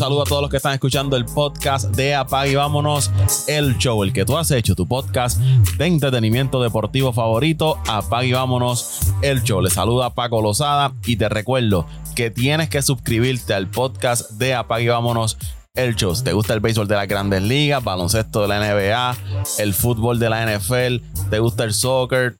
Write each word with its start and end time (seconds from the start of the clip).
saludo 0.00 0.22
a 0.22 0.24
todos 0.24 0.40
los 0.40 0.50
que 0.50 0.56
están 0.56 0.72
escuchando 0.72 1.14
el 1.14 1.26
podcast 1.26 1.94
de 1.94 2.14
Apag 2.14 2.48
y 2.48 2.54
Vámonos, 2.54 3.10
el 3.46 3.76
show, 3.76 4.02
el 4.02 4.14
que 4.14 4.24
tú 4.24 4.38
has 4.38 4.50
hecho, 4.50 4.74
tu 4.74 4.88
podcast 4.88 5.38
de 5.38 5.86
entretenimiento 5.86 6.62
deportivo 6.62 7.12
favorito, 7.12 7.76
Apag 7.86 8.24
y 8.24 8.32
Vámonos, 8.32 9.12
el 9.20 9.42
show. 9.42 9.60
Les 9.60 9.74
saluda 9.74 10.14
Paco 10.14 10.40
Lozada 10.40 10.94
y 11.04 11.16
te 11.16 11.28
recuerdo 11.28 11.84
que 12.16 12.30
tienes 12.30 12.70
que 12.70 12.80
suscribirte 12.80 13.52
al 13.52 13.68
podcast 13.68 14.30
de 14.30 14.54
Apag 14.54 14.80
y 14.80 14.88
Vámonos 14.88 15.36
el. 15.74 15.96
Si 15.98 16.24
te 16.24 16.32
gusta 16.32 16.54
el 16.54 16.60
béisbol 16.60 16.88
de 16.88 16.94
las 16.96 17.08
grandes 17.08 17.42
ligas, 17.42 17.82
baloncesto 17.82 18.42
de 18.42 18.48
la 18.48 18.58
NBA, 18.60 19.16
el 19.58 19.74
fútbol 19.74 20.18
de 20.18 20.30
la 20.30 20.44
NFL, 20.44 21.28
te 21.30 21.38
gusta 21.38 21.64
el 21.64 21.74
soccer, 21.74 22.36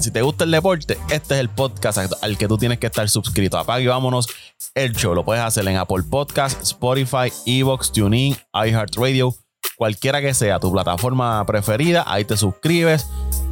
si 0.00 0.10
te 0.10 0.22
gusta 0.22 0.44
el 0.44 0.50
deporte, 0.50 0.98
este 1.10 1.34
es 1.34 1.40
el 1.40 1.48
podcast 1.48 1.98
al 2.22 2.38
que 2.38 2.48
tú 2.48 2.58
tienes 2.58 2.78
que 2.78 2.86
estar 2.86 3.08
suscrito. 3.08 3.58
Apague 3.58 3.84
y 3.84 3.86
vámonos 3.86 4.28
el 4.74 4.92
show. 4.94 5.14
Lo 5.14 5.24
puedes 5.24 5.42
hacer 5.42 5.66
en 5.66 5.76
Apple 5.76 6.04
Podcast, 6.08 6.62
Spotify, 6.62 7.32
Evox, 7.46 7.92
TuneIn, 7.92 8.36
iHeartRadio, 8.52 9.34
cualquiera 9.76 10.20
que 10.20 10.34
sea 10.34 10.60
tu 10.60 10.70
plataforma 10.70 11.44
preferida. 11.46 12.04
Ahí 12.06 12.24
te 12.24 12.36
suscribes, 12.36 13.06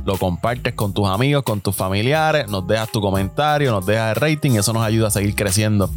lo 0.04 0.18
compartes 0.18 0.74
con 0.74 0.92
tus 0.92 1.08
amigos, 1.08 1.44
con 1.44 1.60
tus 1.60 1.74
familiares, 1.74 2.48
nos 2.48 2.66
dejas 2.66 2.90
tu 2.92 3.00
comentario, 3.00 3.70
nos 3.70 3.86
dejas 3.86 4.16
el 4.16 4.20
rating 4.20 4.52
y 4.52 4.58
eso 4.58 4.72
nos 4.72 4.82
ayuda 4.84 5.08
a 5.08 5.10
seguir 5.10 5.34
creciendo 5.34 5.90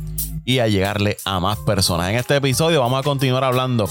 y 0.48 0.60
a 0.60 0.68
llegarle 0.70 1.18
a 1.26 1.42
más 1.42 1.60
personas. 1.60 2.10
En 2.10 2.16
este 2.16 2.38
episodio 2.38 2.80
vamos 2.80 3.02
a 3.02 3.04
continuar 3.04 3.44
hablando 3.44 3.90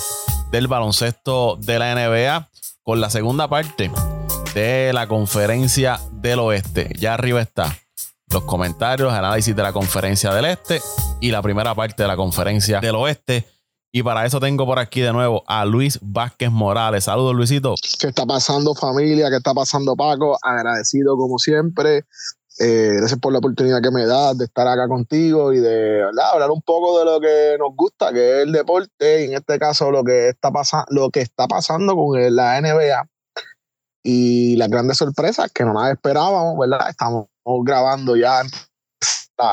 del 0.51 0.69
baloncesto 0.69 1.59
de 1.61 1.79
la 1.79 1.95
NBA 1.95 2.49
con 2.83 2.99
la 2.99 3.11
segunda 3.11 3.47
parte 3.47 3.91
de 4.55 4.91
la 4.95 5.07
conferencia 5.07 6.01
del 6.13 6.39
oeste. 6.39 6.95
Ya 6.99 7.13
arriba 7.13 7.43
está 7.43 7.77
los 8.33 8.45
comentarios, 8.45 9.13
análisis 9.13 9.55
de 9.55 9.63
la 9.63 9.75
conferencia 9.75 10.33
del 10.33 10.47
este 10.47 10.81
y 11.21 11.31
la 11.31 11.43
primera 11.43 11.75
parte 11.75 12.03
de 12.03 12.09
la 12.09 12.17
conferencia 12.17 12.81
del 12.81 12.95
oeste. 12.95 13.47
Y 13.93 14.03
para 14.03 14.25
eso 14.25 14.41
tengo 14.41 14.65
por 14.65 14.79
aquí 14.79 15.03
de 15.03 15.13
nuevo 15.13 15.45
a 15.47 15.67
Luis 15.67 15.99
Vázquez 16.01 16.51
Morales. 16.51 17.05
Saludos, 17.05 17.35
Luisito. 17.35 17.75
¿Qué 18.01 18.09
está 18.09 18.25
pasando, 18.25 18.75
familia? 18.75 19.29
¿Qué 19.29 19.37
está 19.37 19.53
pasando, 19.53 19.95
Paco? 19.95 20.39
Agradecido 20.43 21.19
como 21.19 21.39
siempre. 21.39 22.05
Eh, 22.59 22.95
gracias 22.97 23.21
por 23.21 23.33
la 23.33 23.39
oportunidad 23.39 23.83
que 23.83 23.91
me 23.91 24.07
das 24.07 24.39
de 24.39 24.47
estar 24.47 24.67
acá 24.67 24.89
contigo 24.89 25.53
y 25.53 25.59
de 25.59 26.03
hablar 26.03 26.51
un 26.51 26.63
poco 26.63 26.99
de 26.99 27.05
lo 27.05 27.21
que 27.21 27.57
nos 27.59 27.77
gusta, 27.77 28.13
que 28.13 28.39
es 28.39 28.47
el 28.47 28.53
deporte, 28.53 29.23
y 29.23 29.25
en 29.27 29.35
este 29.35 29.59
caso 29.59 29.91
lo 29.91 30.03
que 30.03 30.29
está, 30.29 30.51
lo 30.89 31.11
que 31.11 31.21
está 31.21 31.47
pasando 31.47 31.95
con 31.95 32.35
la 32.35 32.61
NBA 32.61 33.07
y 34.03 34.57
las 34.57 34.71
grandes 34.71 34.97
sorpresas 34.97 35.51
que 35.53 35.65
no 35.65 35.75
las 35.75 35.93
esperábamos, 35.93 36.57
¿verdad? 36.59 36.89
Estamos 36.89 37.27
grabando 37.45 38.17
ya 38.17 38.43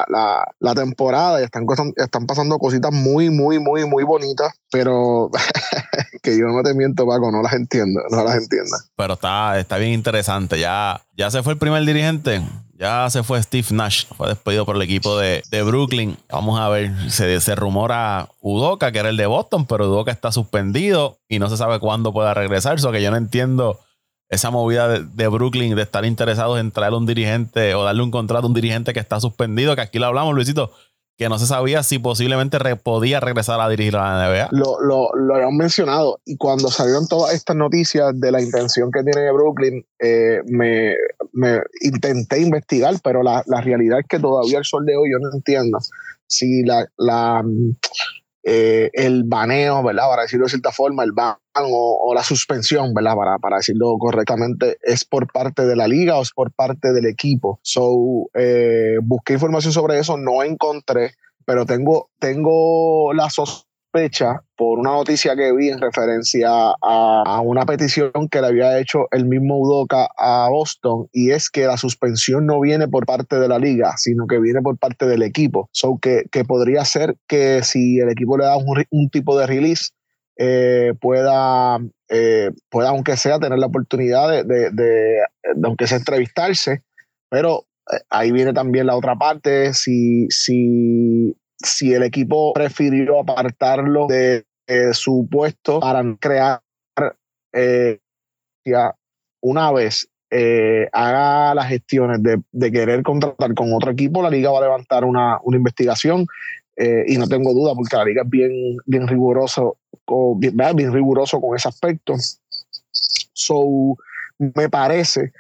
la, 0.08 0.46
la, 0.60 0.76
temporada 0.76 1.42
y 1.42 1.44
están, 1.44 1.66
están 1.98 2.26
pasando 2.26 2.58
cositas 2.58 2.92
muy, 2.92 3.30
muy, 3.30 3.60
muy, 3.60 3.86
muy 3.86 4.04
bonitas, 4.04 4.54
pero 4.72 5.30
que 6.24 6.38
yo 6.38 6.46
no 6.48 6.64
te 6.64 6.74
miento, 6.74 7.06
Paco, 7.06 7.32
no 7.32 7.42
las 7.42 7.54
entiendo, 7.54 8.02
no 8.10 8.24
las 8.24 8.36
entiendo. 8.36 8.78
Pero 8.96 9.14
está, 9.16 9.60
está 9.60 9.78
bien 9.78 9.92
interesante. 9.92 10.60
Ya, 10.60 11.02
ya 11.18 11.30
se 11.32 11.44
fue 11.44 11.54
el 11.54 11.60
primer 11.60 11.84
dirigente. 11.86 12.42
Ya 12.76 13.08
se 13.10 13.22
fue 13.22 13.42
Steve 13.42 13.68
Nash, 13.72 14.06
fue 14.18 14.30
despedido 14.30 14.66
por 14.66 14.76
el 14.76 14.82
equipo 14.82 15.18
de, 15.18 15.44
de 15.52 15.64
Brooklyn. 15.64 16.18
Vamos 16.30 16.60
a 16.60 16.70
ver, 16.70 16.92
se, 17.12 17.40
se 17.40 17.56
rumora 17.56 18.30
Udoka, 18.42 18.92
que 18.92 19.00
era 19.00 19.10
el 19.10 19.18
de 19.18 19.28
Boston, 19.28 19.66
pero 19.66 19.88
Udoka 19.88 20.12
está 20.12 20.32
suspendido 20.32 21.20
y 21.30 21.38
no 21.38 21.50
se 21.50 21.58
sabe 21.58 21.80
cuándo 21.80 22.12
pueda 22.12 22.34
regresar. 22.34 22.78
Eso 22.78 22.92
que 22.92 23.04
yo 23.04 23.12
no 23.12 23.18
entiendo 23.18 23.80
esa 24.34 24.50
movida 24.50 24.88
de, 24.88 25.28
Brooklyn 25.28 25.76
de 25.76 25.84
estar 25.84 26.06
interesados 26.06 26.60
en 26.60 26.72
traer 26.72 26.94
un 26.94 27.06
dirigente 27.06 27.76
o 27.76 27.84
darle 27.84 28.02
un 28.02 28.12
contrato 28.12 28.46
a 28.46 28.48
un 28.48 28.54
dirigente 28.54 28.94
que 28.94 29.00
está 29.00 29.20
suspendido, 29.20 29.76
que 29.76 29.82
aquí 29.82 30.00
lo 30.00 30.08
hablamos, 30.08 30.34
Luisito, 30.34 30.72
que 31.18 31.30
no 31.30 31.38
se 31.38 31.46
sabía 31.46 31.84
si 31.84 32.00
posiblemente 32.00 32.58
podía 32.78 33.20
regresar 33.20 33.60
a 33.62 33.70
dirigir 33.70 33.96
a 33.96 34.18
la 34.18 34.28
NBA. 34.28 34.48
Lo, 34.52 34.80
lo, 34.82 35.10
lo 35.16 35.36
habían 35.36 35.56
mencionado 35.56 36.20
y 36.26 36.38
cuando 36.38 36.70
salieron 36.70 37.08
todas 37.08 37.34
estas 37.34 37.56
noticias 37.56 38.20
de 38.20 38.32
la 38.32 38.42
intención 38.42 38.92
que 38.92 39.04
tiene 39.04 39.32
Brooklyn, 39.32 39.86
eh, 40.00 40.42
me, 40.46 40.96
me, 41.34 41.62
intenté 41.82 42.42
investigar, 42.42 42.96
pero 43.04 43.22
la, 43.22 43.44
la, 43.46 43.62
realidad 43.62 44.00
es 44.00 44.06
que 44.08 44.20
todavía 44.20 44.58
el 44.58 44.66
sol 44.66 44.86
de 44.86 44.96
hoy 44.96 45.12
yo 45.12 45.20
no 45.20 45.32
entiendo 45.34 45.78
si 46.26 46.64
la, 46.64 46.88
la 46.98 47.44
eh, 48.44 48.90
el 48.94 49.24
baneo, 49.24 49.84
¿verdad? 49.84 50.10
Para 50.10 50.24
decirlo 50.24 50.46
de 50.46 50.50
cierta 50.50 50.72
forma, 50.72 51.04
el 51.04 51.12
ban 51.12 51.36
o, 51.56 52.14
la 52.14 52.24
suspensión, 52.24 52.94
¿verdad? 52.94 53.16
Para, 53.16 53.38
para, 53.40 53.58
decirlo 53.58 53.98
correctamente, 53.98 54.78
es 54.84 55.06
por 55.06 55.32
parte 55.32 55.66
de 55.66 55.76
la 55.76 55.88
liga 55.88 56.18
o 56.18 56.22
es 56.22 56.32
por 56.32 56.52
parte 56.52 56.94
del 56.94 57.06
equipo. 57.06 57.60
So, 57.64 58.30
eh, 58.34 58.98
busqué 59.02 59.34
información 59.34 59.74
sobre 59.74 60.00
eso, 60.00 60.18
no 60.18 60.44
encontré, 60.44 61.14
pero 61.46 61.66
tengo, 61.66 62.10
tengo 62.20 63.14
la 63.14 63.30
sospecha 63.30 64.42
por 64.56 64.80
una 64.80 64.92
noticia 64.92 65.36
que 65.36 65.54
vi 65.54 65.70
en 65.70 65.80
referencia 65.80 66.50
a, 66.82 67.42
una 67.42 67.64
petición 67.66 68.12
que 68.32 68.42
le 68.42 68.48
había 68.48 68.80
hecho 68.80 69.08
el 69.12 69.26
mismo 69.26 69.60
Udoca 69.60 70.08
a 70.18 70.50
Boston 70.50 71.08
y 71.12 71.30
es 71.30 71.50
que 71.50 71.68
la 71.68 71.78
suspensión 71.78 72.48
no 72.48 72.60
viene 72.60 72.88
por 72.88 73.06
parte 73.06 73.38
de 73.38 73.48
la 73.48 73.60
liga, 73.60 73.94
sino 73.98 74.26
que 74.26 74.40
viene 74.40 74.62
por 74.62 74.80
parte 74.80 75.06
del 75.06 75.22
equipo. 75.22 75.70
So 75.74 76.00
que, 76.02 76.24
que 76.32 76.44
podría 76.44 76.86
ser 76.86 77.18
que 77.28 77.62
si 77.64 78.00
el 78.00 78.10
equipo 78.10 78.38
le 78.38 78.46
da 78.46 78.58
un, 78.58 79.10
tipo 79.10 79.38
de 79.38 79.46
release, 79.46 79.92
eh, 80.38 80.94
pueda, 81.00 81.80
eh, 82.10 82.52
pueda, 82.70 82.90
aunque 82.90 83.18
sea, 83.18 83.40
tener 83.40 83.60
la 83.60 83.68
oportunidad 83.68 84.30
de, 84.30 84.44
de, 84.44 84.70
de, 84.72 85.20
aunque 85.64 85.88
sea 85.88 85.98
entrevistarse, 85.98 86.84
pero 87.30 87.66
eh, 87.92 88.00
ahí 88.10 88.32
viene 88.32 88.54
también 88.54 88.88
la 88.88 88.96
otra 88.96 89.16
parte, 89.16 89.74
si, 89.74 90.28
si 90.30 91.36
si 91.64 91.94
el 91.94 92.04
equipo 92.04 92.54
prefirió 92.54 93.22
apartarlo 93.22 94.08
de, 94.08 94.46
su 94.94 95.28
puesto 95.30 95.80
para 95.80 96.04
crear 96.20 96.62
eh, 97.54 98.00
una 99.42 99.72
vez 99.72 100.08
eh, 100.32 100.88
haga 100.94 101.54
las 101.54 101.68
gestiones 101.68 102.20
de, 102.24 102.72
querer 102.72 103.04
contratar 103.04 103.54
con 103.54 103.74
otro 103.74 103.92
equipo, 103.92 104.24
la 104.24 104.30
liga 104.30 104.52
va 104.52 104.60
a 104.60 104.64
levantar 104.64 105.06
una, 105.06 105.40
investigación 105.46 106.26
eh, 106.76 107.04
y 107.08 107.18
no 107.18 107.28
tengo 107.28 107.54
duda 107.54 107.74
porque 107.76 107.96
la 107.96 108.06
liga 108.06 108.24
es 108.24 108.30
bien, 108.30 108.78
bien 108.86 109.08
riguroso, 109.08 109.78
con, 110.06 110.40
bien, 110.40 110.56
bien 110.76 110.94
riguroso 110.94 111.40
con 111.40 111.56
ese 111.56 111.70
aspecto. 111.70 112.16
So, 113.34 113.98
me 114.38 114.70
parece 114.70 115.32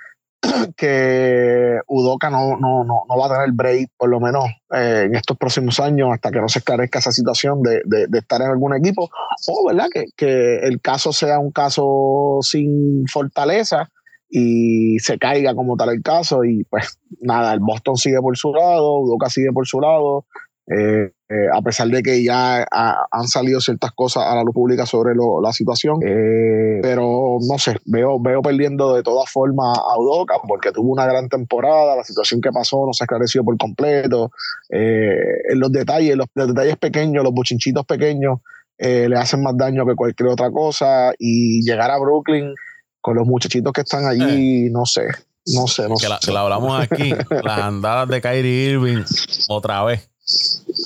que 0.77 1.79
Udoca 1.87 2.29
no, 2.29 2.57
no, 2.59 2.83
no, 2.83 3.05
no, 3.07 3.17
va 3.17 3.27
a 3.27 3.33
tener 3.33 3.51
break, 3.53 3.89
por 3.97 4.09
lo 4.09 4.19
menos 4.19 4.45
eh, 4.75 5.03
en 5.05 5.15
estos 5.15 5.37
próximos 5.37 5.79
años, 5.79 6.09
hasta 6.11 6.31
que 6.31 6.39
no 6.39 6.49
se 6.49 6.59
esclarezca 6.59 6.99
esa 6.99 7.11
situación 7.11 7.61
de, 7.61 7.81
de, 7.85 8.17
estar 8.17 8.41
en 8.41 8.49
algún 8.49 8.75
equipo, 8.75 9.09
o 9.47 9.67
¿verdad? 9.67 9.87
Que, 9.91 10.05
que, 10.15 10.57
el 10.57 10.81
caso 10.81 11.13
sea 11.13 11.39
un 11.39 11.51
caso 11.51 12.39
sin 12.41 13.05
fortaleza 13.07 13.89
y 14.29 14.97
se 14.99 15.17
caiga 15.17 15.55
como 15.55 15.77
tal 15.77 15.89
el 15.89 16.01
caso, 16.01 16.43
y 16.43 16.63
pues 16.65 16.99
nada, 17.21 17.53
el 17.53 17.59
Boston 17.59 17.95
sigue 17.95 18.19
por 18.19 18.37
su 18.37 18.53
lado, 18.53 18.99
Udoca 18.99 19.29
sigue 19.29 19.51
por 19.53 19.67
su 19.67 19.79
lado, 19.79 20.25
eh, 20.67 21.11
eh, 21.27 21.47
a 21.53 21.61
pesar 21.61 21.89
de 21.89 22.01
que 22.01 22.23
ya 22.23 22.65
han 23.11 23.27
salido 23.27 23.59
ciertas 23.59 23.91
cosas 23.91 24.23
a 24.25 24.35
la 24.35 24.43
luz 24.43 24.53
pública 24.53 24.85
sobre 24.85 25.13
la 25.13 25.51
situación, 25.51 25.99
eh, 26.01 26.79
pero 26.81 27.37
no 27.41 27.57
sé, 27.57 27.75
veo, 27.85 28.17
veo 28.21 28.41
perdiendo 28.41 28.93
de 28.93 29.03
todas 29.03 29.29
formas 29.29 29.77
a 29.77 29.99
Udoca 29.99 30.35
porque 30.47 30.71
tuvo 30.71 30.93
una 30.93 31.05
gran 31.05 31.27
temporada, 31.27 31.97
la 31.97 32.03
situación 32.03 32.39
que 32.39 32.51
pasó 32.51 32.85
no 32.85 32.93
se 32.93 33.03
ha 33.03 33.05
esclarecido 33.05 33.43
por 33.43 33.57
completo, 33.57 34.31
en 34.69 35.59
los 35.59 35.71
detalles, 35.71 36.15
los, 36.15 36.27
detalles 36.33 36.77
pequeños, 36.77 37.23
los 37.23 37.33
buchinchitos 37.33 37.85
pequeños 37.85 38.39
le 38.77 39.15
hacen 39.17 39.43
más 39.43 39.57
daño 39.57 39.85
que 39.85 39.95
cualquier 39.95 40.29
otra 40.29 40.49
cosa 40.51 41.13
y 41.17 41.61
llegar 41.61 41.91
a 41.91 41.99
Brooklyn 41.99 42.53
con 43.01 43.17
los 43.17 43.27
muchachitos 43.27 43.73
que 43.73 43.81
están 43.81 44.05
allí, 44.05 44.69
no 44.69 44.85
sé. 44.85 45.07
No 45.45 45.67
sé, 45.67 45.89
no 45.89 45.97
sé. 45.97 46.07
La, 46.07 46.19
que 46.19 46.31
la 46.31 46.41
hablamos 46.41 46.79
aquí, 46.79 47.13
las 47.43 47.59
andadas 47.59 48.07
de 48.07 48.21
Kyrie 48.21 48.71
Irving, 48.71 49.03
otra 49.49 49.83
vez. 49.83 50.12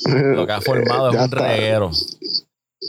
Lo 0.05 0.45
que 0.45 0.53
ha 0.53 0.61
formado 0.61 1.11
es 1.11 1.21
un 1.21 1.31
reguero. 1.31 1.91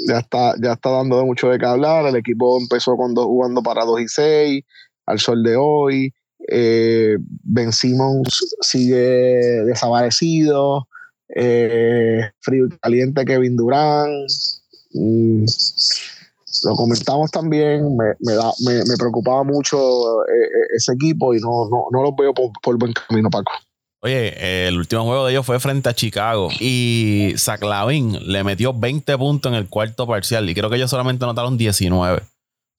Ya 0.06 0.18
está, 0.18 0.54
ya 0.62 0.72
está 0.72 0.90
dando 0.90 1.24
mucho 1.24 1.48
de 1.48 1.58
qué 1.58 1.66
hablar. 1.66 2.06
El 2.06 2.16
equipo 2.16 2.58
empezó 2.60 2.96
con 2.96 3.14
jugando 3.14 3.62
para 3.62 3.84
2 3.84 4.00
y 4.00 4.08
6 4.08 4.64
al 5.06 5.18
sol 5.18 5.42
de 5.42 5.56
hoy. 5.56 6.12
Eh, 6.50 7.16
ben 7.42 7.72
Simmons 7.72 8.56
sigue 8.60 9.64
desaparecido. 9.64 10.88
Eh, 11.34 12.22
frío 12.40 12.66
y 12.66 12.78
caliente 12.78 13.24
Kevin 13.24 13.56
Durant. 13.56 14.30
Mm, 14.94 15.44
lo 16.64 16.74
comentamos 16.74 17.30
también, 17.30 17.96
me, 17.96 18.14
me, 18.20 18.96
preocupaba 18.96 19.44
mucho 19.44 20.22
eh, 20.24 20.48
ese 20.74 20.94
equipo 20.94 21.34
y 21.34 21.40
no, 21.40 21.68
no, 21.68 21.84
no 21.92 22.02
lo 22.02 22.16
veo 22.16 22.32
por, 22.32 22.50
por 22.62 22.78
buen 22.78 22.92
camino, 22.92 23.28
Paco. 23.30 23.52
Oye, 24.00 24.68
el 24.68 24.78
último 24.78 25.04
juego 25.04 25.26
de 25.26 25.32
ellos 25.32 25.44
fue 25.44 25.58
frente 25.58 25.88
a 25.88 25.94
Chicago 25.94 26.50
y 26.60 27.34
Lavin 27.60 28.32
le 28.32 28.44
metió 28.44 28.72
20 28.72 29.18
puntos 29.18 29.50
en 29.50 29.58
el 29.58 29.68
cuarto 29.68 30.06
parcial 30.06 30.48
y 30.48 30.54
creo 30.54 30.70
que 30.70 30.76
ellos 30.76 30.90
solamente 30.90 31.24
anotaron 31.24 31.58
19. 31.58 32.22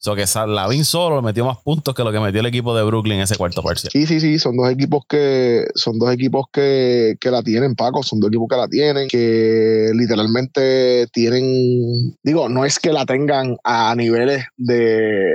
So 0.01 0.15
que 0.15 0.23
Lavin 0.47 0.85
solo 0.85 1.21
metió 1.21 1.43
más 1.43 1.57
puntos 1.57 1.93
que 1.93 2.05
lo 2.05 2.11
que 2.13 2.21
metió 2.21 2.39
el 2.39 2.45
equipo 2.45 2.73
de 2.73 2.83
Brooklyn 2.83 3.17
en 3.17 3.23
ese 3.23 3.35
cuarto 3.35 3.61
parcial. 3.61 3.91
Sí, 3.91 4.07
sí, 4.07 4.21
sí, 4.21 4.39
son 4.39 4.55
dos 4.55 4.71
equipos 4.71 5.03
que 5.09 5.65
son 5.75 5.99
dos 5.99 6.13
equipos 6.13 6.45
que, 6.53 7.17
que 7.19 7.29
la 7.29 7.43
tienen, 7.43 7.75
Paco, 7.75 8.01
son 8.01 8.21
dos 8.21 8.29
equipos 8.29 8.47
que 8.49 8.55
la 8.55 8.69
tienen, 8.69 9.09
que 9.09 9.91
literalmente 9.93 11.07
tienen, 11.11 12.15
digo, 12.23 12.47
no 12.47 12.63
es 12.63 12.79
que 12.79 12.93
la 12.93 13.05
tengan 13.05 13.57
a 13.65 13.93
niveles 13.93 14.45
de 14.55 15.33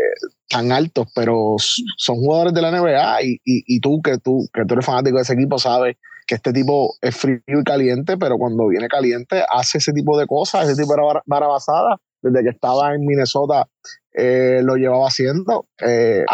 tan 0.48 0.72
altos, 0.72 1.08
pero 1.14 1.56
son 1.98 2.16
jugadores 2.16 2.54
de 2.54 2.62
la 2.62 2.70
NBA 2.70 3.22
y, 3.22 3.40
y, 3.44 3.80
tú 3.80 4.00
que 4.00 4.16
tú 4.16 4.48
que 4.52 4.64
tú 4.64 4.74
eres 4.74 4.86
fanático 4.86 5.16
de 5.16 5.22
ese 5.24 5.34
equipo 5.34 5.58
sabes 5.58 5.96
que 6.26 6.36
este 6.36 6.54
tipo 6.54 6.94
es 7.02 7.14
frío 7.14 7.40
y 7.46 7.64
caliente, 7.64 8.16
pero 8.16 8.38
cuando 8.38 8.68
viene 8.68 8.88
caliente 8.88 9.44
hace 9.50 9.76
ese 9.76 9.92
tipo 9.92 10.18
de 10.18 10.26
cosas, 10.26 10.68
ese 10.68 10.82
tipo 10.82 10.94
de 10.94 11.20
barabasada. 11.26 11.98
Desde 12.22 12.42
que 12.42 12.48
estaba 12.48 12.94
en 12.94 13.04
Minnesota 13.04 13.68
eh, 14.14 14.60
lo 14.62 14.76
llevaba 14.76 15.08
haciendo. 15.08 15.66
Eh, 15.80 16.24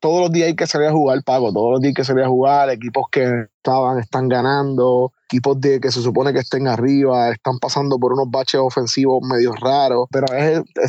todos 0.00 0.20
los 0.20 0.32
días 0.32 0.48
hay 0.48 0.56
que 0.56 0.66
salir 0.66 0.88
a 0.88 0.92
jugar, 0.92 1.22
Pago. 1.24 1.52
Todos 1.52 1.72
los 1.72 1.80
días 1.80 1.90
hay 1.90 1.94
que 1.94 2.04
salir 2.04 2.24
a 2.24 2.28
jugar. 2.28 2.70
Equipos 2.70 3.06
que 3.10 3.46
estaban, 3.56 3.98
están 3.98 4.28
ganando. 4.28 5.12
Equipos 5.26 5.60
de, 5.60 5.80
que 5.80 5.90
se 5.90 6.00
supone 6.00 6.32
que 6.32 6.40
estén 6.40 6.68
arriba. 6.68 7.30
Están 7.30 7.58
pasando 7.58 7.98
por 7.98 8.12
unos 8.12 8.30
baches 8.30 8.60
ofensivos 8.60 9.20
medio 9.22 9.52
raros. 9.52 10.06
Pero 10.10 10.26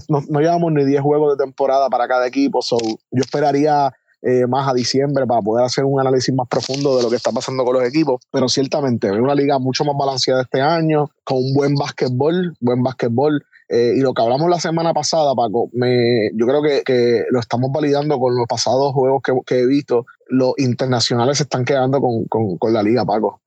no, 0.10 0.40
llevamos 0.40 0.72
ni 0.72 0.86
10 0.86 1.02
juegos 1.02 1.38
de 1.38 1.44
temporada 1.44 1.90
para 1.90 2.08
cada 2.08 2.28
equipo. 2.28 2.60
yo 2.72 3.22
esperaría 3.22 3.92
eh, 4.26 4.48
más 4.48 4.70
a 4.70 4.74
diciembre 4.74 5.28
para 5.28 5.42
poder 5.42 5.66
hacer 5.66 5.84
un 5.84 6.00
análisis 6.00 6.34
más 6.34 6.48
profundo 6.48 6.96
de 6.96 7.04
lo 7.04 7.10
que 7.10 7.18
está 7.18 7.32
pasando 7.32 7.66
con 7.66 7.74
los 7.74 7.84
equipos. 7.84 8.22
Pero 8.32 8.48
ciertamente, 8.48 9.08
es 9.08 9.20
una 9.20 9.36
liga 9.36 9.60
mucho 9.60 9.84
más 9.84 9.96
balanceada 9.98 10.44
este 10.44 10.62
año, 10.62 11.10
con 11.24 11.40
un 11.40 11.54
buen 11.54 11.76
básquetbol, 11.76 12.56
buen 12.62 12.82
básquetbol. 12.82 13.44
Eh, 13.70 13.94
y 13.98 14.02
lo 14.02 14.14
que 14.14 14.22
hablamos 14.22 14.50
la 14.50 14.60
semana 14.60 14.94
pasada, 14.94 15.34
Paco, 15.36 15.70
me, 15.74 16.30
yo 16.36 16.46
creo 16.46 16.62
que, 16.62 17.26
lo 17.32 17.40
estamos 17.40 17.72
validando 17.72 18.20
con 18.20 18.36
los 18.36 18.48
pasados 18.48 18.94
juegos 18.94 19.22
que, 19.46 19.60
he 19.60 19.66
visto. 19.66 20.06
Los 20.28 20.54
internacionales 20.58 21.38
se 21.38 21.44
están 21.44 21.66
quedando 21.66 22.02
con, 22.02 22.74
la 22.74 22.84
liga, 22.84 23.06
Paco. 23.06 23.42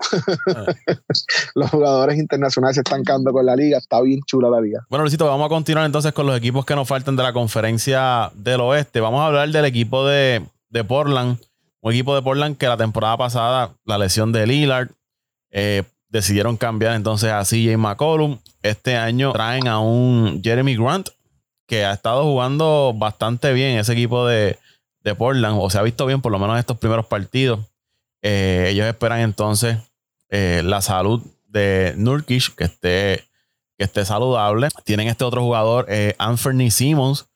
Ah. 0.55 0.67
los 1.55 1.71
jugadores 1.71 2.19
internacionales 2.19 2.77
se 2.77 2.81
están 2.81 3.03
quedando 3.03 3.33
con 3.33 3.45
la 3.45 3.57
liga. 3.57 3.79
Está 3.79 4.01
bien 4.01 4.21
chula 4.27 4.49
la 4.49 4.61
liga. 4.61 4.87
Bueno, 4.89 5.05
Luisito, 5.05 5.27
vamos 5.27 5.47
a 5.47 5.49
continuar 5.49 5.87
entonces 5.87 6.13
con 6.13 6.27
los 6.27 6.37
equipos 6.37 6.65
que 6.65 6.75
nos 6.75 6.89
faltan 6.89 7.17
de 7.17 7.23
la 7.23 7.33
conferencia 7.33 8.31
del 8.35 8.61
oeste. 8.61 9.01
Vamos 9.01 9.21
a 9.21 9.27
hablar 9.27 9.49
del 9.51 9.65
equipo 9.65 10.07
de, 10.07 10.43
de 10.71 10.85
Portland. 10.85 11.39
Un 11.81 11.93
equipo 11.93 12.15
de 12.15 12.23
Portland 12.23 12.57
que 12.57 12.67
la 12.67 12.77
temporada 12.77 13.17
pasada, 13.17 13.75
la 13.85 13.99
lesión 13.99 14.33
de 14.33 14.47
Lillard, 14.47 14.89
eh, 15.51 15.85
decidieron 16.17 16.57
cambiar 16.57 16.95
entonces 16.95 17.31
a 17.31 17.43
CJ 17.45 17.77
McCollum. 17.77 18.39
Este 18.63 18.97
año 18.97 19.33
traen 19.33 19.69
a 19.69 19.79
un 19.79 20.41
Jeremy 20.43 20.77
Grant 20.77 21.11
que 21.67 21.85
ha 21.85 21.93
estado 21.93 22.25
jugando 22.25 22.93
bastante 22.95 23.53
bien 23.53 23.79
ese 23.79 23.93
equipo 23.93 24.27
de, 24.27 24.59
Portland, 25.19 25.57
o 25.61 25.71
se 25.71 25.79
ha 25.79 25.83
visto 25.83 26.05
bien 26.05 26.21
por 26.21 26.33
lo 26.33 26.41
menos 26.41 26.55
en 26.55 26.61
estos 26.61 26.79
primeros 26.79 27.07
partidos. 27.07 27.61
Eh, 28.23 28.71
ellos 28.71 28.87
esperan 28.87 29.21
entonces 29.21 29.79
eh, 30.31 30.63
la 30.65 30.83
salud 30.83 31.23
de 31.47 31.95
Nurkic, 31.97 32.57
que 32.57 32.65
esté, 32.65 33.25
que 33.79 33.85
esté 33.85 34.05
saludable. 34.05 34.69
Tienen 34.83 35.07
este 35.07 35.23
otro 35.23 35.43
jugador, 35.43 35.87
eh, 35.89 36.17
Anthony 36.19 36.73
Simmons, 36.73 37.27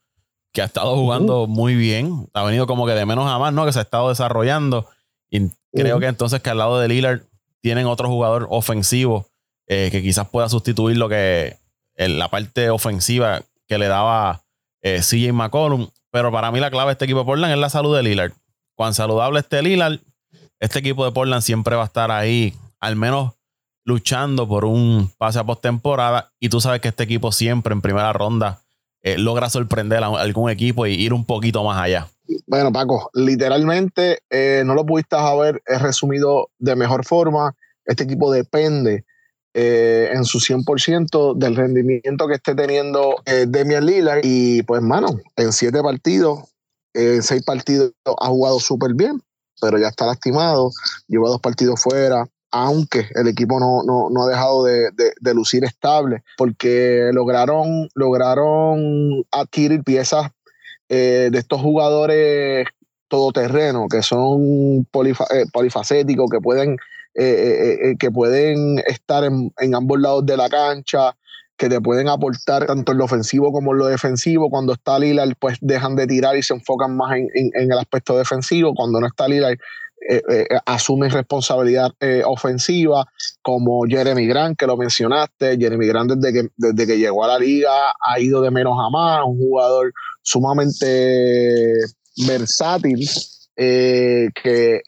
que 0.52 0.62
ha 0.62 0.64
estado 0.64 0.96
jugando 0.96 1.46
muy 1.46 1.76
bien. 1.76 2.28
Ha 2.34 2.42
venido 2.42 2.66
como 2.66 2.86
que 2.86 2.92
de 2.92 3.06
menos 3.06 3.30
a 3.30 3.38
más, 3.38 3.52
¿no? 3.52 3.64
Que 3.64 3.72
se 3.72 3.78
ha 3.78 3.82
estado 3.82 4.08
desarrollando. 4.08 4.88
Y 5.30 5.48
creo 5.72 6.00
que 6.00 6.06
entonces 6.06 6.42
que 6.42 6.50
al 6.50 6.58
lado 6.58 6.80
de 6.80 6.88
Lillard 6.88 7.22
tienen 7.60 7.86
otro 7.86 8.08
jugador 8.08 8.46
ofensivo 8.50 9.26
eh, 9.66 9.88
que 9.90 10.02
quizás 10.02 10.28
pueda 10.28 10.48
sustituir 10.48 10.96
lo 10.96 11.08
que 11.08 11.56
la 11.96 12.28
parte 12.28 12.70
ofensiva 12.70 13.42
que 13.68 13.78
le 13.78 13.88
daba 13.88 14.42
eh, 14.82 15.00
CJ 15.00 15.32
McCollum. 15.32 15.88
Pero 16.10 16.32
para 16.32 16.50
mí 16.50 16.60
la 16.60 16.70
clave 16.70 16.88
de 16.88 16.92
este 16.92 17.04
equipo 17.04 17.20
de 17.20 17.26
Portland 17.26 17.52
es 17.52 17.58
la 17.58 17.70
salud 17.70 17.94
de 17.96 18.02
Lillard. 18.02 18.32
Cuán 18.74 18.94
saludable 18.94 19.40
esté 19.40 19.62
Lillard, 19.62 20.00
este 20.58 20.80
equipo 20.80 21.04
de 21.04 21.12
Portland 21.12 21.42
siempre 21.42 21.76
va 21.76 21.82
a 21.82 21.86
estar 21.86 22.10
ahí, 22.10 22.54
al 22.80 22.96
menos 22.96 23.34
luchando 23.84 24.48
por 24.48 24.64
un 24.64 25.10
pase 25.18 25.38
a 25.38 25.44
postemporada. 25.44 26.32
Y 26.40 26.48
tú 26.48 26.60
sabes 26.60 26.80
que 26.80 26.88
este 26.88 27.04
equipo 27.04 27.30
siempre 27.32 27.72
en 27.72 27.80
primera 27.80 28.12
ronda 28.12 28.60
eh, 29.02 29.18
logra 29.18 29.48
sorprender 29.48 30.02
a 30.02 30.08
algún 30.08 30.50
equipo 30.50 30.86
y 30.86 30.94
ir 30.94 31.12
un 31.12 31.24
poquito 31.24 31.62
más 31.62 31.80
allá. 31.80 32.08
Bueno, 32.46 32.72
Paco, 32.72 33.10
literalmente 33.14 34.20
eh, 34.30 34.62
no 34.64 34.74
lo 34.74 34.84
pudiste 34.86 35.16
haber 35.16 35.62
resumido 35.66 36.50
de 36.58 36.76
mejor 36.76 37.04
forma. 37.04 37.54
Este 37.84 38.04
equipo 38.04 38.32
depende 38.32 39.04
eh, 39.54 40.10
en 40.12 40.24
su 40.24 40.38
100% 40.38 41.36
del 41.36 41.56
rendimiento 41.56 42.28
que 42.28 42.34
esté 42.34 42.54
teniendo 42.54 43.16
Demian 43.24 43.86
Lillard. 43.86 44.20
Y 44.22 44.62
pues, 44.62 44.82
mano, 44.82 45.20
en 45.36 45.52
siete 45.52 45.82
partidos, 45.82 46.40
en 46.94 47.22
seis 47.22 47.42
partidos 47.42 47.92
ha 48.04 48.28
jugado 48.28 48.60
súper 48.60 48.94
bien, 48.94 49.20
pero 49.60 49.78
ya 49.78 49.88
está 49.88 50.06
lastimado. 50.06 50.70
Lleva 51.08 51.28
dos 51.28 51.40
partidos 51.40 51.80
fuera 51.82 52.24
aunque 52.52 53.06
el 53.14 53.28
equipo 53.28 53.60
no, 53.60 53.82
no, 53.84 54.22
ha 54.22 54.28
dejado 54.28 54.64
de, 54.64 55.34
lucir 55.34 55.64
estable, 55.64 56.22
porque 56.36 57.10
lograron, 57.12 57.88
lograron 57.94 59.24
adquirir 59.30 59.82
piezas 59.84 60.30
eh, 60.92 61.28
de 61.30 61.38
estos 61.38 61.60
jugadores 61.60 62.66
todoterreno, 63.06 63.86
que 63.88 64.02
son 64.02 64.80
eh, 64.80 65.44
polifacéticos, 65.52 66.28
que 66.28 66.40
pueden, 66.40 66.78
eh, 67.14 67.94
que 67.96 68.10
pueden 68.10 68.80
estar 68.80 69.22
en, 69.22 69.52
ambos 69.72 70.00
lados 70.00 70.26
de 70.26 70.36
la 70.36 70.48
cancha, 70.48 71.16
que 71.56 71.68
te 71.68 71.80
pueden 71.80 72.08
aportar 72.08 72.66
tanto 72.66 72.90
en 72.90 72.98
lo 72.98 73.04
ofensivo 73.04 73.52
como 73.52 73.70
en 73.70 73.78
lo 73.78 73.86
defensivo. 73.86 74.50
Cuando 74.50 74.72
está 74.72 74.98
Lillard, 74.98 75.34
pues 75.38 75.58
dejan 75.60 75.94
de 75.94 76.08
tirar 76.08 76.36
y 76.36 76.42
se 76.42 76.54
enfocan 76.54 76.96
más 76.96 77.16
en, 77.16 77.28
en 77.34 77.70
el 77.70 77.78
aspecto 77.78 78.18
defensivo. 78.18 78.74
Cuando 78.74 78.98
no 78.98 79.06
está 79.06 79.28
Lillard, 79.28 79.58
eh, 80.08 80.22
eh, 80.30 80.46
asumen 80.64 81.10
responsabilidad 81.10 81.92
eh, 82.00 82.22
ofensiva, 82.24 83.06
como 83.42 83.84
Jeremy 83.86 84.26
Grant, 84.26 84.58
que 84.58 84.66
lo 84.66 84.76
mencionaste. 84.76 85.58
Jeremy 85.58 85.86
Grant, 85.86 86.12
desde 86.12 86.32
que, 86.32 86.48
desde 86.56 86.86
que 86.86 86.98
llegó 86.98 87.24
a 87.24 87.28
la 87.28 87.38
liga, 87.38 87.92
ha 88.00 88.18
ido 88.18 88.40
de 88.40 88.50
menos 88.50 88.78
a 88.78 88.88
más, 88.90 89.22
un 89.26 89.38
jugador 89.38 89.92
sumamente 90.22 91.74
versátil. 92.26 93.06
que 93.56 94.80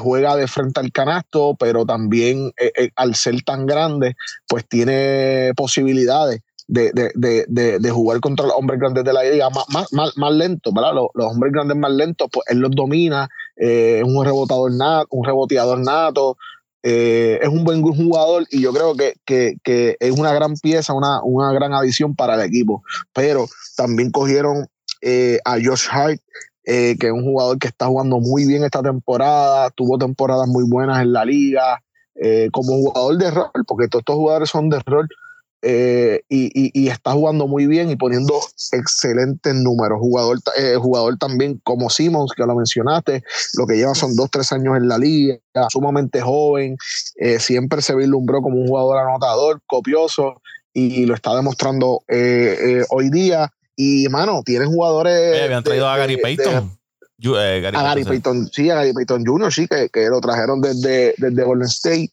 juega 0.00 0.34
de 0.34 0.48
frente 0.48 0.80
al 0.80 0.90
canasto, 0.90 1.54
pero 1.56 1.86
también 1.86 2.50
al 2.96 3.14
ser 3.14 3.42
tan 3.42 3.64
grande, 3.64 4.16
pues 4.48 4.66
tiene 4.68 5.52
posibilidades 5.54 6.40
de, 6.72 7.90
jugar 7.90 8.20
contra 8.20 8.46
los 8.46 8.54
hombres 8.56 8.80
grandes 8.80 9.04
de 9.04 9.12
la 9.12 9.22
liga 9.22 9.50
más, 9.50 9.90
más, 9.92 10.16
más, 10.16 10.32
lentos, 10.32 10.72
¿verdad? 10.72 10.94
Los, 10.94 11.26
hombres 11.26 11.52
grandes 11.52 11.76
más 11.76 11.92
lentos, 11.92 12.28
pues 12.32 12.46
él 12.48 12.58
los 12.58 12.70
domina, 12.70 13.28
eh, 13.56 13.98
es 13.98 14.04
un 14.04 14.24
rebotador 14.24 14.72
nato, 14.72 15.08
un 15.10 15.24
reboteador 15.24 15.78
nato, 15.78 16.36
eh, 16.82 17.38
es 17.40 17.48
un 17.48 17.64
buen 17.64 17.82
jugador 17.82 18.44
y 18.50 18.62
yo 18.62 18.72
creo 18.72 18.94
que, 18.94 19.56
es 20.00 20.18
una 20.18 20.32
gran 20.32 20.54
pieza, 20.56 20.94
una, 20.94 21.22
una, 21.22 21.52
gran 21.52 21.74
adición 21.74 22.16
para 22.16 22.34
el 22.34 22.40
equipo. 22.40 22.82
Pero 23.12 23.46
también 23.76 24.10
cogieron 24.10 24.66
eh, 25.02 25.38
a 25.44 25.56
Josh 25.62 25.86
Hart, 25.90 26.20
que 26.64 26.96
es 26.98 27.12
un 27.12 27.24
jugador 27.24 27.58
que 27.58 27.68
está 27.68 27.86
jugando 27.86 28.18
muy 28.20 28.46
bien 28.46 28.64
esta 28.64 28.82
temporada, 28.82 29.70
tuvo 29.70 29.98
temporadas 29.98 30.48
muy 30.48 30.64
buenas 30.64 31.02
en 31.02 31.12
la 31.12 31.24
liga, 31.24 31.82
como 32.52 32.74
jugador 32.74 33.18
de 33.18 33.30
rol, 33.30 33.50
porque 33.66 33.88
todos 33.88 34.02
estos 34.02 34.16
jugadores 34.16 34.48
son 34.48 34.68
de 34.68 34.78
rol 34.86 35.08
eh, 35.64 36.22
y, 36.28 36.88
está 36.88 37.12
jugando 37.12 37.46
muy 37.46 37.66
bien 37.66 37.88
y 37.88 37.96
poniendo 37.96 38.34
excelentes 38.72 39.54
números. 39.54 40.00
Jugador, 40.00 40.38
eh, 40.58 40.74
jugador 40.76 41.16
también 41.18 41.60
como 41.62 41.88
Simmons, 41.88 42.32
que 42.36 42.42
lo 42.44 42.56
mencionaste, 42.56 43.22
lo 43.54 43.66
que 43.66 43.76
lleva 43.76 43.94
son 43.94 44.16
dos, 44.16 44.28
tres 44.30 44.50
años 44.50 44.76
en 44.76 44.88
la 44.88 44.98
liga, 44.98 45.38
sumamente 45.70 46.20
joven, 46.20 46.76
eh, 47.16 47.38
siempre 47.38 47.80
se 47.80 47.94
vislumbró 47.94 48.42
como 48.42 48.60
un 48.60 48.66
jugador 48.66 48.98
anotador, 48.98 49.60
copioso, 49.66 50.42
y 50.74 51.06
lo 51.06 51.14
está 51.14 51.34
demostrando 51.36 52.02
hoy 52.88 53.10
día. 53.10 53.52
Y, 53.76 54.08
mano, 54.08 54.42
tienen 54.44 54.68
jugadores. 54.68 55.42
habían 55.42 55.62
traído 55.62 55.88
a 55.88 55.96
Gary 55.96 56.16
Payton. 56.16 56.76
a 57.76 57.82
Gary 57.82 58.04
Payton, 58.04 58.48
sí, 58.52 58.68
a 58.68 58.74
Gary 58.74 58.92
Payton 58.92 59.24
Jr., 59.24 59.52
sí, 59.52 59.68
que, 59.68 59.88
que 59.90 60.08
lo 60.08 60.20
trajeron 60.20 60.60
desde, 60.60 61.14
desde 61.18 61.44
Golden 61.44 61.68
State. 61.68 62.10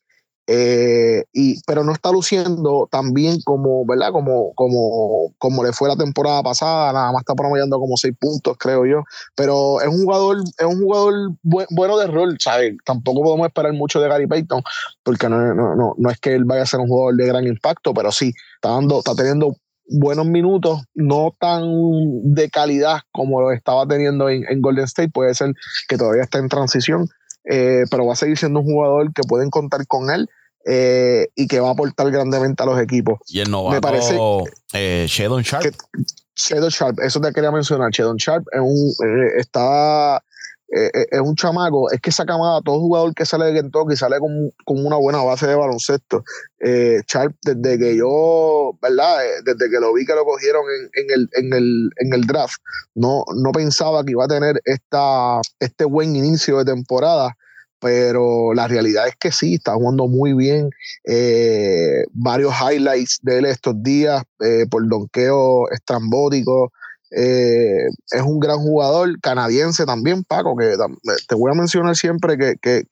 Eh, 0.51 1.25
y, 1.31 1.61
pero 1.67 1.83
no 1.83 1.91
está 1.91 2.11
luciendo 2.11 2.89
tan 2.91 3.13
bien 3.13 3.39
como, 3.45 3.85
¿verdad? 3.85 4.11
Como, 4.11 4.51
como, 4.55 5.31
como 5.37 5.63
le 5.63 5.73
fue 5.73 5.87
la 5.87 5.95
temporada 5.95 6.41
pasada, 6.41 6.91
nada 6.91 7.11
más 7.11 7.21
está 7.21 7.35
promediando 7.35 7.77
como 7.77 7.95
seis 7.97 8.15
puntos, 8.19 8.57
creo 8.57 8.83
yo. 8.87 9.03
Pero 9.35 9.79
es 9.79 9.87
un 9.87 10.03
jugador, 10.05 10.37
es 10.57 10.65
un 10.65 10.81
jugador 10.81 11.13
bueno 11.43 11.99
de 11.99 12.07
rol, 12.07 12.35
¿sabes? 12.39 12.75
Tampoco 12.83 13.21
podemos 13.21 13.45
esperar 13.45 13.73
mucho 13.73 14.01
de 14.01 14.09
Gary 14.09 14.25
Payton, 14.25 14.63
porque 15.03 15.29
no, 15.29 15.53
no, 15.53 15.75
no, 15.75 15.93
no 15.95 16.09
es 16.09 16.19
que 16.19 16.33
él 16.33 16.45
vaya 16.45 16.63
a 16.63 16.65
ser 16.65 16.79
un 16.79 16.87
jugador 16.87 17.15
de 17.15 17.27
gran 17.27 17.45
impacto, 17.45 17.93
pero 17.93 18.11
sí, 18.11 18.33
está, 18.55 18.69
dando, 18.69 18.97
está 18.97 19.13
teniendo 19.13 19.55
buenos 19.85 20.25
minutos, 20.25 20.81
no 20.95 21.31
tan 21.39 21.61
de 22.23 22.49
calidad 22.49 23.01
como 23.11 23.39
lo 23.39 23.51
estaba 23.51 23.85
teniendo 23.85 24.29
en, 24.29 24.45
en 24.49 24.61
Golden 24.61 24.85
State, 24.85 25.11
puede 25.13 25.35
ser 25.35 25.53
que 25.87 25.97
todavía 25.97 26.23
está 26.23 26.39
en 26.39 26.49
transición, 26.49 27.07
eh, 27.51 27.83
pero 27.91 28.07
va 28.07 28.13
a 28.13 28.15
seguir 28.15 28.39
siendo 28.39 28.61
un 28.61 28.65
jugador 28.65 29.13
que 29.13 29.21
pueden 29.27 29.51
contar 29.51 29.85
con 29.85 30.09
él 30.09 30.27
y 30.65 31.47
que 31.47 31.59
va 31.59 31.69
a 31.69 31.71
aportar 31.71 32.11
grandemente 32.11 32.61
a 32.63 32.65
los 32.65 32.79
equipos. 32.79 33.19
Y 33.27 33.39
el 33.39 33.49
novato, 33.49 33.75
Me 33.75 33.81
parece, 33.81 34.17
eh, 34.73 35.05
Shadon 35.07 35.41
Sharp. 35.41 35.73
Shadow 36.35 36.69
Sharp, 36.69 36.99
eso 36.99 37.19
te 37.19 37.33
quería 37.33 37.51
mencionar. 37.51 37.91
Shadow 37.91 38.15
Sharp 38.17 38.45
es 38.53 38.61
un, 38.61 38.93
está 39.37 40.21
eh, 40.71 40.91
eh, 40.93 41.07
es 41.09 41.19
un 41.19 41.35
chamaco, 41.35 41.89
es 41.91 41.99
que 41.99 42.11
esa 42.11 42.25
camada, 42.25 42.61
todo 42.61 42.79
jugador 42.79 43.15
que 43.15 43.25
sale 43.25 43.45
de 43.45 43.53
Kentucky 43.53 43.95
sale 43.95 44.19
con, 44.19 44.51
con 44.65 44.85
una 44.85 44.97
buena 44.97 45.23
base 45.23 45.47
de 45.47 45.55
baloncesto. 45.55 46.23
Eh, 46.59 47.01
Sharp, 47.07 47.35
desde 47.41 47.79
que 47.79 47.97
yo, 47.97 48.77
¿verdad? 48.79 49.17
Desde 49.43 49.69
que 49.69 49.79
lo 49.79 49.93
vi 49.93 50.05
que 50.05 50.13
lo 50.13 50.25
cogieron 50.25 50.63
en, 50.69 51.03
en, 51.03 51.11
el, 51.11 51.29
en, 51.33 51.53
el, 51.53 51.89
en 51.97 52.13
el 52.13 52.27
draft, 52.27 52.57
no, 52.93 53.23
no 53.35 53.51
pensaba 53.51 54.03
que 54.03 54.11
iba 54.11 54.25
a 54.25 54.27
tener 54.27 54.61
esta, 54.65 55.41
este 55.59 55.85
buen 55.85 56.15
inicio 56.15 56.59
de 56.59 56.65
temporada 56.65 57.35
pero 57.79 58.53
la 58.53 58.67
realidad 58.67 59.07
es 59.07 59.15
que 59.15 59.31
sí, 59.31 59.55
está 59.55 59.73
jugando 59.73 60.07
muy 60.07 60.33
bien. 60.33 60.69
varios 62.13 62.53
highlights 62.61 63.19
de 63.21 63.39
él 63.39 63.45
estos 63.45 63.81
días 63.81 64.23
por 64.69 64.87
donqueo 64.87 65.69
estrambótico, 65.71 66.71
eh, 67.11 67.87
es 68.11 68.21
un 68.21 68.39
gran 68.39 68.59
jugador 68.59 69.19
canadiense 69.19 69.85
también, 69.85 70.23
Paco, 70.23 70.55
que 70.55 70.75
te 71.27 71.35
voy 71.35 71.51
a 71.51 71.55
mencionar 71.55 71.95
siempre 71.95 72.37
que, 72.37 72.55
que, 72.61 72.83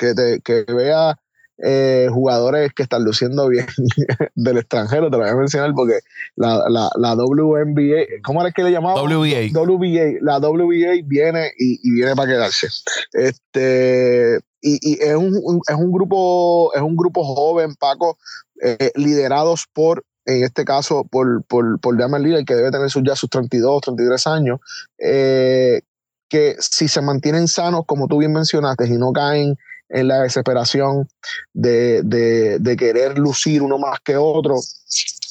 que 0.44 0.74
vea 0.74 1.18
eh, 1.64 2.08
jugadores 2.12 2.72
que 2.74 2.84
están 2.84 3.04
luciendo 3.04 3.48
bien 3.48 3.66
del 4.36 4.58
extranjero, 4.58 5.10
te 5.10 5.18
lo 5.18 5.24
voy 5.24 5.30
a 5.30 5.36
mencionar 5.36 5.74
porque 5.76 6.00
la, 6.36 6.64
la, 6.70 6.90
la 6.98 7.16
WNBA, 7.16 8.22
¿cómo 8.24 8.42
era 8.42 8.52
que 8.52 8.64
le 8.64 8.72
llamaba? 8.72 9.02
WBA. 9.02 9.50
WBA. 9.54 10.20
La 10.22 10.40
WBA 10.40 11.02
viene 11.06 11.52
y, 11.58 11.80
y 11.84 11.92
viene 11.92 12.16
para 12.16 12.32
quedarse. 12.32 12.68
Este, 13.14 14.40
y, 14.62 14.80
y 14.82 14.94
es, 15.02 15.16
un, 15.16 15.62
es, 15.68 15.76
un, 15.76 15.92
grupo, 15.92 16.74
es 16.76 16.82
un 16.82 16.96
grupo 16.96 17.24
joven, 17.24 17.76
Paco, 17.76 18.18
eh, 18.62 18.92
liderados 18.96 19.66
por 19.74 20.04
en 20.28 20.44
este 20.44 20.66
caso 20.66 21.06
por, 21.06 21.44
por, 21.46 21.80
por 21.80 21.98
Damian 21.98 22.22
Lillard, 22.22 22.46
que 22.46 22.56
debe 22.56 22.70
tener 22.70 22.90
sus, 22.90 23.02
ya 23.04 23.16
sus 23.16 23.30
32, 23.30 23.82
33 23.82 24.28
años, 24.28 24.60
eh, 25.00 25.82
que 26.28 26.56
si 26.60 26.90
se 26.90 27.02
mantienen 27.02 27.48
sanos, 27.48 27.86
como 27.88 28.08
tú 28.08 28.18
bien 28.18 28.34
mencionaste, 28.34 28.88
y 28.88 28.98
no 28.98 29.14
caen 29.14 29.58
en 29.90 30.08
la 30.08 30.22
desesperación 30.22 31.08
de, 31.54 32.02
de, 32.04 32.78
querer 32.78 33.18
lucir 33.18 33.62
uno 33.62 33.78
más 33.78 34.00
que 34.02 34.18
otro, 34.18 34.56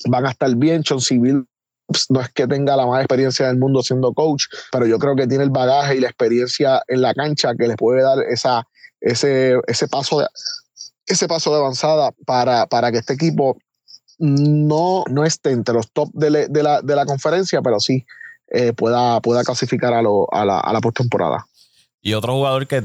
van 0.09 0.27
a 0.27 0.31
estar 0.31 0.55
bien. 0.57 0.83
John 0.87 1.01
Civil 1.01 1.47
no 2.09 2.21
es 2.21 2.31
que 2.31 2.47
tenga 2.47 2.77
la 2.77 2.87
más 2.87 3.01
experiencia 3.01 3.47
del 3.47 3.59
mundo 3.59 3.83
siendo 3.83 4.13
coach, 4.13 4.45
pero 4.73 4.87
yo 4.87 4.99
creo 4.99 5.15
que 5.15 5.27
tiene 5.27 5.45
el 5.45 5.51
bagaje 5.51 5.97
y 5.97 6.01
la 6.01 6.09
experiencia 6.09 6.83
en 6.89 7.03
la 7.03 7.15
cancha 7.15 7.55
que 7.55 7.69
le 7.69 7.77
puede 7.77 8.03
dar 8.03 8.19
esa, 8.29 8.67
ese, 9.01 9.55
ese, 9.67 9.89
paso 9.89 10.21
de, 10.21 10.27
ese 11.07 11.29
paso 11.29 11.51
de 11.53 11.59
avanzada 11.59 12.11
para, 12.25 12.67
para 12.67 12.91
que 12.91 12.99
este 12.99 13.13
equipo 13.13 13.59
no, 14.19 15.05
no 15.09 15.25
esté 15.25 15.51
entre 15.51 15.75
los 15.75 15.93
top 15.93 16.11
de, 16.13 16.31
la, 16.31 16.81
de 16.81 16.97
la, 16.97 17.05
conferencia, 17.05 17.61
pero 17.63 17.79
sí 17.79 18.07
eh, 18.49 18.73
pueda, 18.73 19.21
pueda 19.21 19.45
clasificar 19.45 19.93
a, 19.93 20.03
lo, 20.03 20.33
a 20.33 20.45
la, 20.45 20.59
a 20.59 20.73
la 20.73 20.81
postemporada. 20.81 21.47
Y 22.01 22.15
otro 22.15 22.33
jugador 22.33 22.67
que 22.67 22.83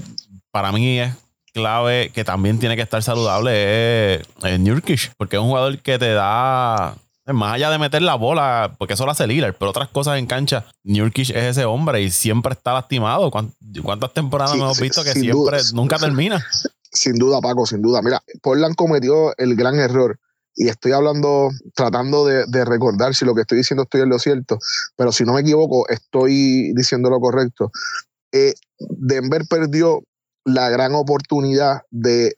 para 0.51 0.72
mí 0.72 1.00
es 1.00 1.13
clave, 1.53 2.12
que 2.13 2.24
también 2.24 2.60
tiene 2.60 2.75
que 2.75 2.81
estar 2.81 3.03
saludable, 3.03 4.15
es, 4.15 4.27
es 4.43 5.12
porque 5.17 5.36
es 5.36 5.41
un 5.41 5.50
jugador 5.50 5.79
que 5.79 6.00
te 6.00 6.13
da 6.13 6.96
más 7.27 7.53
allá 7.53 7.70
de 7.70 7.77
meter 7.77 8.01
la 8.01 8.15
bola, 8.15 8.75
porque 8.77 8.93
eso 8.93 9.05
lo 9.05 9.12
hace 9.12 9.27
Lillard, 9.27 9.55
pero 9.58 9.72
otras 9.72 9.89
cosas 9.89 10.17
en 10.17 10.25
cancha, 10.25 10.65
Nurkic 10.84 11.29
es 11.29 11.58
ese 11.58 11.65
hombre 11.65 12.01
y 12.01 12.10
siempre 12.10 12.53
está 12.53 12.74
lastimado. 12.74 13.31
¿Cuántas 13.31 14.13
temporadas 14.13 14.55
hemos 14.55 14.79
visto 14.79 15.03
que 15.03 15.13
siempre, 15.13 15.60
nunca 15.74 15.98
termina? 15.98 16.46
Sin 16.91 17.17
duda, 17.17 17.39
Paco, 17.39 17.65
sin 17.65 17.81
duda. 17.81 18.01
Mira, 18.01 18.22
Portland 18.41 18.75
cometió 18.75 19.36
el 19.38 19.55
gran 19.55 19.75
error 19.75 20.20
y 20.55 20.67
estoy 20.67 20.91
hablando, 20.91 21.50
tratando 21.74 22.25
de, 22.25 22.65
recordar 22.65 23.15
si 23.15 23.24
lo 23.24 23.34
que 23.34 23.41
estoy 23.41 23.60
diciendo 23.60 23.84
estoy 23.84 24.01
en 24.01 24.10
lo 24.10 24.20
cierto, 24.20 24.60
pero 24.98 25.12
si 25.12 25.24
no 25.24 25.34
me 25.34 25.41
equivoco, 25.41 25.88
estoy 25.89 26.74
diciendo 26.74 27.10
lo 27.10 27.20
correcto. 27.20 27.72
Eh, 28.34 28.53
Denver 28.79 29.43
perdió 29.50 30.03
la 30.45 30.69
gran 30.69 30.95
oportunidad 30.95 31.81
de, 31.91 32.33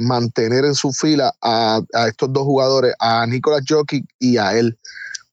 mantener 0.00 0.64
en 0.64 0.74
su 0.74 0.92
fila 0.92 1.32
a, 1.42 1.82
estos 2.08 2.32
dos 2.32 2.44
jugadores, 2.44 2.94
a 2.98 3.26
Nicolas 3.26 3.62
Jokic 3.68 4.06
y 4.18 4.36
a 4.38 4.58
él. 4.58 4.78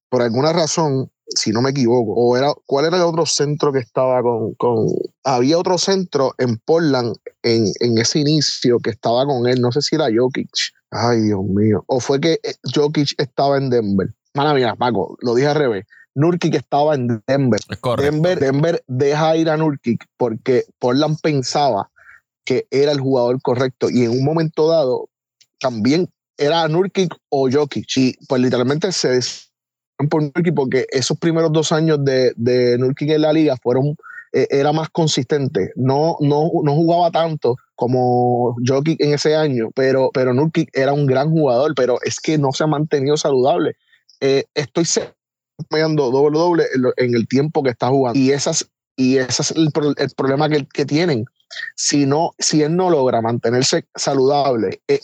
Por 0.09 0.21
alguna 0.21 0.53
razón, 0.53 1.11
si 1.27 1.51
no 1.51 1.61
me 1.61 1.69
equivoco, 1.69 2.13
o 2.13 2.35
era, 2.35 2.51
¿cuál 2.65 2.85
era 2.85 2.97
el 2.97 3.03
otro 3.03 3.25
centro 3.25 3.71
que 3.71 3.79
estaba 3.79 4.21
con, 4.21 4.53
con 4.55 4.87
había 5.23 5.57
otro 5.57 5.77
centro 5.77 6.33
en 6.39 6.57
Portland 6.57 7.15
en, 7.43 7.65
en, 7.79 7.97
ese 7.99 8.19
inicio 8.19 8.79
que 8.79 8.89
estaba 8.89 9.25
con 9.25 9.47
él, 9.47 9.61
no 9.61 9.71
sé 9.71 9.81
si 9.81 9.95
era 9.95 10.07
Jokic, 10.13 10.49
Ay, 10.91 11.21
Dios 11.21 11.43
mío. 11.43 11.83
O 11.87 11.99
fue 11.99 12.19
que 12.19 12.39
eh, 12.43 12.55
Jokic 12.73 13.13
estaba 13.19 13.57
en 13.57 13.69
Denver. 13.69 14.07
Mala 14.33 14.53
mía, 14.53 14.75
Paco, 14.75 15.17
lo 15.21 15.35
dije 15.35 15.47
al 15.47 15.55
revés. 15.55 15.85
Nurkic 16.15 16.55
estaba 16.55 16.95
en 16.95 17.21
Denver. 17.27 17.59
Denver, 17.97 18.39
Denver 18.39 18.83
deja 18.87 19.37
ir 19.37 19.49
a 19.49 19.57
Nurkic 19.57 20.05
porque 20.17 20.65
Portland 20.79 21.19
pensaba 21.21 21.89
que 22.49 22.65
era 22.71 22.91
el 22.91 22.99
jugador 22.99 23.39
correcto 23.43 23.91
y 23.91 24.05
en 24.05 24.09
un 24.09 24.23
momento 24.23 24.67
dado 24.67 25.07
también 25.59 26.09
era 26.35 26.67
Nurkic 26.67 27.15
o 27.29 27.47
Jokic. 27.47 27.85
Y 27.95 28.17
pues 28.27 28.41
literalmente 28.41 28.91
se 28.91 29.19
por 30.09 30.23
Nurkic 30.23 30.55
porque 30.55 30.87
esos 30.89 31.15
primeros 31.19 31.51
dos 31.51 31.71
años 31.71 32.03
de, 32.03 32.33
de 32.37 32.75
Nurkic 32.79 33.11
en 33.11 33.21
la 33.21 33.33
liga 33.33 33.55
fueron 33.61 33.95
eh, 34.33 34.47
era 34.49 34.73
más 34.73 34.89
consistente. 34.89 35.71
No, 35.75 36.17
no, 36.21 36.49
no 36.63 36.73
jugaba 36.73 37.11
tanto 37.11 37.55
como 37.75 38.55
Jokic 38.65 38.99
en 38.99 39.13
ese 39.13 39.35
año, 39.35 39.69
pero, 39.75 40.09
pero 40.11 40.33
Nurkic 40.33 40.75
era 40.75 40.91
un 40.91 41.05
gran 41.05 41.29
jugador, 41.29 41.75
pero 41.75 41.99
es 42.01 42.19
que 42.19 42.39
no 42.39 42.51
se 42.51 42.63
ha 42.63 42.67
mantenido 42.67 43.15
saludable. 43.15 43.75
Eh, 44.21 44.45
estoy 44.55 44.85
pegando 45.69 46.09
doble 46.09 46.39
doble 46.39 46.63
en, 46.97 47.13
el 47.13 47.27
tiempo 47.27 47.61
que 47.61 47.69
está 47.69 47.89
jugando. 47.89 48.19
Y, 48.19 48.31
esas, 48.31 48.67
y 48.95 49.17
ese 49.17 49.43
es 49.43 49.51
el, 49.51 49.69
problema 50.15 50.49
que, 50.49 50.65
que, 50.65 50.85
tienen. 50.87 51.25
Si, 51.75 52.05
no, 52.05 52.33
si 52.37 52.61
él 52.61 52.75
no 52.75 52.89
logra 52.89 53.21
mantenerse 53.21 53.85
saludable, 53.95 54.81
eh, 54.87 55.01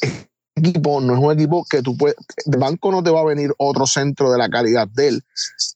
equipo 0.56 1.02
no 1.02 1.14
es 1.16 1.20
un 1.20 1.34
equipo 1.34 1.66
que 1.70 1.82
tú 1.82 1.98
puedes. 1.98 2.16
De 2.46 2.58
banco 2.58 2.92
no 2.92 3.04
te 3.04 3.12
va 3.12 3.22
a 3.22 3.26
venir 3.26 3.54
otro 3.58 3.86
centro 3.86 4.32
de 4.32 4.38
la 4.38 4.50
calidad 4.50 4.88
de 4.88 5.08
él. 5.08 5.24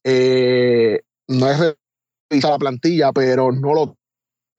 Eh, 0.04 1.02
no 1.28 1.50
es 1.50 1.76
la 2.44 2.58
plantilla, 2.58 3.12
pero 3.12 3.52
no 3.52 3.74
lo 3.74 3.96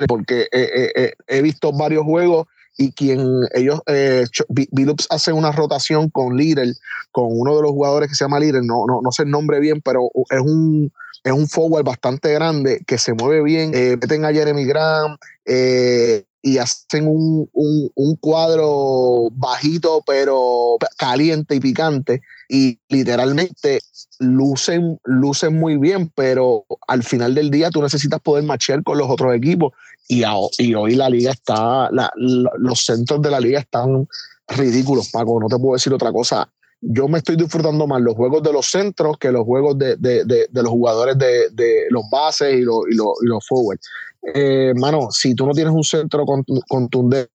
porque 0.09 0.49
he 0.51 1.43
visto 1.43 1.73
varios 1.73 2.05
juegos 2.05 2.47
y 2.77 2.93
quien 2.93 3.27
ellos, 3.55 3.81
eh, 3.87 4.25
Billups 4.49 5.07
hace 5.11 5.33
una 5.33 5.53
rotación 5.53 6.09
con 6.11 6.37
Little, 6.37 6.75
con 7.13 7.27
uno 7.29 7.57
de 7.57 7.63
los 7.63 7.73
jugadores 7.73 8.09
que 8.09 8.15
se 8.15 8.25
llama 8.25 8.41
Little, 8.41 8.63
no, 8.63 8.87
no, 8.87 9.01
no 9.03 9.13
sé 9.13 9.25
el 9.25 9.31
nombre 9.31 9.61
bien, 9.61 9.81
pero 9.83 10.09
es 10.31 10.41
un, 10.41 10.93
es 11.25 11.33
un 11.33 11.49
forward 11.49 11.85
bastante 11.85 12.33
grande 12.33 12.83
que 12.87 12.99
se 12.99 13.13
mueve 13.15 13.43
bien, 13.43 13.73
eh, 13.75 13.97
meten 14.01 14.25
a 14.25 14.33
Jeremy 14.33 14.65
Graham, 14.65 15.17
eh, 15.45 16.25
y 16.43 16.59
hacen 16.59 17.07
un, 17.07 17.51
un, 17.53 18.17
cuadro 18.17 19.29
bajito 19.33 20.03
pero 20.07 20.77
caliente 20.97 21.55
y 21.55 21.61
picante 21.61 22.23
y 22.49 22.79
literalmente 22.89 23.81
lucen, 24.19 24.99
lucen 25.05 25.59
muy 25.59 25.77
bien, 25.77 26.11
pero 26.15 26.65
al 26.89 27.03
final 27.03 27.35
del 27.35 27.51
día 27.51 27.71
tú 27.71 27.83
necesitas 27.83 28.21
poder 28.21 28.45
machear 28.45 28.83
con 28.83 28.99
los 28.99 29.11
otros 29.11 29.35
equipos 29.35 29.73
y, 30.11 30.75
hoy 30.75 30.97
la 30.97 31.09
liga 31.09 31.31
está, 31.31 31.89
los 32.17 32.85
centros 32.85 33.23
de 33.23 33.31
la 33.31 33.39
liga 33.39 33.61
están 33.61 34.09
ridículos, 34.49 35.11
Paco, 35.11 35.39
no 35.41 35.47
te 35.47 35.57
puedo 35.57 35.75
decir 35.75 35.93
otra 35.95 36.13
cosa. 36.13 36.51
Yo 36.81 37.07
me 37.09 37.19
estoy 37.19 37.37
disfrutando 37.37 37.87
más 37.87 38.01
los 38.01 38.15
juegos 38.15 38.43
de 38.43 38.53
los 38.53 38.67
centros 38.67 39.19
que 39.19 39.31
los 39.31 39.45
juegos 39.45 39.79
de, 39.79 39.97
de, 39.97 40.25
de, 40.25 40.63
los 40.63 40.71
jugadores 40.71 41.17
de, 41.19 41.87
los 41.91 42.05
bases 42.11 42.55
y 42.55 42.63
los, 42.63 42.81
y 42.91 42.97
los, 42.97 43.09
y 43.23 43.27
los 43.27 43.47
forwards 43.47 43.87
eh, 44.35 44.73
mano, 44.77 45.09
si 45.11 45.35
tú 45.35 45.47
no 45.47 45.53
tienes 45.53 45.73
un 45.73 45.85
centro 45.85 46.25
contundente 46.69 47.31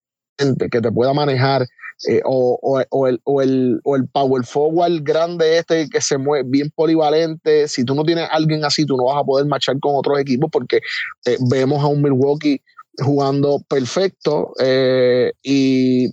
que 0.71 0.81
te 0.81 0.91
pueda 0.91 1.13
manejar, 1.13 1.67
eh, 2.09 2.21
o, 2.25 2.59
o, 2.63 2.81
el, 2.81 3.21
o, 3.25 3.43
el, 3.43 3.81
o 3.85 3.97
el 3.97 4.09
power 4.09 4.45
forward 4.45 5.03
grande 5.03 5.59
este 5.59 5.89
que 5.89 6.01
se 6.01 6.19
mueve 6.19 6.49
bien 6.49 6.71
polivalente, 6.75 7.69
si 7.69 7.85
tú 7.85 7.95
no 7.95 8.03
tienes 8.03 8.29
alguien 8.31 8.65
así, 8.65 8.85
tú 8.85 8.97
no 8.97 9.05
vas 9.05 9.19
a 9.19 9.25
poder 9.25 9.47
marchar 9.47 9.79
con 9.79 9.95
otros 9.95 10.19
equipos 10.19 10.51
porque 10.51 10.81
eh, 11.27 11.37
vemos 11.49 11.83
a 11.83 11.87
un 11.87 12.03
Milwaukee 12.03 12.61
jugando 12.99 13.61
perfecto 13.69 14.53
eh, 14.61 15.33
y 15.43 16.09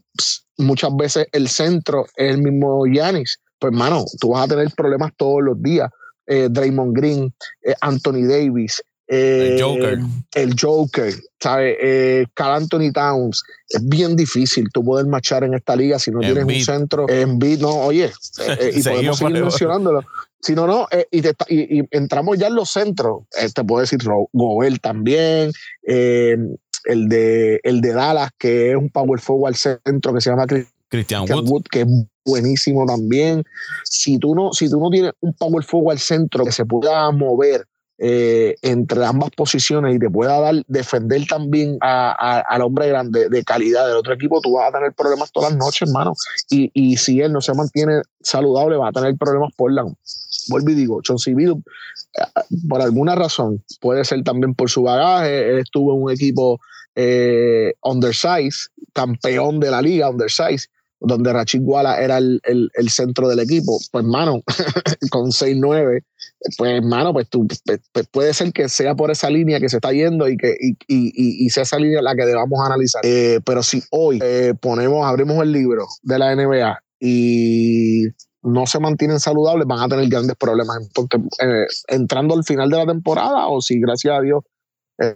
muchas 0.58 0.96
veces 0.96 1.28
el 1.32 1.48
centro 1.48 2.06
es 2.16 2.36
el 2.36 2.42
mismo 2.42 2.86
Yanis. 2.86 3.40
Pues, 3.58 3.74
mano, 3.74 4.06
tú 4.22 4.30
vas 4.30 4.46
a 4.46 4.48
tener 4.48 4.70
problemas 4.76 5.12
todos 5.18 5.42
los 5.44 5.62
días. 5.62 5.90
Draymond 6.28 6.96
Green, 6.96 7.34
Anthony 7.82 8.28
Davis, 8.28 8.84
el 9.10 9.58
eh, 9.58 9.58
Joker. 9.60 10.00
El 10.36 10.56
Joker, 10.60 11.14
¿sabes? 11.40 11.78
Eh, 11.82 12.28
Carl 12.36 12.62
Anthony 12.62 12.92
Towns. 12.94 13.44
Es 13.68 13.88
bien 13.88 14.16
difícil 14.16 14.68
tú 14.72 14.86
poder 14.86 15.08
marchar 15.08 15.44
en 15.44 15.56
esta 15.56 15.76
liga 15.76 15.98
si 15.98 16.12
no 16.12 16.20
tienes 16.20 16.46
un 16.46 16.62
centro. 16.62 17.10
En 17.10 17.40
beat, 17.40 17.60
no, 17.60 17.72
oye, 17.72 18.06
eh, 18.06 18.72
y 18.76 18.84
podemos 18.84 19.18
seguir 19.18 19.42
mencionándolo. 19.42 20.02
Si 20.42 20.54
no, 20.54 20.68
no, 20.68 20.88
y, 21.12 21.20
y, 21.80 21.88
entramos 21.92 22.38
ya 22.38 22.48
en 22.48 22.56
los 22.56 22.70
centros. 22.70 23.24
te 23.54 23.64
puedo 23.64 23.82
decir 23.82 24.00
Gobel 24.32 24.80
también, 24.80 25.52
el, 25.84 27.10
de, 27.10 27.60
el 27.64 27.82
de 27.82 27.94
Dallas, 27.94 28.30
que 28.38 28.70
es 28.70 28.78
un 28.78 28.90
power 28.90 29.20
forward 29.20 29.56
centro 29.56 30.14
que 30.14 30.22
se 30.22 30.30
llama 30.30 30.46
Christian, 30.88 31.26
Wood. 31.30 31.64
que 31.70 31.82
es 31.82 31.88
buenísimo 32.24 32.86
también. 32.86 33.44
Si 33.84 34.18
tú 34.18 34.34
no, 34.34 34.54
si 34.54 34.70
tú 34.70 34.80
no 34.80 34.90
tienes 34.90 35.12
un 35.20 35.34
power 35.34 35.64
forward 35.64 35.94
al 35.94 36.00
centro 36.00 36.46
que 36.46 36.54
se 36.54 36.64
pueda 36.64 37.12
mover 37.12 37.66
eh, 38.02 38.56
entre 38.62 39.06
ambas 39.06 39.30
posiciones 39.32 39.94
y 39.94 40.00
te 40.00 40.10
pueda 40.10 40.40
dar, 40.40 40.64
defender 40.68 41.28
también 41.28 41.78
al 41.82 42.62
hombre 42.62 42.88
grande 42.88 43.28
de 43.28 43.44
calidad 43.44 43.88
del 43.88 43.98
otro 43.98 44.14
equipo, 44.14 44.40
tú 44.40 44.54
vas 44.54 44.70
a 44.70 44.78
tener 44.78 44.94
problemas 44.94 45.32
todas 45.34 45.52
las 45.52 45.60
noches, 45.60 45.90
hermano. 45.90 46.14
Y, 46.50 46.72
y 46.74 46.96
si 46.96 47.20
él 47.20 47.34
no 47.34 47.42
se 47.42 47.54
mantiene 47.54 48.02
saludable, 48.22 48.78
va 48.78 48.90
a 48.90 48.94
tener 48.94 49.18
problemas 49.18 49.54
por 49.58 49.74
la. 49.74 49.84
Vuelvo 50.48 50.70
y 50.70 50.76
digo, 50.76 51.02
John 51.06 51.20
Civil, 51.20 51.62
eh, 52.18 52.24
por 52.70 52.82
alguna 52.82 53.16
razón, 53.16 53.64
puede 53.82 54.06
ser 54.06 54.24
también 54.24 54.56
por 54.56 54.70
su 54.70 54.84
bagaje, 54.84 55.50
él 55.50 55.60
estuvo 55.60 55.94
en 55.94 56.04
un 56.04 56.12
equipo 56.12 56.60
eh, 56.96 57.74
undersize, 57.84 58.70
campeón 58.94 59.60
de 59.60 59.72
la 59.72 59.82
liga, 59.82 60.10
undersize, 60.10 60.68
donde 61.02 61.32
Rachid 61.32 61.62
Walla 61.64 62.02
era 62.02 62.18
el, 62.18 62.90
centro 62.90 63.28
del 63.28 63.40
equipo. 63.40 63.78
Pues, 63.92 64.06
mano, 64.06 64.42
con 65.12 65.32
6-9, 65.32 66.04
pues, 66.58 66.72
hermano, 66.72 67.14
pues 67.14 67.30
tú 67.30 67.48
pues, 67.48 67.82
pues, 67.92 68.08
puede 68.08 68.34
ser 68.34 68.52
que 68.54 68.70
sea 68.70 68.96
por 68.96 69.12
esa 69.12 69.30
línea 69.30 69.60
que 69.60 69.70
se 69.70 69.78
está 69.78 69.92
yendo 69.92 70.28
y 70.28 70.38
que 70.38 70.56
y, 70.88 71.50
sea 71.50 71.64
esa 71.64 71.78
línea 71.78 72.02
la 72.02 72.16
que 72.16 72.26
debamos 72.26 72.60
analizar. 72.66 73.02
Eh, 73.04 73.40
pero 73.46 73.64
si 73.64 73.84
hoy 73.92 74.20
eh, 74.22 74.54
ponemos, 74.60 75.06
abrimos 75.06 75.42
el 75.44 75.52
libro 75.52 75.86
de 76.04 76.20
la 76.20 76.36
NBA 76.36 76.80
y 77.00 78.04
no 78.42 78.66
se 78.66 78.80
mantienen 78.80 79.20
saludables, 79.20 79.68
van 79.68 79.80
a 79.80 79.88
tener 79.88 80.08
grandes 80.08 80.36
problemas 80.38 80.78
eh, 81.42 81.66
entrando 81.88 82.36
al 82.36 82.44
final 82.44 82.70
de 82.70 82.78
la 82.78 82.86
temporada 82.86 83.48
o 83.48 83.62
si 83.62 83.80
gracias 83.80 84.18
a 84.18 84.22
Dios 84.22 84.44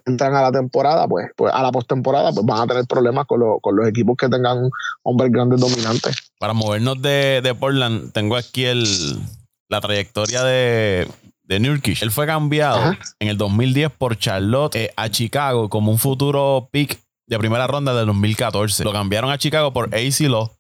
entran 0.06 0.34
a 0.36 0.42
la 0.42 0.51
temporada, 0.51 1.08
pues, 1.08 1.27
pues 1.36 1.53
a 1.53 1.62
la 1.62 1.72
postemporada, 1.72 2.32
pues 2.32 2.46
van 2.46 2.62
a 2.62 2.68
tener 2.68 2.86
problemas 2.86 3.25
con, 3.27 3.39
los 3.39 3.88
equipos 3.88 4.15
que 4.18 4.30
tengan 4.30 4.70
hombres 5.03 5.32
grandes 5.32 5.60
dominantes. 5.60 6.15
Para 6.39 6.53
movernos 6.53 7.01
de, 7.01 7.56
Portland, 7.60 8.12
tengo 8.13 8.38
aquí 8.38 8.65
el, 8.65 8.86
la 9.74 9.82
trayectoria 9.82 10.44
de, 10.44 11.08
de 11.44 11.60
Nurkic. 11.60 12.01
Él 12.01 12.12
fue 12.12 12.25
cambiado 12.25 12.96
en 13.20 13.27
el 13.27 13.38
2010 13.38 13.92
por 13.92 14.18
Charlotte 14.18 14.75
eh, 14.75 14.94
a 14.96 15.10
Chicago 15.10 15.70
como 15.70 15.92
un 15.92 15.98
futuro 15.98 16.70
pick 16.72 17.00
de 17.27 17.39
primera 17.39 17.68
ronda 17.68 17.94
del 17.94 18.06
2014. 18.06 18.84
Lo 18.84 18.94
cambiaron 18.94 19.32
a 19.32 19.38
Chicago 19.38 19.74
por 19.74 19.94
AC 19.94 20.22
Law. 20.22 20.51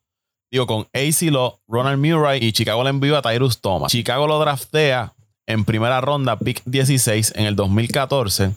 Digo, 0.51 0.67
con 0.67 0.87
AC 0.93 1.31
Law, 1.31 1.59
Ronald 1.67 2.03
Murray 2.03 2.43
y 2.43 2.51
Chicago 2.51 2.83
le 2.83 2.89
envió 2.89 3.17
a 3.17 3.21
Tyrus 3.21 3.61
Thomas. 3.61 3.91
Chicago 3.91 4.27
lo 4.27 4.39
draftea 4.39 5.13
en 5.47 5.65
primera 5.65 6.01
ronda, 6.01 6.37
pick 6.39 6.61
16 6.65 7.33
en 7.35 7.45
el 7.45 7.55
2014 7.55 8.53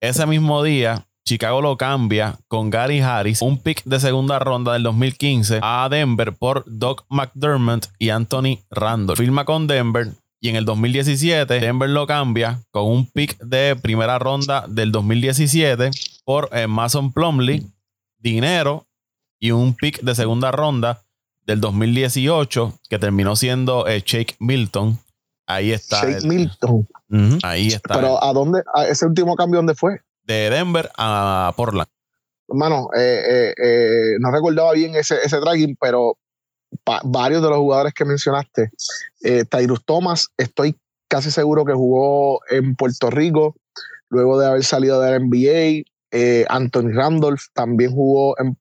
ese 0.00 0.26
mismo 0.26 0.62
día, 0.62 1.05
Chicago 1.26 1.60
lo 1.60 1.76
cambia 1.76 2.38
con 2.46 2.70
Gary 2.70 3.00
Harris, 3.00 3.42
un 3.42 3.58
pick 3.58 3.82
de 3.82 3.98
segunda 3.98 4.38
ronda 4.38 4.74
del 4.74 4.84
2015 4.84 5.58
a 5.60 5.88
Denver 5.90 6.32
por 6.32 6.62
Doc 6.68 7.04
McDermott 7.08 7.88
y 7.98 8.10
Anthony 8.10 8.60
Randall. 8.70 9.16
Firma 9.16 9.44
con 9.44 9.66
Denver 9.66 10.12
y 10.38 10.50
en 10.50 10.54
el 10.54 10.64
2017 10.64 11.58
Denver 11.58 11.90
lo 11.90 12.06
cambia 12.06 12.62
con 12.70 12.84
un 12.84 13.10
pick 13.10 13.36
de 13.40 13.74
primera 13.74 14.20
ronda 14.20 14.66
del 14.68 14.92
2017 14.92 15.90
por 16.24 16.48
eh, 16.52 16.68
Mason 16.68 17.12
Plumley, 17.12 17.66
dinero 18.18 18.86
y 19.40 19.50
un 19.50 19.74
pick 19.74 20.02
de 20.02 20.14
segunda 20.14 20.52
ronda 20.52 21.02
del 21.44 21.60
2018 21.60 22.78
que 22.88 23.00
terminó 23.00 23.34
siendo 23.34 23.88
eh, 23.88 24.00
Shake 24.06 24.36
Milton. 24.38 24.96
Ahí 25.48 25.72
está. 25.72 26.02
Shake 26.02 26.22
Milton. 26.24 26.86
ahí 27.42 27.66
está. 27.66 27.94
Pero 27.94 28.22
¿a 28.22 28.32
dónde? 28.32 28.62
ese 28.88 29.06
último 29.06 29.34
cambio 29.34 29.58
dónde 29.58 29.74
fue? 29.74 30.05
De 30.26 30.50
Denver 30.50 30.90
a 30.96 31.52
Portland. 31.56 31.88
Hermano, 32.48 32.88
eh, 32.96 33.22
eh, 33.28 33.54
eh, 33.62 34.16
no 34.20 34.30
recordaba 34.30 34.72
bien 34.72 34.94
ese, 34.94 35.16
ese 35.24 35.40
tracking, 35.40 35.76
pero 35.80 36.16
varios 37.04 37.42
de 37.42 37.48
los 37.48 37.58
jugadores 37.58 37.94
que 37.94 38.04
mencionaste, 38.04 38.70
Tyrus 39.50 39.84
Thomas, 39.84 40.28
estoy 40.36 40.76
casi 41.08 41.30
seguro 41.30 41.64
que 41.64 41.72
jugó 41.72 42.40
en 42.50 42.76
Puerto 42.76 43.10
Rico 43.10 43.56
luego 44.08 44.38
de 44.38 44.46
haber 44.46 44.64
salido 44.64 45.00
de 45.00 45.10
la 45.12 45.18
NBA. 45.18 45.84
Anthony 46.48 46.92
Randolph 46.92 47.42
también 47.52 47.92
jugó 47.92 48.36
en, 48.38 48.56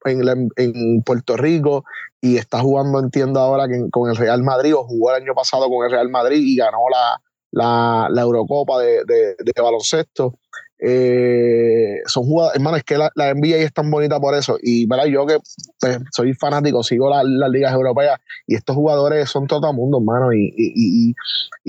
en, 0.55 1.01
Puerto 1.03 1.37
Rico 1.37 1.85
y 2.21 2.37
está 2.37 2.59
jugando, 2.59 2.99
entiendo 2.99 3.39
ahora, 3.39 3.67
que 3.67 3.89
con 3.91 4.09
el 4.09 4.15
Real 4.15 4.43
Madrid, 4.43 4.75
o 4.75 4.83
jugó 4.83 5.11
el 5.11 5.23
año 5.23 5.33
pasado 5.33 5.69
con 5.69 5.85
el 5.85 5.91
Real 5.91 6.09
Madrid 6.09 6.39
y 6.41 6.55
ganó 6.57 6.89
la, 6.91 7.21
la, 7.55 8.21
Eurocopa 8.21 8.79
de, 8.81 9.35
baloncesto. 9.61 10.37
Eh, 10.77 12.01
son 12.05 12.25
jugadores, 12.25 12.57
hermano, 12.57 12.75
es 12.75 12.83
que 12.83 12.97
la, 12.97 13.09
NBA 13.15 13.57
es 13.57 13.73
tan 13.73 13.89
bonita 13.89 14.19
por 14.19 14.35
eso. 14.35 14.57
Y 14.61 14.85
¿verdad? 14.87 15.05
yo 15.05 15.25
que 15.25 15.37
pues, 15.79 15.99
soy 16.11 16.33
fanático, 16.33 16.83
sigo 16.83 17.09
las 17.09 17.49
ligas 17.49 17.73
europeas 17.73 18.19
y 18.45 18.55
estos 18.55 18.75
jugadores 18.75 19.29
son 19.29 19.47
todo 19.47 19.69
el 19.69 19.75
mundo, 19.75 19.99
hermano, 19.99 20.33
y, 20.33 21.15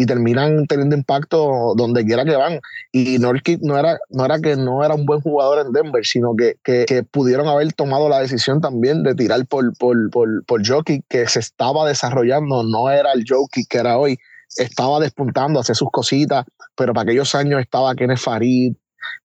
terminan 0.06 0.66
teniendo 0.66 0.96
impacto 0.96 1.74
donde 1.76 2.04
quiera 2.04 2.24
que 2.24 2.36
van. 2.36 2.60
Y 2.90 3.18
Norkit 3.18 3.60
no 3.62 3.78
era, 3.78 3.96
no 4.10 4.24
era 4.24 4.40
que 4.40 4.56
no 4.56 4.84
era 4.84 4.94
un 4.94 5.06
buen 5.06 5.20
jugador 5.20 5.64
en 5.64 5.72
Denver, 5.72 6.04
sino 6.04 6.34
que, 6.34 6.56
que, 6.64 7.04
pudieron 7.04 7.46
haber 7.46 7.72
tomado 7.74 8.08
la 8.08 8.18
decisión 8.18 8.60
también 8.60 9.04
de 9.04 9.14
tirar 9.14 9.46
por, 9.46 9.76
por, 9.78 10.10
por, 10.10 10.44
por 10.44 10.62
que 11.08 11.28
se 11.28 11.38
estaba 11.38 11.86
desarrollando, 11.86 12.64
no 12.64 12.90
era 12.90 13.12
el 13.12 13.24
Jokic 13.26 13.68
que 13.68 13.78
era 13.78 13.98
hoy 13.98 14.18
estaba 14.56 15.00
despuntando, 15.00 15.60
hacer 15.60 15.76
sus 15.76 15.90
cositas, 15.90 16.44
pero 16.76 16.92
para 16.92 17.02
aquellos 17.02 17.34
años 17.34 17.60
estaba 17.60 17.94
Kenneth 17.94 18.18
Farid, 18.18 18.74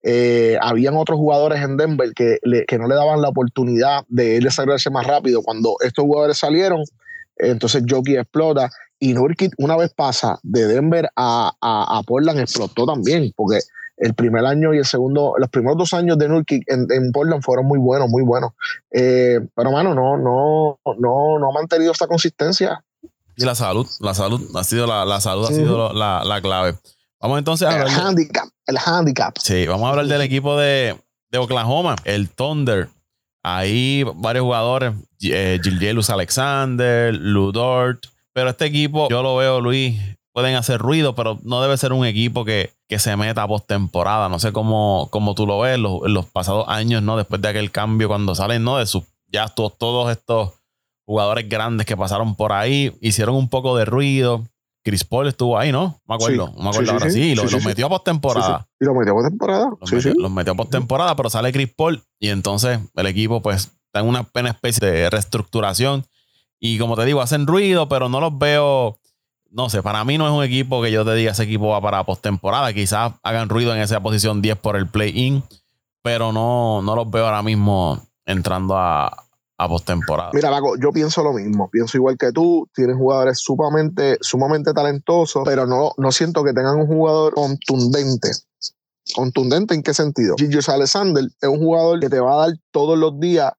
eh, 0.03 0.57
habían 0.61 0.97
otros 0.97 1.19
jugadores 1.19 1.63
en 1.63 1.77
Denver 1.77 2.13
que, 2.15 2.39
que, 2.67 2.79
no 2.79 2.89
le 2.89 2.95
daban 2.95 3.21
la 3.21 3.29
oportunidad 3.29 4.05
de 4.09 4.37
él 4.37 4.45
desarrollarse 4.45 4.91
más 4.91 5.07
rápido. 5.07 5.43
Cuando 5.43 5.75
estos 5.81 6.05
jugadores 6.05 6.39
salieron, 6.39 6.83
entonces 7.37 7.83
Jockey 7.89 8.17
explota 8.17 8.71
y 8.99 9.15
Nurkic 9.15 9.55
una 9.59 9.77
vez 9.77 9.93
pasa 9.95 10.39
de 10.43 10.67
Denver 10.67 11.09
a, 11.17 11.53
a, 11.61 12.03
Portland 12.07 12.41
explotó 12.41 12.87
también, 12.87 13.33
porque 13.35 13.61
el 13.97 14.15
primer 14.15 14.45
año 14.47 14.75
y 14.75 14.79
el 14.79 14.85
segundo, 14.85 15.35
los 15.39 15.49
primeros 15.51 15.79
dos 15.79 15.95
años 15.95 16.19
de 16.19 16.29
Nurkic 16.29 16.65
en, 16.67 17.13
Portland 17.13 17.43
fueron 17.43 17.67
muy 17.67 17.79
buenos, 17.79 18.09
muy 18.09 18.23
buenos. 18.23 18.53
Eh, 18.91 19.41
pero 19.55 19.71
mano, 19.71 19.95
no, 19.95 20.17
no, 20.17 20.79
no, 20.99 21.39
no 21.39 21.51
ha 21.51 21.53
mantenido 21.53 21.93
esta 21.93 22.07
consistencia. 22.07 22.83
Y 23.41 23.45
la 23.47 23.55
salud, 23.55 23.89
la 24.01 24.13
salud 24.13 24.55
ha 24.55 24.65
sido 24.65 24.87
la, 24.87 25.07
la 25.07 25.19
salud 25.19 25.47
ha 25.47 25.49
sido 25.49 25.95
la, 25.95 26.23
la 26.25 26.43
clave. 26.43 26.77
Vamos 27.21 27.39
entonces 27.39 27.67
a 27.67 27.73
hablar. 27.73 27.89
El 27.89 27.95
handicap. 27.95 28.49
El 28.67 28.77
handicap. 28.79 29.35
Sí, 29.39 29.67
vamos 29.67 29.87
a 29.87 29.91
hablar 29.91 30.07
del 30.07 30.21
equipo 30.21 30.59
de, 30.59 30.95
Oklahoma, 31.35 31.97
el 32.05 32.29
Thunder. 32.29 32.91
Ahí 33.43 34.05
varios 34.17 34.45
jugadores, 34.45 34.93
eh, 35.23 35.59
Alexander, 36.09 37.15
Ludort. 37.15 38.05
Pero 38.35 38.51
este 38.51 38.67
equipo, 38.67 39.09
yo 39.09 39.23
lo 39.23 39.37
veo, 39.37 39.63
Luis, 39.63 39.99
pueden 40.33 40.55
hacer 40.55 40.79
ruido, 40.79 41.15
pero 41.15 41.39
no 41.43 41.63
debe 41.63 41.79
ser 41.79 41.95
un 41.95 42.05
equipo 42.05 42.45
que, 42.45 42.75
se 42.99 43.17
meta 43.17 43.45
a 43.45 43.49
postemporada. 43.49 44.29
No 44.29 44.39
sé 44.39 44.53
cómo, 44.53 45.09
cómo 45.11 45.35
tú 45.35 45.47
lo 45.47 45.61
ves 45.61 45.77
en 45.77 45.83
los, 45.83 46.27
pasados 46.27 46.67
años, 46.69 47.03
¿no? 47.03 47.17
Después 47.17 47.41
de 47.41 47.49
aquel 47.49 47.71
cambio, 47.71 48.09
cuando 48.09 48.35
salen, 48.35 48.65
¿no? 48.65 48.77
De 48.77 48.85
sus, 48.85 49.05
ya 49.29 49.49
todos, 49.49 49.79
todos 49.79 50.13
estos 50.13 50.60
jugadores 51.11 51.49
grandes 51.49 51.89
que 51.89 51.97
pasaron 51.97 52.37
por 52.37 52.53
ahí, 52.53 52.97
hicieron 53.01 53.35
un 53.35 53.49
poco 53.49 53.77
de 53.77 53.85
ruido. 53.85 54.45
Chris 54.85 55.05
Paul 55.05 55.27
estuvo 55.27 55.59
ahí, 55.59 55.73
¿no? 55.73 56.01
Me 56.07 56.15
acuerdo. 56.15 56.53
me 56.57 56.69
acuerdo 56.69 56.93
ahora 56.93 57.11
sí. 57.11 57.35
Lo, 57.35 57.43
metió 57.63 57.87
a 57.87 57.89
postemporada. 57.89 58.69
Y 58.79 58.85
lo 58.85 58.95
metió 58.95 59.13
a 59.13 59.17
postemporada. 59.17 59.71
Los 59.81 60.31
metió, 60.31 60.53
a 60.53 60.55
postemporada, 60.55 61.17
pero 61.17 61.29
sale 61.29 61.53
Chris 61.53 61.69
Paul 61.75 62.01
y 62.21 62.29
entonces 62.29 62.79
el 62.95 63.07
equipo, 63.07 63.43
pues, 63.43 63.73
está 63.87 63.99
en 63.99 64.07
una 64.07 64.23
pena 64.23 64.51
especie 64.51 64.89
de 64.89 65.11
reestructuración. 65.11 66.05
Y 66.61 66.79
como 66.79 66.95
te 66.95 67.05
digo, 67.05 67.21
hacen 67.21 67.49
ruido, 67.49 67.89
pero 67.89 68.09
no 68.09 68.21
los 68.21 68.39
veo. 68.39 68.97
No 69.51 69.69
sé, 69.69 69.83
para 69.83 70.05
mí 70.05 70.17
no 70.17 70.29
es 70.29 70.33
un 70.33 70.45
equipo 70.45 70.81
que 70.81 70.93
yo 70.93 71.05
te 71.05 71.13
diga 71.15 71.33
ese 71.33 71.43
equipo 71.43 71.71
va 71.71 71.81
para 71.81 72.05
postemporada. 72.05 72.73
Quizás 72.73 73.15
hagan 73.25 73.49
ruido 73.49 73.75
en 73.75 73.83
esa 73.83 74.01
posición 74.01 74.43
10 74.43 74.59
por 74.59 74.77
el 74.77 74.87
play-in, 74.87 75.43
pero 76.03 76.31
no, 76.31 76.83
no 76.83 76.95
los 76.95 77.11
veo 77.11 77.25
ahora 77.25 77.43
mismo 77.43 78.01
entrando 78.27 78.79
a, 78.79 79.25
a 79.61 79.69
postemporada. 79.69 80.31
Mira, 80.33 80.49
Paco, 80.49 80.79
yo 80.79 80.91
pienso 80.91 81.23
lo 81.23 81.35
mismo. 81.35 81.69
Pienso 81.69 81.99
igual 81.99 82.17
que 82.17 82.33
tú. 82.33 82.67
Tienen 82.75 82.97
jugadores 82.97 83.41
sumamente, 83.41 84.17
sumamente 84.23 84.73
talentosos, 84.73 85.43
pero 85.45 85.67
no, 85.67 85.93
no 85.99 86.11
siento 86.13 86.43
que 86.43 86.55
tengan 86.55 86.77
un 86.81 86.87
jugador 86.87 87.35
contundente. 87.35 88.31
¿Contundente 89.15 89.75
en 89.75 89.83
qué 89.83 89.93
sentido? 89.93 90.37
Gigi 90.39 90.59
Alexander 90.67 91.25
es 91.25 91.49
un 91.49 91.59
jugador 91.59 92.01
que 92.01 92.09
te 92.09 92.21
va 92.21 92.33
a 92.33 92.47
dar 92.47 92.57
todos 92.71 92.99
los 92.99 93.21
días 93.21 93.53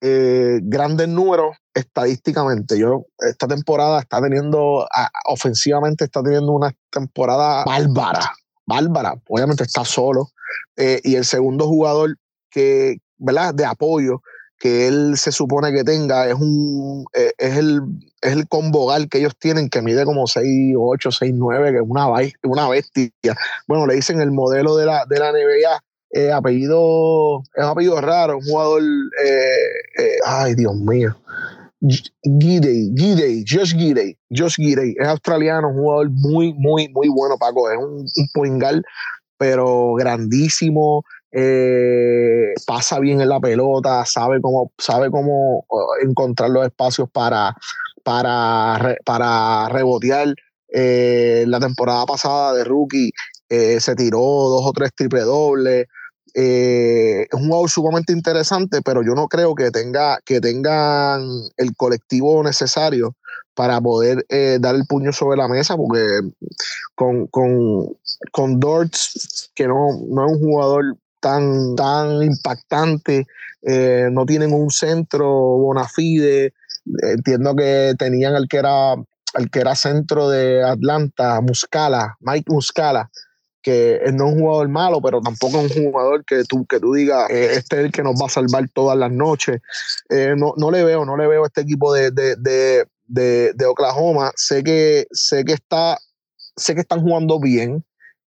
eh, 0.00 0.60
grandes 0.62 1.08
números 1.08 1.56
estadísticamente. 1.74 2.78
Yo, 2.78 3.04
esta 3.18 3.46
temporada 3.46 4.00
está 4.00 4.22
teniendo, 4.22 4.86
ofensivamente 5.26 6.04
está 6.04 6.22
teniendo 6.22 6.52
una 6.52 6.74
temporada 6.90 7.64
bárbara, 7.64 8.32
bárbara. 8.64 9.20
Obviamente 9.28 9.64
está 9.64 9.84
solo. 9.84 10.30
Eh, 10.76 11.02
y 11.04 11.16
el 11.16 11.26
segundo 11.26 11.66
jugador 11.66 12.16
que, 12.50 12.96
¿verdad? 13.18 13.52
De 13.52 13.66
apoyo 13.66 14.22
que 14.64 14.88
él 14.88 15.18
se 15.18 15.30
supone 15.30 15.74
que 15.74 15.84
tenga 15.84 16.26
es 16.26 16.36
un 16.36 17.04
eh, 17.12 17.32
es 17.36 17.58
el 17.58 17.82
es 18.22 18.32
el 18.32 18.48
convogal 18.48 19.10
que 19.10 19.18
ellos 19.18 19.36
tienen 19.38 19.68
que 19.68 19.82
mide 19.82 20.06
como 20.06 20.26
6 20.26 20.74
8 20.78 21.10
6 21.10 21.34
9 21.36 21.70
que 21.70 21.76
es 21.76 21.84
una 21.86 22.06
una 22.44 22.68
bestia. 22.70 23.36
Bueno 23.68 23.86
le 23.86 23.96
dicen 23.96 24.22
el 24.22 24.32
modelo 24.32 24.74
de 24.76 24.86
la 24.86 25.04
de 25.04 25.18
la 25.18 25.32
NBA 25.32 25.82
eh, 26.12 26.32
apellido 26.32 27.42
es 27.54 27.62
apellido 27.62 28.00
raro 28.00 28.38
un 28.38 28.44
jugador 28.44 28.82
eh, 29.22 30.16
ay 30.24 30.54
Dios 30.54 30.74
mío. 30.76 31.14
Gidey, 32.22 32.90
Gidey, 32.96 33.44
Josh 33.46 33.74
Gidey, 33.76 34.16
Josh 34.34 34.54
Gidey, 34.56 34.94
es 34.98 35.06
australiano, 35.06 35.68
un 35.68 35.74
jugador 35.74 36.08
muy, 36.08 36.54
muy, 36.54 36.88
muy 36.88 37.10
bueno, 37.10 37.36
Paco, 37.36 37.70
es 37.70 37.76
un, 37.76 38.06
un 38.16 38.28
poingal, 38.32 38.82
pero 39.36 39.92
grandísimo, 39.92 41.04
eh, 41.36 42.54
pasa 42.64 43.00
bien 43.00 43.20
en 43.20 43.28
la 43.28 43.40
pelota, 43.40 44.04
sabe 44.06 44.40
cómo, 44.40 44.72
sabe 44.78 45.10
cómo 45.10 45.66
encontrar 46.00 46.50
los 46.50 46.64
espacios 46.64 47.10
para, 47.10 47.56
para, 48.04 48.96
para 49.04 49.68
rebotear. 49.68 50.32
Eh, 50.76 51.44
la 51.48 51.60
temporada 51.60 52.06
pasada 52.06 52.54
de 52.54 52.64
rookie 52.64 53.10
eh, 53.48 53.80
se 53.80 53.96
tiró 53.96 54.20
dos 54.20 54.62
o 54.64 54.72
tres 54.72 54.92
triple 54.94 55.22
dobles. 55.22 55.86
Es 56.32 57.28
un 57.32 57.46
jugador 57.46 57.70
sumamente 57.70 58.12
interesante, 58.12 58.80
pero 58.84 59.02
yo 59.02 59.14
no 59.14 59.28
creo 59.28 59.54
que 59.54 59.70
tenga 59.70 60.18
que 60.24 60.40
tengan 60.40 61.22
el 61.56 61.76
colectivo 61.76 62.42
necesario 62.42 63.14
para 63.54 63.80
poder 63.80 64.26
dar 64.58 64.74
el 64.74 64.84
puño 64.86 65.12
sobre 65.12 65.36
la 65.36 65.46
mesa, 65.46 65.76
porque 65.76 66.02
con, 66.96 67.28
con, 67.28 67.96
con 68.32 68.58
Dortz, 68.58 69.52
que 69.54 69.68
no, 69.68 69.90
no 70.08 70.26
es 70.26 70.32
un 70.32 70.40
jugador 70.40 70.96
tan, 71.24 71.74
tan 71.74 72.22
impactante, 72.22 73.26
eh, 73.62 74.08
no 74.12 74.26
tienen 74.26 74.52
un 74.52 74.70
centro 74.70 75.26
bona 75.26 75.88
fide, 75.88 76.52
entiendo 77.02 77.56
que 77.56 77.94
tenían 77.98 78.34
al 78.34 78.46
que 78.46 78.58
era 78.58 78.94
el 79.36 79.50
que 79.50 79.60
era 79.60 79.74
centro 79.74 80.28
de 80.28 80.62
Atlanta, 80.62 81.40
Muscala, 81.40 82.16
Mike 82.20 82.52
Muscala, 82.52 83.10
que 83.62 83.98
no 84.12 84.28
es 84.28 84.34
un 84.34 84.40
jugador 84.40 84.68
malo, 84.68 85.00
pero 85.00 85.22
tampoco 85.22 85.60
es 85.62 85.74
un 85.74 85.90
jugador 85.90 86.26
que 86.26 86.44
tú, 86.44 86.66
que 86.66 86.78
tú 86.78 86.92
digas, 86.92 87.30
eh, 87.30 87.54
este 87.54 87.78
es 87.78 87.86
el 87.86 87.90
que 87.90 88.02
nos 88.02 88.20
va 88.20 88.26
a 88.26 88.28
salvar 88.28 88.68
todas 88.74 88.98
las 88.98 89.10
noches. 89.10 89.62
Eh, 90.10 90.34
no, 90.36 90.52
no 90.58 90.70
le 90.70 90.84
veo, 90.84 91.06
no 91.06 91.16
le 91.16 91.26
veo 91.26 91.44
a 91.44 91.46
este 91.46 91.62
equipo 91.62 91.92
de, 91.94 92.10
de, 92.10 92.36
de, 92.36 93.52
de, 93.54 93.66
Oklahoma. 93.66 94.30
Sé 94.36 94.62
que, 94.62 95.06
sé 95.10 95.44
que 95.44 95.54
está, 95.54 95.98
sé 96.54 96.74
que 96.74 96.82
están 96.82 97.00
jugando 97.00 97.40
bien, 97.40 97.82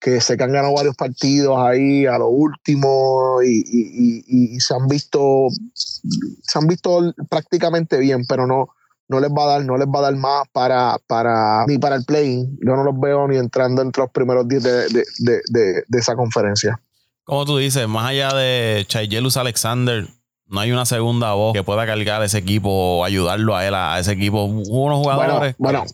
que 0.02 0.20
sé 0.20 0.36
que 0.36 0.42
han 0.42 0.52
ganado 0.52 0.74
varios 0.74 0.96
partidos 0.96 1.56
ahí 1.58 2.06
a 2.06 2.18
lo 2.18 2.28
último 2.28 3.40
y, 3.42 3.62
y, 3.64 4.24
y, 4.26 4.56
y 4.56 4.60
se 4.60 4.74
han 4.74 4.88
visto, 4.88 5.46
se 5.74 6.58
han 6.58 6.66
visto 6.66 7.14
prácticamente 7.30 7.98
bien, 7.98 8.26
pero 8.26 8.46
no, 8.48 8.70
no 9.08 9.20
les 9.20 9.30
va 9.30 9.44
a 9.44 9.46
dar, 9.46 9.64
no 9.64 9.76
les 9.76 9.86
va 9.86 10.00
a 10.00 10.02
dar 10.02 10.16
más 10.16 10.48
para, 10.50 10.96
para 11.06 11.64
ni 11.66 11.78
para 11.78 11.96
el 11.96 12.04
play. 12.04 12.44
Yo 12.66 12.74
no 12.74 12.82
los 12.82 12.98
veo 12.98 13.28
ni 13.28 13.36
entrando 13.36 13.80
entre 13.82 14.02
los 14.02 14.10
primeros 14.10 14.48
10 14.48 14.62
de, 14.62 14.72
de, 14.88 15.04
de, 15.50 15.84
de, 15.86 15.98
esa 15.98 16.16
conferencia. 16.16 16.80
Como 17.22 17.44
tú 17.44 17.58
dices, 17.58 17.86
más 17.86 18.10
allá 18.10 18.34
de 18.34 18.84
Chayelus 18.88 19.36
Alexander, 19.36 20.08
no 20.46 20.60
hay 20.60 20.72
una 20.72 20.84
segunda 20.84 21.34
voz 21.34 21.52
que 21.52 21.62
pueda 21.62 21.86
cargar 21.86 22.22
ese 22.24 22.38
equipo 22.38 22.70
o 22.70 23.04
ayudarlo 23.04 23.54
a 23.54 23.64
él, 23.64 23.74
a 23.74 24.00
ese 24.00 24.12
equipo. 24.12 24.44
Unos 24.44 24.98
jugadores. 24.98 25.54
Bueno, 25.58 25.84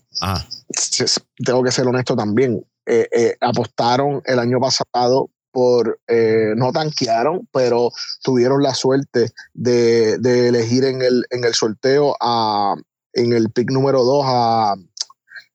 tengo 1.44 1.62
que 1.62 1.70
ser 1.70 1.86
honesto 1.86 2.16
también. 2.16 2.64
Eh, 2.90 3.06
eh, 3.12 3.36
apostaron 3.42 4.22
el 4.24 4.38
año 4.38 4.58
pasado 4.60 5.28
por, 5.52 6.00
eh, 6.08 6.54
no 6.56 6.72
tanquearon, 6.72 7.46
pero 7.52 7.90
tuvieron 8.22 8.62
la 8.62 8.72
suerte 8.72 9.30
de, 9.52 10.16
de, 10.16 10.48
elegir 10.48 10.84
en 10.84 11.02
el, 11.02 11.26
en 11.28 11.44
el 11.44 11.52
sorteo 11.52 12.16
a, 12.18 12.76
en 13.12 13.34
el 13.34 13.50
pick 13.50 13.70
número 13.70 14.04
2 14.04 14.24
a 14.26 14.74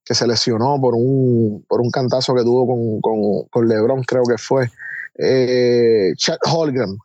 que 0.06 0.14
se 0.14 0.28
lesionó 0.28 0.80
por 0.80 0.94
un, 0.94 1.66
por 1.68 1.82
un 1.82 1.90
cantazo 1.90 2.36
que 2.36 2.44
tuvo 2.44 2.68
con, 2.68 3.02
con, 3.02 3.48
con 3.50 3.68
LeBron, 3.68 4.04
creo 4.04 4.24
que 4.30 4.38
fue. 4.38 4.70
Eh, 5.18 6.14
Chad 6.16 6.38
Holgren, 6.52 6.98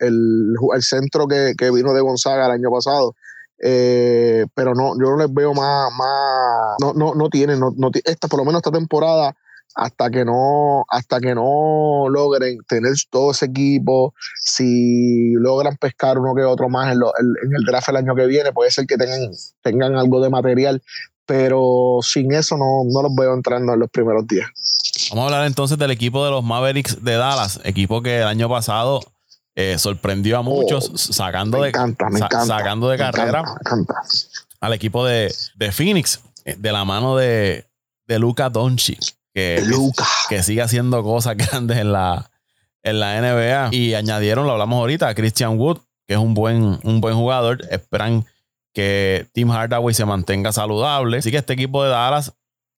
el, 0.00 0.54
el, 0.74 0.82
centro 0.82 1.26
que, 1.26 1.54
que, 1.56 1.70
vino 1.70 1.94
de 1.94 2.02
Gonzaga 2.02 2.46
el 2.46 2.52
año 2.52 2.70
pasado. 2.70 3.14
Eh, 3.62 4.44
pero 4.54 4.74
no, 4.74 4.92
yo 4.98 5.12
no 5.12 5.16
les 5.16 5.32
veo 5.32 5.54
más, 5.54 5.90
más 5.92 6.76
no, 6.82 6.92
no, 6.92 7.14
no 7.14 7.30
tienen, 7.30 7.60
no, 7.60 7.72
no, 7.74 7.90
esta, 8.04 8.28
por 8.28 8.40
lo 8.40 8.44
menos 8.44 8.58
esta 8.58 8.72
temporada 8.72 9.34
hasta 9.74 10.10
que 10.10 10.24
no, 10.24 10.84
hasta 10.88 11.20
que 11.20 11.34
no 11.34 12.06
logren 12.08 12.58
tener 12.68 12.92
todo 13.10 13.32
ese 13.32 13.46
equipo, 13.46 14.14
si 14.40 15.32
logran 15.34 15.76
pescar 15.76 16.18
uno 16.18 16.34
que 16.34 16.42
otro 16.42 16.68
más 16.68 16.94
en, 16.94 17.00
en 17.00 17.56
el 17.56 17.64
draft 17.64 17.88
el 17.88 17.96
año 17.96 18.14
que 18.14 18.26
viene, 18.26 18.52
puede 18.52 18.70
ser 18.70 18.86
que 18.86 18.96
tengan, 18.96 19.30
tengan 19.62 19.96
algo 19.96 20.20
de 20.20 20.30
material, 20.30 20.82
pero 21.26 21.98
sin 22.02 22.32
eso 22.32 22.56
no, 22.56 22.84
no 22.86 23.02
los 23.02 23.14
veo 23.14 23.34
entrando 23.34 23.74
en 23.74 23.80
los 23.80 23.90
primeros 23.90 24.26
días. 24.26 24.48
Vamos 25.10 25.24
a 25.24 25.26
hablar 25.26 25.46
entonces 25.46 25.76
del 25.78 25.90
equipo 25.90 26.24
de 26.24 26.30
los 26.30 26.44
Mavericks 26.44 27.02
de 27.02 27.14
Dallas, 27.14 27.60
equipo 27.64 28.02
que 28.02 28.18
el 28.18 28.26
año 28.26 28.48
pasado 28.48 29.00
eh, 29.56 29.78
sorprendió 29.78 30.38
a 30.38 30.42
muchos 30.42 30.90
oh, 30.92 30.98
sacando, 30.98 31.62
de, 31.62 31.72
sacando 32.46 32.88
de 32.88 32.98
carrera 32.98 33.44
al 34.60 34.72
equipo 34.72 35.04
de, 35.04 35.32
de, 35.56 35.72
Phoenix 35.72 36.20
eh, 36.44 36.56
de 36.58 36.72
la 36.72 36.84
mano 36.84 37.16
de, 37.16 37.66
de 38.06 38.18
Luca 38.18 38.48
Doncic 38.50 39.14
que, 39.34 39.62
que 40.28 40.42
sigue 40.42 40.62
haciendo 40.62 41.02
cosas 41.02 41.36
grandes 41.50 41.78
en 41.78 41.92
la, 41.92 42.30
en 42.82 43.00
la 43.00 43.20
NBA. 43.20 43.74
Y 43.74 43.94
añadieron, 43.94 44.46
lo 44.46 44.52
hablamos 44.52 44.78
ahorita, 44.78 45.08
a 45.08 45.14
Christian 45.14 45.58
Wood, 45.58 45.78
que 46.06 46.14
es 46.14 46.20
un 46.20 46.34
buen, 46.34 46.78
un 46.82 47.00
buen 47.00 47.16
jugador. 47.16 47.62
Esperan 47.70 48.24
que 48.72 49.26
Tim 49.32 49.50
Hardaway 49.50 49.94
se 49.94 50.04
mantenga 50.04 50.52
saludable. 50.52 51.18
Así 51.18 51.30
que 51.30 51.38
este 51.38 51.52
equipo 51.52 51.82
de 51.82 51.90
Dallas, 51.90 52.32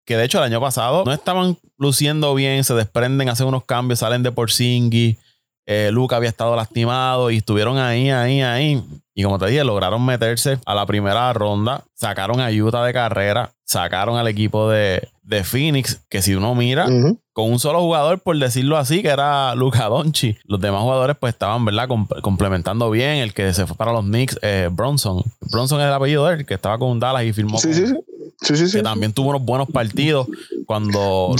que 0.06 0.18
de 0.18 0.24
hecho 0.26 0.38
el 0.38 0.46
año 0.46 0.62
pasado 0.62 1.04
no 1.06 1.13
estaban 1.13 1.58
luciendo 1.78 2.34
bien, 2.36 2.63
se 2.63 2.74
desprenden, 2.74 3.30
hacen 3.30 3.48
unos 3.48 3.65
cambios, 3.65 4.00
salen 4.00 4.24
de 4.24 4.32
Porzingis. 4.32 5.18
Eh, 5.65 5.89
Luca 5.91 6.17
había 6.17 6.30
estado 6.30 6.56
lastimado 6.56 7.32
y 7.32 7.38
estuvieron 7.38 7.78
ahí, 7.78 8.10
ahí, 8.10 8.41
ahí. 8.41 8.84
Y 9.13 9.23
como 9.23 9.39
te 9.39 9.47
dije, 9.47 9.63
lograron 9.63 10.06
meterse 10.06 10.60
a 10.65 10.75
la 10.75 10.86
primera 10.86 11.32
ronda, 11.34 11.84
sacaron 11.93 12.41
ayuda 12.41 12.84
de 12.86 12.91
carrera, 12.93 13.51
sacaron 13.63 14.17
al 14.17 14.28
equipo 14.28 14.69
de, 14.69 15.08
de 15.23 15.43
Phoenix, 15.43 16.01
que 16.10 16.21
si 16.21 16.36
uno 16.36 16.54
mira, 16.54 16.86
con 17.32 17.51
un 17.51 17.60
solo 17.60 17.80
jugador, 17.80 18.19
por 18.19 18.38
decirlo 18.38 18.78
así, 18.78 19.01
que 19.01 19.08
era 19.08 19.56
Luca 19.56 19.86
Donchi, 19.86 20.38
los 20.43 20.60
demás 20.60 20.82
jugadores 20.82 21.15
pues 21.17 21.34
estaban, 21.34 21.63
¿verdad? 21.63 21.88
complementando 22.21 22.89
bien. 22.91 23.17
El 23.17 23.34
que 23.34 23.54
se 23.54 23.65
fue 23.65 23.78
para 23.78 23.93
los 23.93 24.04
Knicks, 24.04 24.38
eh, 24.41 24.69
Bronson. 24.71 25.23
Bronson 25.51 25.80
es 25.80 25.88
el 25.88 25.93
apellido 25.93 26.28
de 26.28 26.36
él, 26.36 26.45
que 26.45 26.54
estaba 26.54 26.78
con 26.78 26.99
Dallas 26.99 27.23
y 27.23 27.34
firmó. 27.34 27.58
Sí, 27.58 27.73
sí, 27.73 27.88
sí. 27.88 27.95
Sí, 28.42 28.56
sí, 28.56 28.78
que 28.78 28.84
también 28.84 29.14
tuvo 29.14 29.30
unos 29.30 29.44
buenos 29.44 29.70
partidos 29.70 30.28
cuando, 30.66 31.36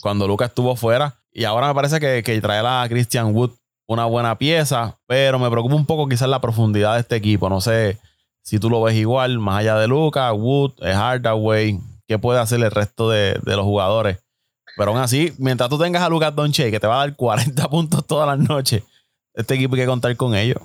cuando 0.00 0.28
Luca 0.28 0.46
estuvo 0.46 0.76
fuera. 0.76 1.18
Y 1.32 1.44
ahora 1.44 1.68
me 1.68 1.74
parece 1.74 1.98
que, 1.98 2.22
que 2.22 2.40
trae 2.40 2.60
a 2.64 2.86
Christian 2.88 3.34
Wood 3.34 3.50
una 3.86 4.06
buena 4.06 4.38
pieza, 4.38 4.98
pero 5.06 5.38
me 5.38 5.50
preocupa 5.50 5.74
un 5.74 5.86
poco 5.86 6.08
quizás 6.08 6.28
la 6.28 6.40
profundidad 6.40 6.94
de 6.94 7.00
este 7.00 7.16
equipo. 7.16 7.48
No 7.48 7.60
sé 7.60 7.98
si 8.42 8.58
tú 8.58 8.68
lo 8.70 8.82
ves 8.82 8.96
igual, 8.96 9.38
más 9.38 9.60
allá 9.60 9.76
de 9.76 9.88
Luca, 9.88 10.32
Wood, 10.32 10.72
Hardaway, 10.82 11.78
qué 12.06 12.18
puede 12.18 12.40
hacer 12.40 12.60
el 12.60 12.70
resto 12.70 13.10
de, 13.10 13.38
los 13.44 13.64
jugadores. 13.64 14.18
Pero 14.76 14.90
aún 14.90 15.00
así, 15.00 15.32
mientras 15.38 15.68
tú 15.68 15.78
tengas 15.78 16.02
a 16.02 16.08
Lucas 16.08 16.34
Donche, 16.34 16.70
que 16.70 16.80
te 16.80 16.86
va 16.86 16.96
a 16.96 17.06
dar 17.06 17.16
40 17.16 17.68
puntos 17.68 18.06
todas 18.06 18.26
las 18.26 18.48
noches, 18.48 18.82
este 19.34 19.54
equipo 19.54 19.74
hay 19.74 19.82
que 19.82 19.86
contar 19.86 20.16
con 20.16 20.34
ellos. 20.34 20.58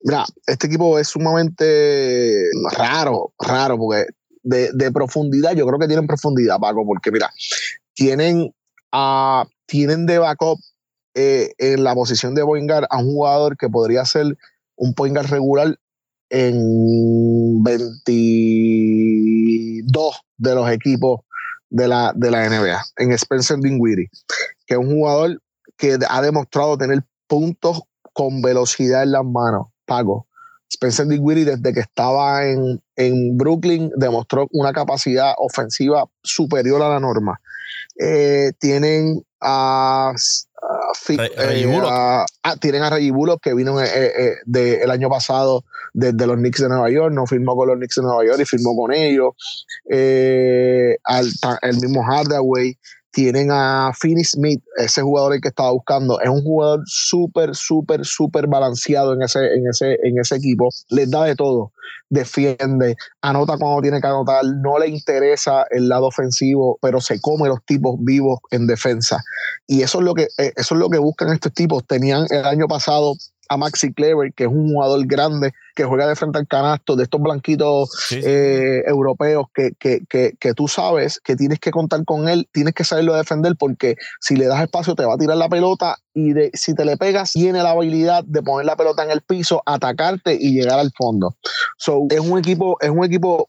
Mira, 0.00 0.24
este 0.46 0.66
equipo 0.66 0.98
es 0.98 1.08
sumamente 1.08 2.44
raro, 2.76 3.32
raro, 3.38 3.78
porque 3.78 4.06
de, 4.44 4.92
profundidad, 4.92 5.54
yo 5.54 5.66
creo 5.66 5.78
que 5.78 5.88
tienen 5.88 6.06
profundidad, 6.06 6.58
Paco, 6.58 6.86
porque 6.86 7.10
mira, 7.10 7.30
tienen, 7.94 8.54
a, 8.92 9.46
tienen 9.66 10.06
de 10.06 10.18
backup 10.18 10.60
eh, 11.14 11.52
en 11.58 11.82
la 11.82 11.94
posición 11.94 12.34
de 12.34 12.42
Boingar 12.42 12.86
a 12.90 12.98
un 12.98 13.06
jugador 13.06 13.56
que 13.56 13.68
podría 13.68 14.04
ser 14.04 14.36
un 14.76 14.92
Boingar 14.94 15.28
regular 15.30 15.76
en 16.30 17.62
22 17.62 20.20
de 20.36 20.54
los 20.54 20.70
equipos 20.70 21.20
de 21.70 21.88
la, 21.88 22.12
de 22.14 22.30
la 22.30 22.48
NBA, 22.48 22.84
en 22.98 23.12
Spencer 23.12 23.58
Dinwiddie, 23.58 24.10
que 24.66 24.74
es 24.74 24.78
un 24.78 24.90
jugador 24.90 25.40
que 25.76 25.98
ha 26.08 26.22
demostrado 26.22 26.78
tener 26.78 27.02
puntos 27.26 27.82
con 28.12 28.42
velocidad 28.42 29.02
en 29.02 29.12
las 29.12 29.24
manos, 29.24 29.68
Paco. 29.86 30.28
Spencer 30.74 31.06
Dinwiddie 31.06 31.44
desde 31.44 31.72
que 31.72 31.80
estaba 31.80 32.46
en, 32.46 32.82
en 32.96 33.38
Brooklyn 33.38 33.90
demostró 33.96 34.48
una 34.52 34.72
capacidad 34.72 35.32
ofensiva 35.38 36.04
superior 36.22 36.82
a 36.82 36.88
la 36.88 37.00
norma. 37.00 37.40
Eh, 37.98 38.52
tienen 38.58 39.22
a, 39.40 40.12
eh, 41.08 41.28
tienen 42.60 42.82
a 42.82 42.90
Reggie 42.90 43.12
Bullock 43.12 43.40
que 43.42 43.54
vino 43.54 43.80
eh, 43.80 44.36
de, 44.44 44.82
el 44.82 44.90
año 44.90 45.08
pasado 45.08 45.64
desde 45.92 46.26
los 46.26 46.36
Knicks 46.36 46.60
de 46.60 46.68
Nueva 46.68 46.90
York, 46.90 47.14
no 47.14 47.26
firmó 47.26 47.54
con 47.54 47.68
los 47.68 47.76
Knicks 47.76 47.96
de 47.96 48.02
Nueva 48.02 48.24
York 48.24 48.40
y 48.40 48.44
firmó 48.44 48.74
con 48.76 48.92
ellos. 48.92 49.34
Al, 51.04 51.30
el 51.62 51.76
mismo 51.80 52.02
Hardaway. 52.02 52.76
Tienen 53.14 53.50
a 53.52 53.92
Finney 53.98 54.24
Smith, 54.24 54.60
ese 54.76 55.00
jugador 55.00 55.40
que 55.40 55.48
estaba 55.48 55.70
buscando. 55.70 56.20
Es 56.20 56.28
un 56.28 56.42
jugador 56.42 56.82
súper, 56.84 57.54
súper, 57.54 58.04
súper 58.04 58.48
balanceado 58.48 59.14
en 59.14 59.22
ese, 59.22 59.38
en, 59.38 59.68
ese, 59.68 59.96
en 60.02 60.18
ese 60.18 60.34
equipo. 60.36 60.68
Les 60.88 61.08
da 61.08 61.24
de 61.24 61.36
todo. 61.36 61.72
Defiende, 62.10 62.96
anota 63.22 63.56
cuando 63.56 63.82
tiene 63.82 64.00
que 64.00 64.06
anotar. 64.08 64.44
No 64.44 64.78
le 64.78 64.88
interesa 64.88 65.64
el 65.70 65.88
lado 65.88 66.06
ofensivo, 66.06 66.78
pero 66.82 67.00
se 67.00 67.20
come 67.20 67.48
los 67.48 67.64
tipos 67.64 67.96
vivos 68.00 68.40
en 68.50 68.66
defensa. 68.66 69.22
Y 69.68 69.82
eso 69.82 69.98
es 69.98 70.04
lo 70.04 70.14
que, 70.14 70.24
eh, 70.38 70.52
eso 70.56 70.74
es 70.74 70.80
lo 70.80 70.90
que 70.90 70.98
buscan 70.98 71.32
estos 71.32 71.52
tipos. 71.54 71.86
Tenían 71.86 72.26
el 72.30 72.44
año 72.44 72.66
pasado 72.66 73.14
a 73.54 73.56
Maxi 73.56 73.92
Clever, 73.92 74.32
que 74.32 74.44
es 74.44 74.50
un 74.50 74.72
jugador 74.72 75.06
grande 75.06 75.52
que 75.74 75.84
juega 75.84 76.06
de 76.06 76.16
frente 76.16 76.38
al 76.38 76.46
canasto, 76.46 76.94
de 76.96 77.04
estos 77.04 77.20
blanquitos 77.20 77.90
eh, 78.12 78.82
europeos 78.86 79.46
que, 79.54 79.72
que, 79.78 80.04
que, 80.08 80.34
que, 80.38 80.54
tú 80.54 80.68
sabes 80.68 81.20
que 81.24 81.34
tienes 81.36 81.58
que 81.58 81.70
contar 81.70 82.04
con 82.04 82.28
él, 82.28 82.48
tienes 82.52 82.74
que 82.74 82.84
saberlo 82.84 83.14
defender 83.14 83.56
porque 83.58 83.96
si 84.20 84.36
le 84.36 84.46
das 84.46 84.62
espacio 84.62 84.94
te 84.94 85.04
va 85.04 85.14
a 85.14 85.18
tirar 85.18 85.36
la 85.36 85.48
pelota 85.48 85.96
y 86.12 86.32
de, 86.32 86.50
si 86.54 86.74
te 86.74 86.84
le 86.84 86.96
pegas 86.96 87.32
tiene 87.32 87.62
la 87.62 87.70
habilidad 87.70 88.22
de 88.24 88.42
poner 88.42 88.66
la 88.66 88.76
pelota 88.76 89.02
en 89.02 89.10
el 89.10 89.22
piso, 89.22 89.62
atacarte 89.66 90.36
y 90.38 90.52
llegar 90.52 90.78
al 90.78 90.92
fondo. 90.96 91.36
So, 91.78 92.06
es 92.10 92.20
un 92.20 92.38
equipo, 92.38 92.76
es 92.80 92.90
un 92.90 93.04
equipo 93.04 93.46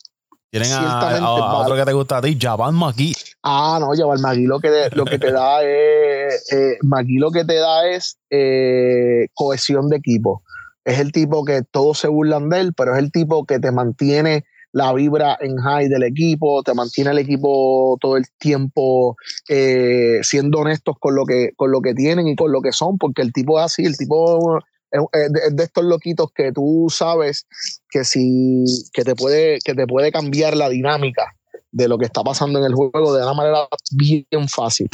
tienen 0.52 0.72
a, 0.72 1.60
otro 1.60 1.76
que 1.76 1.84
te 1.84 1.92
gusta 1.92 2.18
a 2.18 2.22
ti, 2.22 2.40
Magui. 2.72 3.14
Ah, 3.48 3.78
no, 3.80 3.92
Jabal 3.96 4.22
Magui 4.22 4.48
lo 4.48 4.60
que, 4.60 4.90
lo 4.94 5.06
que 5.06 5.20
te 5.20 5.32
da 5.32 5.62
es. 5.64 6.52
Eh, 6.52 6.80
Magui 6.82 7.20
lo 7.20 7.30
que 7.30 7.46
te 7.46 7.54
da 7.54 7.88
es 7.88 8.18
eh, 8.32 9.28
cohesión 9.36 9.88
de 9.88 9.98
equipo. 9.98 10.42
Es 10.84 11.00
el 11.00 11.12
tipo 11.12 11.46
que 11.46 11.62
todos 11.62 12.00
se 12.00 12.08
burlan 12.08 12.50
de 12.50 12.60
él, 12.62 12.74
pero 12.76 12.94
es 12.94 13.00
el 13.00 13.12
tipo 13.12 13.46
que 13.46 13.60
te 13.60 13.72
mantiene 13.72 14.46
la 14.72 14.92
vibra 14.94 15.38
en 15.40 15.58
high 15.58 15.88
del 15.90 16.02
equipo, 16.02 16.64
te 16.64 16.74
mantiene 16.74 17.12
el 17.12 17.20
equipo 17.20 17.98
todo 18.02 18.18
el 18.18 18.26
tiempo 18.40 19.16
eh, 19.48 20.20
siendo 20.24 20.60
honestos 20.60 20.96
con 21.00 21.14
lo, 21.14 21.26
que, 21.26 21.52
con 21.56 21.72
lo 21.72 21.82
que 21.82 21.94
tienen 21.94 22.28
y 22.28 22.36
con 22.36 22.52
lo 22.52 22.62
que 22.62 22.72
son, 22.72 22.98
porque 22.98 23.22
el 23.22 23.32
tipo 23.32 23.60
es 23.60 23.66
así, 23.66 23.86
el 23.86 23.96
tipo 23.96 24.60
es 24.92 25.56
de 25.56 25.64
estos 25.64 25.84
loquitos 25.84 26.32
que 26.34 26.52
tú 26.52 26.88
sabes 26.90 27.46
que 27.90 28.04
si 28.04 28.64
que 28.94 29.04
te 29.04 29.14
puede 29.14 29.60
que 29.64 29.74
te 29.74 29.86
puede 29.88 30.12
cambiar 30.12 30.56
la 30.56 30.70
dinámica 30.70 31.36
de 31.76 31.90
lo 31.90 31.98
que 31.98 32.06
está 32.06 32.24
pasando 32.24 32.58
en 32.60 32.66
el 32.66 32.74
juego 32.74 33.14
de 33.14 33.22
una 33.22 33.34
manera 33.34 33.68
bien 33.92 34.48
fácil. 34.48 34.88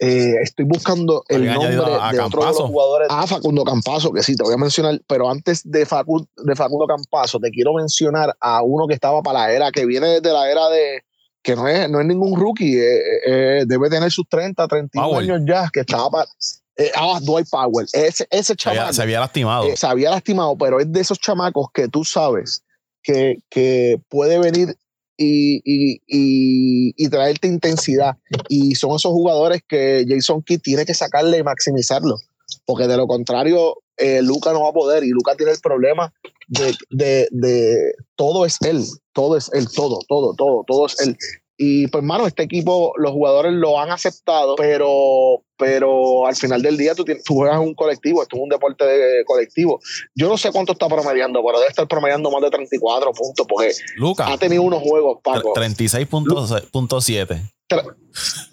Eh, 0.00 0.32
estoy 0.42 0.64
buscando 0.64 1.22
el 1.28 1.44
nombre 1.44 1.70
de 1.70 2.20
otro 2.20 2.40
de 2.40 2.46
los 2.46 2.56
jugadores. 2.56 3.08
Ah, 3.10 3.26
Facundo 3.26 3.64
Campazo, 3.64 4.10
que 4.12 4.22
sí, 4.22 4.34
te 4.34 4.42
voy 4.42 4.54
a 4.54 4.56
mencionar, 4.56 4.98
pero 5.06 5.30
antes 5.30 5.60
de, 5.70 5.84
Facundo, 5.84 6.26
de 6.36 6.56
Facundo 6.56 6.86
Campazo, 6.86 7.38
te 7.38 7.50
quiero 7.50 7.74
mencionar 7.74 8.34
a 8.40 8.62
uno 8.62 8.86
que 8.88 8.94
estaba 8.94 9.22
para 9.22 9.40
la 9.40 9.52
era, 9.52 9.70
que 9.70 9.84
viene 9.84 10.20
desde 10.20 10.32
la 10.32 10.50
era 10.50 10.70
de, 10.70 11.04
que 11.42 11.54
no 11.54 11.68
es, 11.68 11.90
no 11.90 12.00
es 12.00 12.06
ningún 12.06 12.34
rookie, 12.34 12.78
eh, 12.78 13.00
eh, 13.26 13.64
debe 13.66 13.90
tener 13.90 14.10
sus 14.10 14.26
30, 14.26 14.66
31 14.66 15.18
años 15.18 15.40
ya, 15.44 15.68
que 15.70 15.80
estaba 15.80 16.08
para, 16.10 16.28
eh, 16.76 16.90
ah, 16.94 17.20
Dwight 17.22 17.48
Powell. 17.50 17.86
Ese, 17.92 18.26
ese 18.30 18.56
chamaco. 18.56 18.92
Se 18.92 19.02
había, 19.02 19.20
lastimado. 19.20 19.64
Eh, 19.64 19.76
se 19.76 19.86
había 19.86 20.10
lastimado, 20.10 20.56
pero 20.56 20.80
es 20.80 20.90
de 20.90 21.00
esos 21.00 21.18
chamacos 21.18 21.66
que 21.74 21.88
tú 21.88 22.04
sabes 22.04 22.64
que, 23.02 23.38
que 23.50 24.00
puede 24.08 24.38
venir 24.38 24.74
y, 25.22 26.00
y, 26.06 26.94
y, 26.96 27.08
traerte 27.08 27.48
intensidad. 27.48 28.16
Y 28.48 28.74
son 28.74 28.96
esos 28.96 29.12
jugadores 29.12 29.62
que 29.66 30.04
Jason 30.08 30.42
Kidd 30.42 30.60
tiene 30.60 30.84
que 30.84 30.94
sacarle 30.94 31.38
y 31.38 31.42
maximizarlo. 31.42 32.16
Porque 32.64 32.86
de 32.86 32.96
lo 32.96 33.06
contrario, 33.06 33.78
eh, 33.96 34.20
Luca 34.22 34.52
no 34.52 34.62
va 34.62 34.70
a 34.70 34.74
poder. 34.74 35.04
Y 35.04 35.10
Luca 35.10 35.34
tiene 35.36 35.52
el 35.52 35.60
problema 35.60 36.12
de, 36.48 36.74
de, 36.90 37.28
de 37.30 37.94
todo 38.16 38.44
es 38.46 38.56
él. 38.62 38.84
Todo 39.12 39.36
es 39.36 39.50
él, 39.52 39.68
todo, 39.74 40.00
todo, 40.08 40.34
todo, 40.34 40.64
todo 40.66 40.86
es 40.86 41.00
él. 41.00 41.16
Y 41.56 41.86
pues, 41.88 42.02
mano, 42.02 42.26
este 42.26 42.42
equipo, 42.42 42.92
los 42.96 43.12
jugadores 43.12 43.52
lo 43.52 43.78
han 43.78 43.90
aceptado, 43.90 44.56
pero, 44.56 45.42
pero 45.58 46.26
al 46.26 46.34
final 46.34 46.62
del 46.62 46.76
día 46.76 46.94
tú, 46.94 47.04
tú 47.04 47.34
juegas 47.34 47.56
en 47.56 47.62
un 47.62 47.74
colectivo, 47.74 48.22
esto 48.22 48.36
es 48.36 48.42
un 48.42 48.48
deporte 48.48 48.84
de 48.84 49.24
colectivo. 49.24 49.78
Yo 50.14 50.28
no 50.28 50.38
sé 50.38 50.50
cuánto 50.50 50.72
está 50.72 50.88
promediando, 50.88 51.42
pero 51.44 51.58
debe 51.58 51.68
estar 51.68 51.86
promediando 51.86 52.30
más 52.30 52.42
de 52.42 52.50
34 52.50 53.12
puntos, 53.12 53.46
porque 53.46 53.72
ha 54.18 54.38
tenido 54.38 54.62
unos 54.62 54.82
juegos, 54.82 55.18
Paco. 55.22 55.52
36.7. 55.54 57.52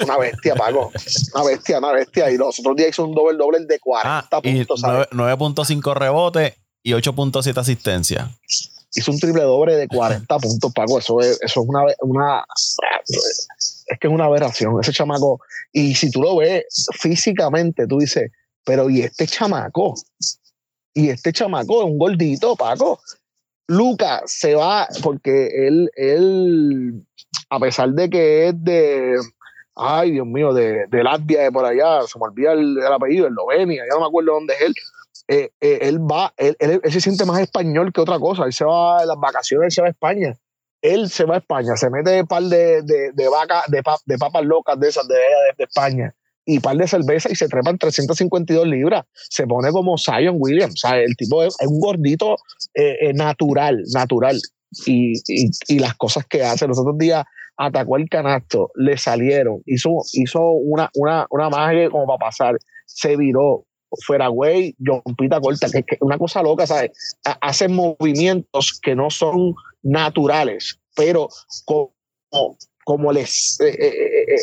Una 0.03 0.17
bestia, 0.17 0.55
Paco. 0.55 0.91
Una 1.33 1.43
bestia, 1.45 1.79
una 1.79 1.91
bestia. 1.93 2.31
Y 2.31 2.37
los 2.37 2.59
otros 2.59 2.75
días 2.75 2.89
hizo 2.89 3.05
un 3.05 3.15
doble 3.15 3.37
doble 3.37 3.59
de 3.65 3.79
40 3.79 4.27
ah, 4.29 4.41
puntos. 4.41 4.81
9.5 4.81 5.93
rebotes 5.93 6.53
y 6.83 6.91
8.7 6.91 7.57
asistencia 7.57 8.29
hizo 8.93 9.11
un 9.11 9.19
triple 9.19 9.43
doble 9.43 9.75
de 9.75 9.87
40 9.87 10.37
puntos, 10.39 10.73
Paco. 10.73 10.99
Eso 10.99 11.19
es, 11.21 11.39
eso 11.41 11.61
es 11.61 11.67
una, 11.67 11.81
una, 12.01 12.45
es 13.07 13.99
que 13.99 14.07
es 14.07 14.13
una 14.13 14.25
aberración. 14.25 14.79
Ese 14.81 14.91
chamaco, 14.91 15.39
y 15.71 15.95
si 15.95 16.11
tú 16.11 16.21
lo 16.21 16.37
ves 16.37 16.65
físicamente, 16.93 17.87
tú 17.87 17.99
dices, 17.99 18.31
pero 18.63 18.89
¿y 18.89 19.01
este 19.01 19.27
chamaco? 19.27 19.95
Y 20.93 21.09
este 21.09 21.31
chamaco 21.31 21.81
es 21.81 21.85
un 21.85 21.97
gordito, 21.97 22.55
Paco. 22.55 22.99
Lucas 23.67 24.23
se 24.25 24.55
va 24.55 24.87
porque 25.03 25.67
él, 25.67 25.91
él, 25.95 27.05
a 27.49 27.59
pesar 27.59 27.89
de 27.91 28.09
que 28.09 28.47
es 28.47 28.63
de, 28.63 29.15
ay 29.75 30.11
Dios 30.11 30.25
mío, 30.25 30.53
de, 30.53 30.87
de 30.87 31.03
Latvia, 31.03 31.43
de 31.43 31.51
por 31.51 31.65
allá, 31.65 32.01
se 32.07 32.17
me 32.17 32.25
olvida 32.25 32.53
el, 32.53 32.79
el 32.79 32.93
apellido, 32.93 33.27
Eslovenia, 33.27 33.83
ya 33.83 33.93
no 33.93 34.01
me 34.01 34.07
acuerdo 34.07 34.33
dónde 34.33 34.55
es 34.55 34.61
él, 34.61 34.73
eh, 35.31 35.51
eh, 35.61 35.77
él 35.83 35.99
va, 35.99 36.33
él, 36.37 36.57
se 36.89 36.99
siente 36.99 37.23
más 37.23 37.39
español 37.39 37.93
que 37.93 38.01
otra 38.01 38.17
cosa. 38.17 38.45
Él 38.45 38.53
se 38.53 38.65
va 38.65 39.05
las 39.05 39.17
vacaciones, 39.19 39.65
él 39.67 39.71
se 39.71 39.81
va 39.81 39.87
a 39.87 39.91
España. 39.91 40.33
Él 40.81 41.09
se 41.09 41.25
va 41.25 41.35
a 41.35 41.37
España, 41.37 41.75
se 41.75 41.89
mete 41.89 42.21
un 42.21 42.27
par 42.27 42.41
de, 42.43 42.81
de, 42.81 43.11
de 43.13 43.27
vacas, 43.27 43.65
de, 43.67 44.17
papas 44.17 44.45
locas 44.45 44.79
de 44.79 44.87
esas 44.87 45.07
de, 45.07 45.15
de, 45.57 45.63
España 45.65 46.15
y 46.45 46.61
par 46.61 46.77
de 46.77 46.87
cerveza 46.87 47.29
y 47.29 47.35
se 47.35 47.47
trepan 47.47 47.77
352 47.77 48.65
libras. 48.65 49.05
Se 49.13 49.45
pone 49.45 49.71
como 49.71 49.97
Zion 49.97 50.37
Williams. 50.39 50.73
O 50.83 50.87
sea, 50.87 50.97
el 50.97 51.15
tipo 51.15 51.43
es, 51.43 51.55
un 51.67 51.79
gordito 51.79 52.37
eh, 52.73 53.13
natural, 53.13 53.83
natural. 53.93 54.41
Y, 54.85 55.13
y, 55.27 55.49
y, 55.67 55.79
las 55.79 55.95
cosas 55.95 56.25
que 56.27 56.43
hace. 56.43 56.65
Los 56.65 56.79
otros 56.79 56.97
días 56.97 57.25
atacó 57.59 57.97
el 57.97 58.09
canasto, 58.09 58.71
le 58.75 58.97
salieron, 58.97 59.61
hizo, 59.65 59.89
hizo 60.13 60.39
una, 60.51 60.89
una, 60.95 61.27
una 61.29 61.49
magia 61.49 61.89
como 61.89 62.07
para 62.07 62.29
pasar, 62.29 62.55
se 62.85 63.17
viró, 63.17 63.65
fuera 64.05 64.27
güey, 64.27 64.75
Pita 65.17 65.39
corta, 65.39 65.69
que 65.69 65.79
es 65.79 66.01
una 66.01 66.17
cosa 66.17 66.41
loca, 66.41 66.67
¿sabes? 66.67 66.91
Hacen 67.41 67.73
movimientos 67.73 68.79
que 68.81 68.95
no 68.95 69.09
son 69.09 69.55
naturales, 69.83 70.79
pero 70.95 71.29
como, 71.65 71.93
como 72.83 73.11
les, 73.11 73.59
eh, 73.61 73.69
eh, 73.69 74.25
eh, 74.27 74.35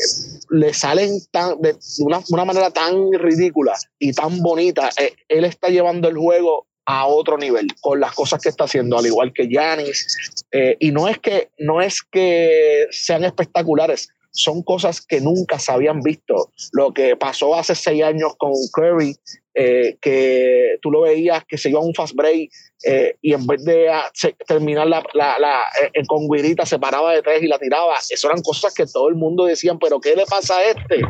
les 0.50 0.78
salen 0.78 1.18
tan, 1.30 1.60
de 1.60 1.76
una, 2.00 2.20
una, 2.30 2.44
manera 2.44 2.70
tan 2.70 3.12
ridícula 3.12 3.76
y 3.98 4.12
tan 4.12 4.40
bonita, 4.40 4.90
él 5.28 5.44
está 5.44 5.68
llevando 5.68 6.08
el 6.08 6.16
juego 6.16 6.66
a 6.86 7.06
otro 7.06 7.36
nivel 7.36 7.66
con 7.80 7.98
las 7.98 8.14
cosas 8.14 8.40
que 8.40 8.48
está 8.48 8.64
haciendo, 8.64 8.96
al 8.96 9.06
igual 9.06 9.32
que 9.32 9.48
Yanis. 9.48 10.44
y 10.78 10.92
no 10.92 11.08
es 11.08 11.18
que 11.18 11.50
no 11.58 11.82
es 11.82 12.02
que 12.02 12.86
sean 12.90 13.24
espectaculares, 13.24 14.08
son 14.36 14.62
cosas 14.62 15.00
que 15.00 15.20
nunca 15.20 15.58
se 15.58 15.72
habían 15.72 16.00
visto. 16.00 16.50
Lo 16.72 16.92
que 16.92 17.16
pasó 17.16 17.54
hace 17.54 17.74
seis 17.74 18.02
años 18.02 18.34
con 18.36 18.52
Curry, 18.72 19.16
eh, 19.54 19.96
que 20.00 20.76
tú 20.82 20.90
lo 20.90 21.00
veías 21.00 21.44
que 21.46 21.56
se 21.56 21.70
iba 21.70 21.80
a 21.80 21.82
un 21.82 21.94
fast 21.94 22.14
break 22.14 22.50
eh, 22.84 23.16
y 23.22 23.32
en 23.32 23.46
vez 23.46 23.64
de 23.64 23.88
ah, 23.88 24.10
terminar 24.46 24.86
la 24.86 25.64
eh, 25.82 26.02
con 26.06 26.28
Guirita 26.28 26.66
se 26.66 26.78
paraba 26.78 27.14
de 27.14 27.22
tres 27.22 27.42
y 27.42 27.46
la 27.46 27.58
tiraba. 27.58 27.96
Eso 28.10 28.28
eran 28.28 28.42
cosas 28.42 28.74
que 28.74 28.86
todo 28.86 29.08
el 29.08 29.14
mundo 29.14 29.46
decían, 29.46 29.78
pero 29.78 29.98
¿qué 30.00 30.14
le 30.14 30.26
pasa 30.26 30.58
a 30.58 30.64
este? 30.64 31.00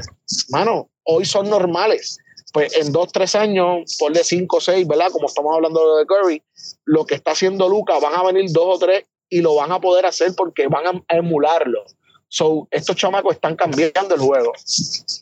Mano, 0.50 0.88
hoy 1.02 1.24
son 1.24 1.50
normales. 1.50 2.18
Pues 2.52 2.74
en 2.76 2.92
dos, 2.92 3.12
tres 3.12 3.34
años, 3.34 3.96
por 3.98 4.12
de 4.12 4.22
cinco, 4.24 4.60
seis, 4.60 4.86
¿verdad? 4.86 5.10
Como 5.10 5.26
estamos 5.26 5.52
hablando 5.54 5.96
de 5.96 6.06
Curry, 6.06 6.42
lo 6.84 7.04
que 7.04 7.16
está 7.16 7.32
haciendo 7.32 7.68
Luca, 7.68 7.98
van 7.98 8.14
a 8.14 8.22
venir 8.22 8.50
dos 8.52 8.76
o 8.76 8.78
tres 8.78 9.04
y 9.28 9.40
lo 9.40 9.56
van 9.56 9.72
a 9.72 9.80
poder 9.80 10.06
hacer 10.06 10.32
porque 10.36 10.68
van 10.68 11.02
a 11.08 11.16
emularlo. 11.16 11.84
So, 12.28 12.66
estos 12.70 12.96
chamacos 12.96 13.34
están 13.34 13.54
cambiando 13.54 14.14
el 14.14 14.20
juego. 14.20 14.52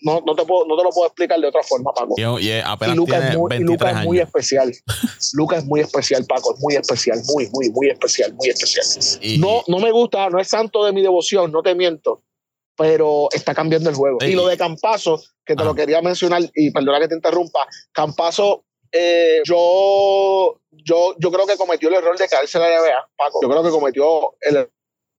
No, 0.02 0.22
no, 0.26 0.34
te 0.34 0.44
puedo, 0.44 0.66
no 0.66 0.76
te 0.76 0.84
lo 0.84 0.90
puedo 0.90 1.06
explicar 1.06 1.38
de 1.38 1.48
otra 1.48 1.62
forma, 1.62 1.92
Paco. 1.92 2.14
Y, 2.16 2.22
y, 2.22 2.94
Luca 2.94 3.28
es 3.28 3.36
muy, 3.36 3.58
Luca 3.58 3.90
es 3.90 4.04
muy 4.04 4.20
especial. 4.20 4.72
Luca 5.34 5.56
es 5.58 5.64
muy 5.64 5.80
especial, 5.80 6.24
Paco. 6.24 6.54
Es 6.54 6.60
muy 6.60 6.74
especial, 6.74 7.20
muy, 7.26 7.48
muy, 7.52 7.70
muy 7.70 7.90
especial, 7.90 8.32
muy 8.34 8.48
especial. 8.48 8.86
no, 9.38 9.62
no 9.68 9.78
me 9.78 9.90
gusta, 9.90 10.30
no 10.30 10.38
es 10.38 10.48
santo 10.48 10.84
de 10.84 10.92
mi 10.92 11.02
devoción, 11.02 11.52
no 11.52 11.62
te 11.62 11.74
miento. 11.74 12.22
Pero 12.76 13.28
está 13.32 13.54
cambiando 13.54 13.90
el 13.90 13.96
juego. 13.96 14.18
Y 14.22 14.32
lo 14.32 14.48
de 14.48 14.56
Campazo, 14.56 15.22
que 15.44 15.54
te 15.54 15.62
lo 15.62 15.74
quería 15.74 16.00
mencionar, 16.02 16.42
y 16.54 16.70
perdona 16.72 16.98
que 17.00 17.08
te 17.08 17.14
interrumpa, 17.14 17.60
Campazo 17.92 18.64
eh, 18.96 19.42
yo, 19.44 20.60
yo, 20.70 21.16
yo 21.18 21.32
creo 21.32 21.46
que 21.46 21.56
cometió 21.56 21.88
el 21.88 21.96
error 21.96 22.16
de 22.16 22.28
caerse 22.28 22.58
en 22.58 22.62
la 22.62 22.80
NBA, 22.80 23.08
Paco. 23.16 23.40
Yo 23.42 23.48
creo 23.48 23.62
que 23.64 23.70
cometió 23.70 24.34
el 24.40 24.68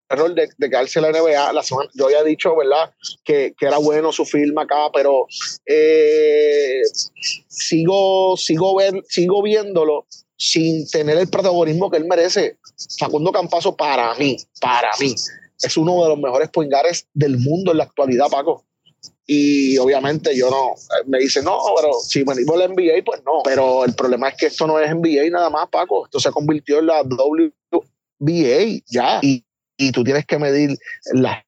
error 0.09 0.33
de, 0.33 0.49
de 0.57 0.69
quedarse 0.69 0.99
en 0.99 1.11
la 1.11 1.19
NBA. 1.19 1.53
La 1.53 1.63
semana, 1.63 1.89
yo 1.93 2.05
había 2.05 2.23
dicho, 2.23 2.55
¿verdad?, 2.55 2.93
que, 3.23 3.53
que, 3.57 3.65
era 3.65 3.77
bueno 3.77 4.11
su 4.11 4.25
film 4.25 4.57
acá, 4.57 4.89
pero 4.93 5.27
eh, 5.65 6.81
sigo, 7.47 8.35
sigo, 8.37 8.77
sigo 9.07 9.41
viéndolo 9.43 10.05
sin 10.37 10.87
tener 10.89 11.17
el 11.17 11.29
protagonismo 11.29 11.89
que 11.89 11.97
él 11.97 12.05
merece. 12.05 12.57
Facundo 12.99 13.31
Campazo, 13.31 13.75
para 13.75 14.13
mí, 14.15 14.37
para 14.59 14.91
mí, 14.99 15.15
es 15.61 15.77
uno 15.77 16.03
de 16.03 16.09
los 16.09 16.19
mejores 16.19 16.49
poingares 16.49 17.07
del 17.13 17.37
mundo 17.37 17.71
en 17.71 17.77
la 17.77 17.85
actualidad, 17.85 18.29
Paco. 18.29 18.65
Y 19.27 19.77
obviamente 19.79 20.35
yo 20.35 20.51
no, 20.51 20.75
me 21.07 21.19
dice, 21.19 21.41
no, 21.41 21.57
pero 21.75 21.93
si 21.93 22.23
venimos 22.23 22.57
la 22.57 22.67
NBA, 22.67 23.03
pues 23.03 23.23
no. 23.25 23.41
Pero 23.43 23.83
el 23.83 23.95
problema 23.95 24.29
es 24.29 24.35
que 24.37 24.45
esto 24.47 24.67
no 24.67 24.79
es 24.79 24.93
NBA 24.93 25.29
nada 25.31 25.49
más, 25.49 25.67
Paco. 25.69 26.05
Esto 26.05 26.19
se 26.19 26.31
convirtió 26.31 26.79
en 26.79 26.87
la 26.87 27.01
WBA 27.01 28.81
ya. 28.85 29.19
Y 29.23 29.43
y 29.77 29.91
tú 29.91 30.03
tienes 30.03 30.25
que 30.25 30.39
medir 30.39 30.77
la 31.13 31.45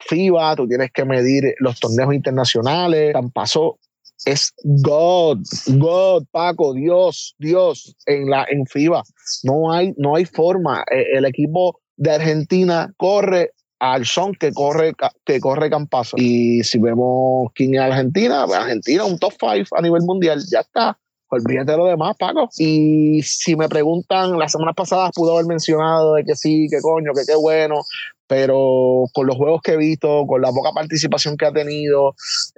FIBA, 0.00 0.56
tú 0.56 0.68
tienes 0.68 0.90
que 0.92 1.04
medir 1.04 1.54
los 1.58 1.78
torneos 1.80 2.14
internacionales. 2.14 3.12
Campaso 3.12 3.78
es 4.24 4.54
God, 4.62 5.38
God, 5.66 6.24
Paco, 6.30 6.72
Dios, 6.74 7.34
Dios 7.38 7.96
en 8.06 8.30
la 8.30 8.46
en 8.48 8.66
FIBA. 8.66 9.02
No 9.42 9.72
hay, 9.72 9.94
no 9.96 10.16
hay 10.16 10.24
forma. 10.24 10.84
E, 10.90 11.16
el 11.16 11.24
equipo 11.24 11.80
de 11.96 12.12
Argentina 12.12 12.92
corre 12.96 13.52
al 13.78 14.06
son 14.06 14.34
que 14.34 14.52
corre 14.52 14.94
que 15.24 15.40
corre. 15.40 15.70
Y 16.16 16.62
si 16.64 16.78
vemos 16.78 17.50
quién 17.54 17.74
es 17.74 17.80
Argentina, 17.80 18.44
pues 18.46 18.58
Argentina 18.58 19.04
un 19.04 19.18
top 19.18 19.34
5 19.38 19.76
a 19.76 19.82
nivel 19.82 20.02
mundial, 20.02 20.42
ya 20.50 20.60
está. 20.60 20.98
Olvídate 21.34 21.72
de 21.72 21.78
lo 21.78 21.86
demás, 21.86 22.16
Paco. 22.18 22.48
Y 22.58 23.22
si 23.22 23.56
me 23.56 23.68
preguntan, 23.68 24.38
la 24.38 24.48
semana 24.48 24.72
pasada 24.72 25.10
pudo 25.14 25.34
haber 25.34 25.46
mencionado 25.46 26.14
de 26.14 26.24
que 26.24 26.34
sí, 26.34 26.66
que 26.70 26.80
coño, 26.80 27.12
que 27.12 27.22
qué 27.26 27.34
bueno, 27.36 27.82
pero 28.26 29.04
con 29.12 29.26
los 29.26 29.36
juegos 29.36 29.60
que 29.62 29.72
he 29.72 29.76
visto, 29.76 30.26
con 30.26 30.40
la 30.40 30.50
poca 30.50 30.70
participación 30.72 31.36
que 31.36 31.46
ha 31.46 31.52
tenido, 31.52 32.14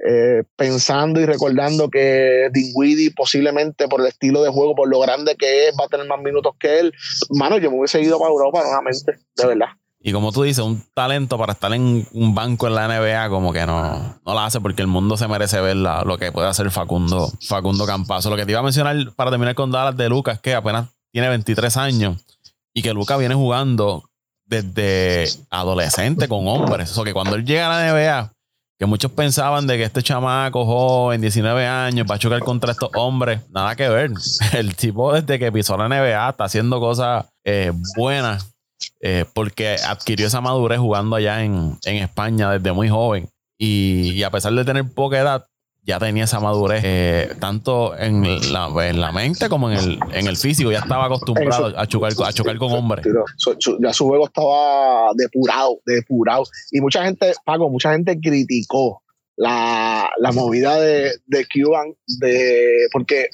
eh, 0.08 0.42
pensando 0.56 1.20
y 1.20 1.26
recordando 1.26 1.88
que 1.88 2.48
Dinwiddie 2.52 3.12
posiblemente 3.16 3.88
por 3.88 4.00
el 4.00 4.06
estilo 4.06 4.42
de 4.42 4.50
juego, 4.50 4.74
por 4.74 4.88
lo 4.88 5.00
grande 5.00 5.34
que 5.36 5.68
es, 5.68 5.74
va 5.78 5.86
a 5.86 5.88
tener 5.88 6.06
más 6.06 6.20
minutos 6.20 6.54
que 6.58 6.80
él, 6.80 6.92
mano, 7.30 7.58
yo 7.58 7.70
me 7.70 7.78
hubiese 7.78 8.00
ido 8.00 8.18
para 8.18 8.30
Europa 8.30 8.62
nuevamente, 8.62 9.12
de 9.36 9.46
verdad. 9.46 9.68
Y 10.00 10.12
como 10.12 10.30
tú 10.30 10.42
dices, 10.42 10.64
un 10.64 10.84
talento 10.94 11.36
para 11.38 11.54
estar 11.54 11.72
en 11.72 12.06
un 12.12 12.34
banco 12.34 12.68
en 12.68 12.74
la 12.74 12.86
NBA, 12.86 13.28
como 13.28 13.52
que 13.52 13.66
no, 13.66 14.18
no 14.24 14.34
la 14.34 14.46
hace 14.46 14.60
porque 14.60 14.82
el 14.82 14.88
mundo 14.88 15.16
se 15.16 15.26
merece 15.26 15.60
ver 15.60 15.76
lo 15.76 16.18
que 16.18 16.30
puede 16.30 16.48
hacer 16.48 16.70
Facundo, 16.70 17.32
Facundo 17.40 17.86
Campazo. 17.86 18.30
Lo 18.30 18.36
que 18.36 18.44
te 18.44 18.52
iba 18.52 18.60
a 18.60 18.62
mencionar 18.62 18.96
para 19.16 19.30
terminar 19.30 19.54
con 19.54 19.72
Dallas 19.72 19.96
de 19.96 20.08
Lucas, 20.08 20.38
que 20.40 20.54
apenas 20.54 20.88
tiene 21.12 21.28
23 21.28 21.76
años 21.78 22.24
y 22.74 22.82
que 22.82 22.92
Lucas 22.92 23.18
viene 23.18 23.34
jugando 23.34 24.04
desde 24.44 25.28
adolescente 25.50 26.28
con 26.28 26.46
hombres. 26.46 26.92
O 26.92 26.94
sea, 26.94 27.04
que 27.04 27.12
cuando 27.12 27.34
él 27.34 27.44
llega 27.44 27.66
a 27.66 27.80
la 27.80 27.92
NBA, 27.92 28.32
que 28.78 28.86
muchos 28.86 29.10
pensaban 29.10 29.66
de 29.66 29.78
que 29.78 29.84
este 29.84 30.02
chamaco 30.02 30.64
joven, 30.66 31.20
19 31.20 31.66
años, 31.66 32.06
va 32.08 32.16
a 32.16 32.18
chocar 32.18 32.40
contra 32.40 32.72
estos 32.72 32.90
hombres, 32.94 33.40
nada 33.50 33.74
que 33.74 33.88
ver. 33.88 34.12
El 34.52 34.76
tipo 34.76 35.12
desde 35.12 35.38
que 35.38 35.50
pisó 35.50 35.76
la 35.76 35.88
NBA 35.88 36.28
está 36.28 36.44
haciendo 36.44 36.78
cosas 36.78 37.26
eh, 37.44 37.72
buenas 37.96 38.55
eh, 39.00 39.24
porque 39.34 39.76
adquirió 39.86 40.26
esa 40.26 40.40
madurez 40.40 40.78
jugando 40.78 41.16
allá 41.16 41.44
en, 41.44 41.78
España 41.84 42.50
desde 42.52 42.72
muy 42.72 42.88
joven. 42.88 43.28
Y, 43.58 44.22
a 44.22 44.30
pesar 44.30 44.52
de 44.52 44.64
tener 44.64 44.84
poca 44.92 45.18
edad, 45.18 45.46
ya 45.82 45.98
tenía 45.98 46.24
esa 46.24 46.40
madurez, 46.40 46.82
eh, 46.84 47.36
tanto 47.38 47.96
en 47.96 48.52
la, 48.52 48.68
en 48.88 49.00
la, 49.00 49.12
mente 49.12 49.48
como 49.48 49.70
en 49.70 49.78
el, 49.78 50.00
en 50.12 50.26
el 50.26 50.36
físico. 50.36 50.72
Ya 50.72 50.80
estaba 50.80 51.06
acostumbrado 51.06 51.78
a 51.78 51.86
chocar, 51.86 52.12
a 52.24 52.32
chocar 52.32 52.56
con 52.58 52.72
hombres. 52.72 53.06
Ya 53.80 53.92
su 53.92 54.06
juego 54.06 54.26
estaba 54.26 55.12
depurado, 55.14 55.78
depurado. 55.86 56.44
Y 56.72 56.80
mucha 56.80 57.04
gente, 57.04 57.32
Paco, 57.44 57.70
mucha 57.70 57.92
gente 57.92 58.18
criticó 58.20 59.02
la, 59.36 60.10
movida 60.32 60.80
de, 60.80 61.12
de 61.26 61.46
Cuban, 61.52 61.94
de, 62.20 62.88
porque 62.92 63.28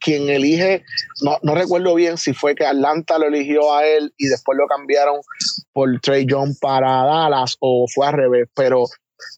quien 0.00 0.28
elige, 0.28 0.84
no, 1.22 1.38
no, 1.42 1.54
recuerdo 1.54 1.94
bien 1.94 2.16
si 2.16 2.32
fue 2.32 2.54
que 2.54 2.64
Atlanta 2.64 3.18
lo 3.18 3.26
eligió 3.26 3.74
a 3.74 3.84
él 3.84 4.12
y 4.16 4.26
después 4.28 4.56
lo 4.56 4.66
cambiaron 4.68 5.16
por 5.72 6.00
Trey 6.00 6.26
John 6.28 6.54
para 6.60 7.04
Dallas 7.04 7.56
o 7.60 7.86
fue 7.92 8.06
al 8.06 8.14
revés, 8.14 8.48
pero 8.54 8.84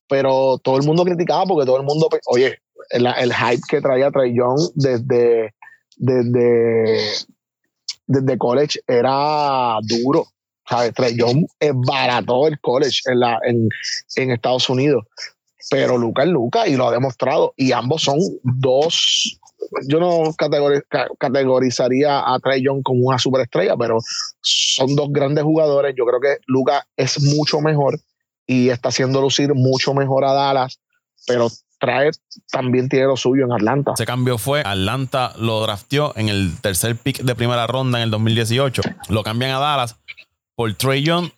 pero 0.08 0.58
todo 0.62 0.76
el 0.76 0.84
mundo 0.84 1.04
criticaba 1.04 1.46
porque 1.46 1.66
todo 1.66 1.78
el 1.78 1.84
mundo, 1.84 2.08
oye, 2.26 2.58
el, 2.90 3.06
el 3.06 3.32
hype 3.32 3.62
que 3.68 3.80
traía 3.80 4.10
Trey 4.10 4.34
Young 4.36 4.58
desde, 4.74 5.54
desde, 5.96 7.26
desde 8.06 8.38
college 8.38 8.80
era 8.86 9.78
duro. 9.82 10.26
¿sabes? 10.68 10.92
Trey 10.94 11.16
Young 11.16 11.46
es 11.58 11.72
barato 11.74 12.46
el 12.46 12.60
college 12.60 13.00
en, 13.06 13.20
la, 13.20 13.38
en, 13.44 13.68
en 14.16 14.30
Estados 14.30 14.68
Unidos. 14.68 15.04
Pero 15.70 15.98
Luca 15.98 16.22
es 16.22 16.28
Luca 16.28 16.66
y 16.66 16.76
lo 16.76 16.88
ha 16.88 16.92
demostrado. 16.92 17.54
Y 17.56 17.72
ambos 17.72 18.02
son 18.02 18.18
dos. 18.42 19.38
Yo 19.88 20.00
no 20.00 20.34
categorizaría 21.18 22.18
a 22.20 22.38
Trey 22.40 22.62
Young 22.62 22.82
como 22.82 23.06
una 23.08 23.18
superestrella, 23.18 23.76
pero 23.76 23.98
son 24.40 24.94
dos 24.96 25.08
grandes 25.10 25.44
jugadores. 25.44 25.94
Yo 25.96 26.04
creo 26.04 26.20
que 26.20 26.38
Luca 26.46 26.86
es 26.96 27.22
mucho 27.22 27.60
mejor 27.60 28.00
y 28.46 28.68
está 28.68 28.90
haciendo 28.90 29.20
lucir 29.20 29.54
mucho 29.54 29.94
mejor 29.94 30.24
a 30.24 30.32
Dallas, 30.32 30.80
pero 31.26 31.48
trae 31.78 32.10
también 32.50 32.88
tiene 32.88 33.06
lo 33.06 33.16
suyo 33.16 33.44
en 33.44 33.52
Atlanta. 33.52 33.92
Ese 33.94 34.06
cambio 34.06 34.38
fue, 34.38 34.60
Atlanta 34.60 35.32
lo 35.38 35.60
drafteó 35.62 36.12
en 36.16 36.28
el 36.28 36.52
tercer 36.60 36.96
pick 36.96 37.22
de 37.22 37.34
primera 37.34 37.66
ronda 37.66 37.98
en 37.98 38.04
el 38.04 38.10
2018, 38.10 38.82
lo 39.08 39.22
cambian 39.22 39.52
a 39.52 39.58
Dallas 39.58 39.96
por 40.54 40.72
Trey 40.74 41.02
Young 41.02 41.30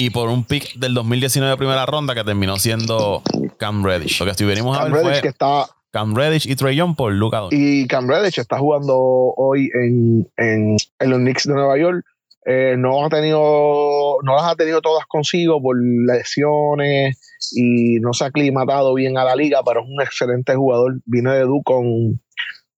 y 0.00 0.10
por 0.10 0.28
un 0.28 0.44
pick 0.44 0.74
del 0.74 0.94
2019 0.94 1.50
de 1.50 1.56
primera 1.56 1.84
ronda 1.84 2.14
que 2.14 2.22
terminó 2.22 2.56
siendo 2.56 3.20
Cam 3.56 3.84
Reddish. 3.84 4.20
Lo 4.20 4.26
que 4.26 4.30
estuvimos 4.30 4.78
a 4.78 4.84
ver 4.84 5.02
fue 5.02 5.20
que 5.20 5.26
está, 5.26 5.66
Cam 5.90 6.14
Reddish 6.14 6.48
y 6.48 6.54
Trey 6.54 6.76
Young 6.76 6.94
por 6.94 7.12
Luca 7.12 7.48
Y 7.50 7.84
Cam 7.88 8.08
Reddish 8.08 8.38
está 8.38 8.58
jugando 8.58 8.96
hoy 8.96 9.68
en, 9.74 10.30
en, 10.36 10.76
en 11.00 11.10
los 11.10 11.18
Knicks 11.18 11.48
de 11.48 11.54
Nueva 11.54 11.76
York 11.78 12.06
eh, 12.46 12.76
no 12.78 13.04
ha 13.04 13.08
tenido, 13.08 14.18
no 14.22 14.36
las 14.36 14.44
ha 14.44 14.54
tenido 14.54 14.80
todas 14.80 15.04
consigo 15.06 15.60
por 15.60 15.76
lesiones 15.76 17.18
y 17.56 17.98
no 17.98 18.12
se 18.12 18.22
ha 18.22 18.28
aclimatado 18.28 18.94
bien 18.94 19.18
a 19.18 19.24
la 19.24 19.34
liga, 19.34 19.62
pero 19.66 19.80
es 19.80 19.86
un 19.88 20.00
excelente 20.00 20.54
jugador. 20.54 21.00
Viene 21.06 21.32
de 21.32 21.40
Du 21.40 21.60
con, 21.64 22.22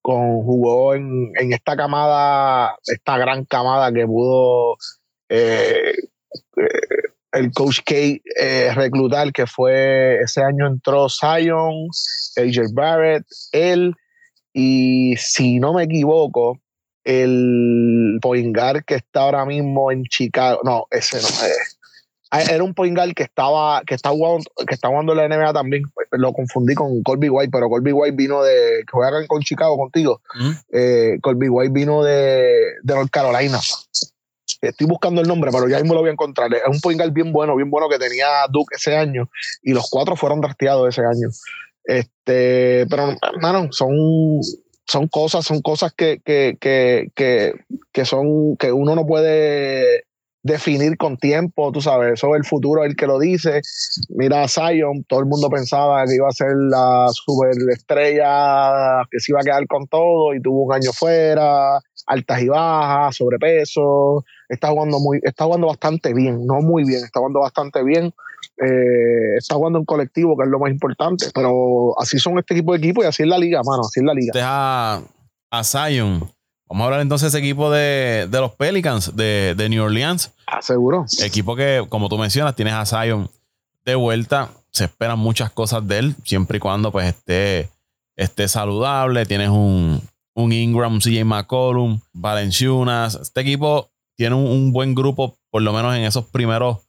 con 0.01 0.43
jugó 0.43 0.95
en, 0.95 1.33
esta 1.53 1.77
camada, 1.77 2.79
esta 2.87 3.19
gran 3.19 3.45
camada 3.45 3.93
que 3.93 4.07
pudo 4.07 4.79
eh, 5.29 5.95
eh, 6.57 7.10
el 7.33 7.53
coach 7.53 7.81
K 7.85 7.95
reclutar, 8.75 9.33
que 9.33 9.47
fue 9.47 10.21
ese 10.23 10.43
año 10.43 10.67
entró 10.67 11.09
Zion, 11.09 11.89
AJ 12.37 12.73
Barrett, 12.73 13.25
él, 13.53 13.95
y 14.53 15.15
si 15.17 15.59
no 15.59 15.75
me 15.75 15.85
equivoco, 15.85 16.59
el 17.05 18.19
Poingar 18.21 18.85
que 18.85 18.97
está 18.97 19.23
ahora 19.23 19.45
mismo 19.45 19.91
en 19.91 20.05
Chicago. 20.05 20.61
No, 20.65 20.87
ese 20.91 21.21
no 21.21 21.29
es. 21.29 21.79
Ah, 22.33 22.43
era 22.43 22.63
un 22.63 22.75
Poingar 22.75 23.13
que 23.15 23.25
estaba, 23.25 23.83
que 23.85 23.95
está 23.95 24.11
jugando, 24.11 24.45
que 24.67 24.75
está 24.75 24.89
jugando 24.89 25.13
en 25.13 25.19
la 25.19 25.37
NBA 25.37 25.53
también. 25.53 25.83
Lo 26.13 26.33
confundí 26.33 26.75
con 26.75 27.03
Colby 27.03 27.29
White, 27.29 27.51
pero 27.53 27.69
Colby 27.69 27.93
White 27.93 28.17
vino 28.17 28.43
de. 28.43 28.85
que 28.87 28.93
juega 28.93 29.27
con 29.27 29.43
Chicago 29.43 29.77
contigo. 29.77 30.21
Eh, 30.73 31.19
Colby 31.23 31.49
White 31.49 31.73
vino 31.73 32.05
de, 32.05 32.75
de 32.83 32.95
North 32.95 33.11
Carolina. 33.11 33.59
Estoy 34.61 34.87
buscando 34.87 35.21
el 35.21 35.29
nombre, 35.29 35.51
pero 35.53 35.69
ya 35.69 35.79
mismo 35.79 35.95
lo 35.95 36.01
voy 36.01 36.11
a 36.11 36.13
encontrar. 36.13 36.53
Es 36.53 36.63
un 36.67 36.81
Poingar 36.81 37.11
bien 37.11 37.33
bueno, 37.33 37.57
bien 37.57 37.71
bueno 37.71 37.89
que 37.89 37.99
tenía 37.99 38.27
Duke 38.51 38.77
ese 38.77 38.97
año. 38.97 39.29
Y 39.63 39.73
los 39.73 39.89
cuatro 39.91 40.17
fueron 40.17 40.41
drafteados 40.41 40.89
ese 40.89 41.03
año. 41.03 41.29
Este, 41.85 42.87
pero, 42.89 43.17
hermano, 43.35 43.69
son 43.73 44.41
son 44.91 45.07
cosas, 45.07 45.47
son 45.47 45.63
cosas 45.63 45.93
que, 45.93 46.21
que, 46.25 46.59
que, 46.61 47.53
que, 47.93 48.05
son, 48.05 48.57
que 48.57 48.73
uno 48.73 48.97
no 48.97 49.07
puede 49.07 50.05
definir 50.43 50.97
con 50.97 51.17
tiempo, 51.17 51.71
tú 51.71 51.81
sabes, 51.81 52.15
eso 52.15 52.35
es 52.35 52.41
el 52.41 52.45
futuro 52.45 52.83
el 52.85 52.97
que 52.97 53.07
lo 53.07 53.21
dice. 53.21 53.61
Mira 54.09 54.43
a 54.43 54.49
Zion, 54.49 55.05
todo 55.05 55.21
el 55.21 55.27
mundo 55.27 55.49
pensaba 55.49 56.05
que 56.07 56.17
iba 56.17 56.29
a 56.29 56.33
ser 56.33 56.55
la 56.57 57.09
superestrella, 57.13 59.05
que 59.11 59.21
se 59.21 59.31
iba 59.31 59.41
a 59.41 59.45
quedar 59.45 59.67
con 59.69 59.87
todo 59.87 60.35
y 60.35 60.43
tuvo 60.43 60.65
un 60.65 60.73
año 60.73 60.93
fuera, 60.93 61.79
altas 62.07 62.43
y 62.43 62.49
bajas, 62.49 63.17
sobrepeso, 63.17 64.25
está 64.51 64.69
jugando 64.69 64.99
muy, 64.99 65.21
está 65.23 65.45
jugando 65.45 65.69
bastante 65.69 66.13
bien, 66.13 66.45
no 66.45 66.61
muy 66.61 66.85
bien, 66.85 67.05
está 67.05 67.21
jugando 67.21 67.41
bastante 67.41 67.83
bien. 67.83 68.13
Eh, 68.63 69.37
está 69.39 69.55
jugando 69.55 69.79
en 69.79 69.85
colectivo, 69.85 70.37
que 70.37 70.45
es 70.45 70.51
lo 70.51 70.59
más 70.59 70.71
importante. 70.71 71.27
Pero 71.35 71.99
así 71.99 72.19
son 72.19 72.39
este 72.39 72.55
equipo 72.55 72.73
de 72.73 72.79
equipo 72.79 73.03
y 73.03 73.07
así 73.07 73.23
es 73.23 73.29
la 73.29 73.39
liga, 73.39 73.63
mano. 73.65 73.83
Así 73.83 74.01
es 74.01 74.05
la 74.05 74.13
liga. 74.13 74.33
Deja 74.35 75.03
a 75.51 75.65
Zion. 75.65 76.31
Vamos 76.69 76.83
a 76.83 76.85
hablar 76.85 77.01
entonces 77.01 77.33
de 77.33 77.39
ese 77.39 77.47
equipo 77.47 77.71
de, 77.71 78.29
los 78.31 78.53
Pelicans 78.53 79.17
de, 79.17 79.67
New 79.71 79.83
Orleans. 79.83 80.33
Ah, 80.47 80.61
seguro. 80.61 81.05
Equipo 81.23 81.57
que, 81.57 81.85
como 81.89 82.09
tú 82.09 82.19
mencionas, 82.19 82.55
tienes 82.55 82.75
a 82.75 82.85
Zion 82.85 83.31
de 83.85 83.95
vuelta. 83.95 84.51
Se 84.71 84.85
esperan 84.85 85.19
muchas 85.19 85.51
cosas 85.51 85.87
de 85.89 85.99
él, 85.99 86.15
siempre 86.25 86.59
y 86.59 86.61
cuando 86.61 86.93
pues 86.93 87.07
esté, 87.07 87.71
esté 88.15 88.47
saludable. 88.47 89.27
Tienes 89.27 89.49
un, 89.49 90.01
un 90.35 90.53
Ingram, 90.53 90.99
CJ 90.99 91.25
McCollum, 91.25 92.01
Valenciunas. 92.13 93.17
Este 93.17 93.41
equipo 93.41 93.91
tiene 94.21 94.37
un 94.37 94.71
buen 94.71 94.95
grupo, 94.95 95.39
por 95.51 95.63
lo 95.63 95.73
menos 95.73 95.97
en 95.97 96.03
esos 96.03 96.27
primeros 96.27 96.81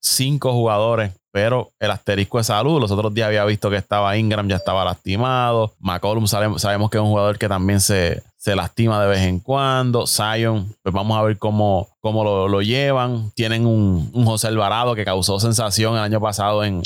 cinco 0.00 0.54
jugadores, 0.54 1.12
pero 1.30 1.70
el 1.80 1.90
asterisco 1.90 2.38
de 2.38 2.44
salud. 2.44 2.80
Los 2.80 2.90
otros 2.90 3.12
días 3.12 3.26
había 3.26 3.44
visto 3.44 3.68
que 3.68 3.76
estaba 3.76 4.16
Ingram, 4.16 4.48
ya 4.48 4.56
estaba 4.56 4.86
lastimado. 4.86 5.74
McCollum 5.80 6.26
sabemos, 6.26 6.88
que 6.88 6.96
es 6.96 7.02
un 7.02 7.10
jugador 7.10 7.36
que 7.36 7.46
también 7.46 7.82
se, 7.82 8.22
se 8.38 8.54
lastima 8.54 9.02
de 9.02 9.08
vez 9.08 9.20
en 9.22 9.40
cuando. 9.40 10.06
Zion, 10.06 10.72
pues 10.82 10.94
vamos 10.94 11.18
a 11.18 11.22
ver 11.22 11.38
cómo, 11.38 11.88
cómo 12.00 12.22
lo, 12.48 12.62
llevan. 12.62 13.32
Tienen 13.32 13.66
un, 13.66 14.12
José 14.24 14.46
Alvarado 14.46 14.94
que 14.94 15.04
causó 15.04 15.40
sensación 15.40 15.94
el 15.94 16.00
año 16.00 16.20
pasado 16.20 16.62
en. 16.62 16.80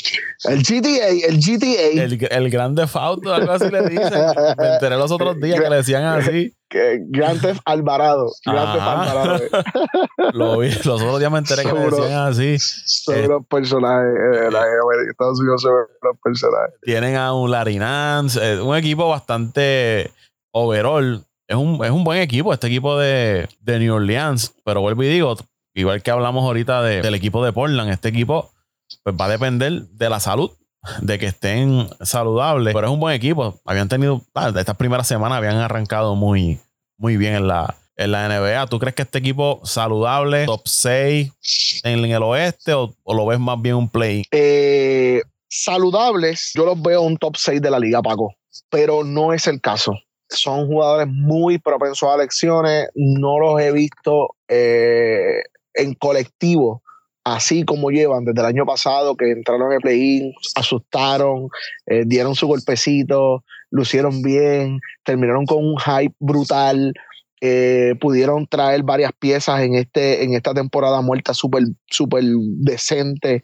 El 0.44 0.62
GTA, 0.62 1.08
el 1.08 1.38
GTA. 1.38 2.04
El, 2.04 2.28
el 2.30 2.50
grande 2.50 2.86
Fauto, 2.86 3.34
algo 3.34 3.52
así 3.52 3.68
le 3.70 3.82
dicen. 3.82 4.24
Me 4.58 4.72
enteré 4.74 4.96
los 4.96 5.10
otros 5.10 5.38
días 5.40 5.60
que 5.60 5.68
le 5.68 5.76
decían 5.76 6.04
así. 6.04 6.54
Grand 6.70 7.38
Theft 7.38 7.60
Alvarado. 7.66 8.32
Grand 8.46 8.80
Alvarado. 8.80 9.44
Lo 10.32 10.58
vi, 10.58 10.70
los 10.70 11.02
otros 11.02 11.18
días 11.18 11.30
me 11.30 11.38
enteré 11.38 11.64
que 11.64 11.72
le 11.72 11.80
decían 11.80 12.28
así. 12.28 12.56
Son 12.58 13.24
unos 13.26 13.46
personajes, 13.46 14.50
la 14.50 14.64
Estados 15.10 15.38
Unidos 15.38 15.64
los 16.00 16.16
personajes. 16.24 16.74
Tienen 16.80 17.16
a 17.16 17.34
un 17.34 17.50
Larry 17.50 17.76
Nance, 17.76 18.62
un 18.62 18.74
equipo 18.74 19.06
bastante 19.06 20.10
overall. 20.52 21.26
Es 21.52 21.58
un, 21.58 21.84
es 21.84 21.90
un 21.90 22.02
buen 22.02 22.18
equipo, 22.22 22.50
este 22.54 22.66
equipo 22.66 22.96
de, 22.96 23.46
de 23.60 23.78
New 23.78 23.94
Orleans. 23.94 24.54
Pero 24.64 24.80
vuelvo 24.80 25.02
y 25.02 25.08
digo, 25.08 25.36
igual 25.74 26.02
que 26.02 26.10
hablamos 26.10 26.44
ahorita 26.44 26.80
del 26.80 27.14
equipo 27.14 27.44
de 27.44 27.52
Portland, 27.52 27.90
este 27.90 28.08
equipo 28.08 28.50
pues 29.02 29.14
va 29.20 29.26
a 29.26 29.28
depender 29.28 29.82
de 29.82 30.08
la 30.08 30.18
salud, 30.18 30.50
de 31.02 31.18
que 31.18 31.26
estén 31.26 31.90
saludables. 32.00 32.72
Pero 32.72 32.86
es 32.86 32.92
un 32.94 33.00
buen 33.00 33.14
equipo. 33.14 33.60
Habían 33.66 33.90
tenido, 33.90 34.22
ah, 34.34 34.50
estas 34.56 34.78
primeras 34.78 35.06
semanas 35.06 35.36
habían 35.36 35.56
arrancado 35.56 36.14
muy, 36.14 36.58
muy 36.96 37.18
bien 37.18 37.34
en 37.34 37.48
la, 37.48 37.76
en 37.96 38.12
la 38.12 38.28
NBA. 38.30 38.66
¿Tú 38.68 38.78
crees 38.78 38.94
que 38.94 39.02
este 39.02 39.18
equipo 39.18 39.60
saludable, 39.62 40.46
top 40.46 40.66
6 40.66 41.82
en, 41.84 42.02
el 42.02 42.22
oeste 42.22 42.72
o, 42.72 42.94
lo 43.06 43.26
ves 43.26 43.38
más 43.38 43.60
bien 43.60 43.74
un 43.74 43.90
play? 43.90 44.24
Eh, 44.30 45.20
saludables, 45.50 46.52
yo 46.54 46.64
los 46.64 46.80
veo 46.80 47.02
un 47.02 47.18
top 47.18 47.36
6 47.36 47.60
de 47.60 47.70
la 47.70 47.78
liga, 47.78 48.00
Paco, 48.00 48.34
pero 48.70 49.04
no 49.04 49.34
es 49.34 49.46
el 49.46 49.60
caso. 49.60 49.92
Son 50.34 50.66
jugadores 50.66 51.08
muy 51.08 51.58
propensos 51.58 52.08
a 52.08 52.16
lecciones, 52.16 52.88
no 52.94 53.38
los 53.38 53.60
he 53.60 53.72
visto 53.72 54.34
eh, 54.48 55.42
en 55.74 55.94
colectivo 55.94 56.82
así 57.24 57.64
como 57.64 57.90
llevan 57.90 58.24
desde 58.24 58.40
el 58.40 58.46
año 58.46 58.66
pasado, 58.66 59.16
que 59.16 59.30
entraron 59.30 59.68
en 59.68 59.72
el 59.74 59.80
play-in, 59.80 60.34
asustaron, 60.56 61.48
eh, 61.86 62.04
dieron 62.06 62.34
su 62.34 62.46
golpecito, 62.46 63.44
lucieron 63.70 64.22
bien, 64.22 64.80
terminaron 65.04 65.46
con 65.46 65.58
un 65.58 65.76
hype 65.78 66.14
brutal, 66.18 66.92
eh, 67.44 67.96
pudieron 68.00 68.46
traer 68.46 68.84
varias 68.84 69.10
piezas 69.18 69.62
en, 69.62 69.74
este, 69.74 70.22
en 70.22 70.32
esta 70.34 70.54
temporada 70.54 71.00
muerta 71.00 71.34
súper 71.34 71.64
super 71.90 72.22
decente. 72.22 73.42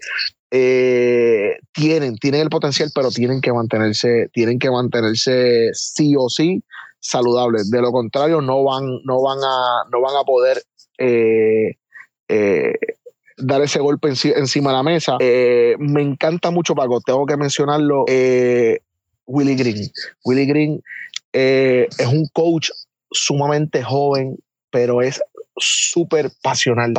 Eh, 0.52 1.56
tienen, 1.72 2.16
tienen 2.16 2.42
el 2.42 2.48
potencial, 2.48 2.92
pero 2.94 3.10
tienen 3.10 3.40
que 3.40 3.52
mantenerse, 3.52 4.30
tienen 4.32 4.60
que 4.60 4.70
mantenerse 4.70 5.70
sí 5.72 6.14
o 6.16 6.28
sí 6.28 6.62
saludables. 7.00 7.72
De 7.72 7.82
lo 7.82 7.90
contrario, 7.90 8.40
no 8.40 8.62
van, 8.62 8.84
no 9.02 9.20
van 9.20 9.38
a, 9.42 9.88
no 9.90 10.00
van 10.00 10.14
a 10.14 10.22
poder 10.22 10.62
eh, 10.98 11.74
dar 13.36 13.62
ese 13.62 13.80
golpe 13.80 14.10
encima 14.10 14.70
de 14.70 14.76
la 14.76 14.82
mesa. 14.84 15.16
me 15.18 16.02
encanta 16.02 16.52
mucho, 16.52 16.76
Paco, 16.76 17.00
tengo 17.00 17.26
que 17.26 17.36
mencionarlo. 17.36 18.04
Willie 19.26 19.56
Green. 19.56 19.90
Willie 20.24 20.46
Green 20.46 20.80
es 21.32 22.06
un 22.06 22.28
coach 22.32 22.70
sumamente 23.10 23.82
joven, 23.82 24.36
pero 24.70 25.02
es 25.02 25.20
súper 25.56 26.30
pasional. 26.42 26.92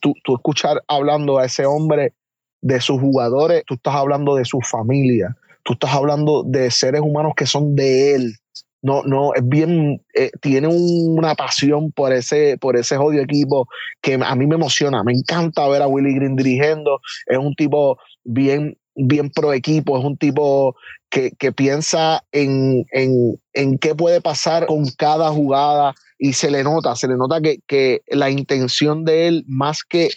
tú, 0.00 0.14
tú 0.24 0.34
escuchar 0.34 0.82
hablando 0.88 1.38
a 1.38 1.46
ese 1.46 1.66
hombre 1.66 2.14
de 2.62 2.80
sus 2.80 3.00
jugadores, 3.00 3.64
tú 3.66 3.74
estás 3.74 3.94
hablando 3.94 4.34
de 4.34 4.44
su 4.44 4.60
familia, 4.60 5.36
tú 5.62 5.74
estás 5.74 5.92
hablando 5.92 6.42
de 6.44 6.70
seres 6.70 7.00
humanos 7.00 7.32
que 7.36 7.46
son 7.46 7.74
de 7.74 8.14
él. 8.14 8.34
No, 8.82 9.02
no, 9.02 9.34
es 9.34 9.46
bien, 9.46 10.02
eh, 10.14 10.30
tiene 10.40 10.68
una 10.68 11.34
pasión 11.34 11.92
por 11.92 12.14
ese, 12.14 12.56
por 12.56 12.78
ese 12.78 12.96
jodido 12.96 13.22
equipo 13.22 13.68
que 14.00 14.14
a 14.14 14.34
mí 14.34 14.46
me 14.46 14.54
emociona. 14.54 15.04
Me 15.04 15.12
encanta 15.12 15.68
ver 15.68 15.82
a 15.82 15.86
Willie 15.86 16.14
Green 16.14 16.34
dirigiendo. 16.34 16.98
Es 17.26 17.36
un 17.36 17.54
tipo 17.54 17.98
bien, 18.24 18.78
bien 18.94 19.28
pro 19.30 19.52
equipo, 19.52 19.98
es 19.98 20.04
un 20.04 20.16
tipo 20.16 20.74
que, 21.10 21.52
piensa 21.52 22.22
en, 22.32 22.86
en, 22.92 23.78
qué 23.78 23.94
puede 23.94 24.20
pasar 24.20 24.66
con 24.66 24.86
cada 24.96 25.30
jugada 25.30 25.94
y 26.18 26.34
se 26.34 26.50
le 26.50 26.62
nota, 26.62 26.94
se 26.94 27.08
le 27.08 27.16
nota 27.16 27.40
que, 27.40 28.02
la 28.08 28.30
intención 28.30 29.04
de 29.04 29.26
él, 29.26 29.44
más 29.48 29.82
que, 29.82 30.08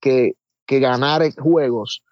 que, 0.00 0.34
ganar 0.66 1.22
juegos, 1.34 2.02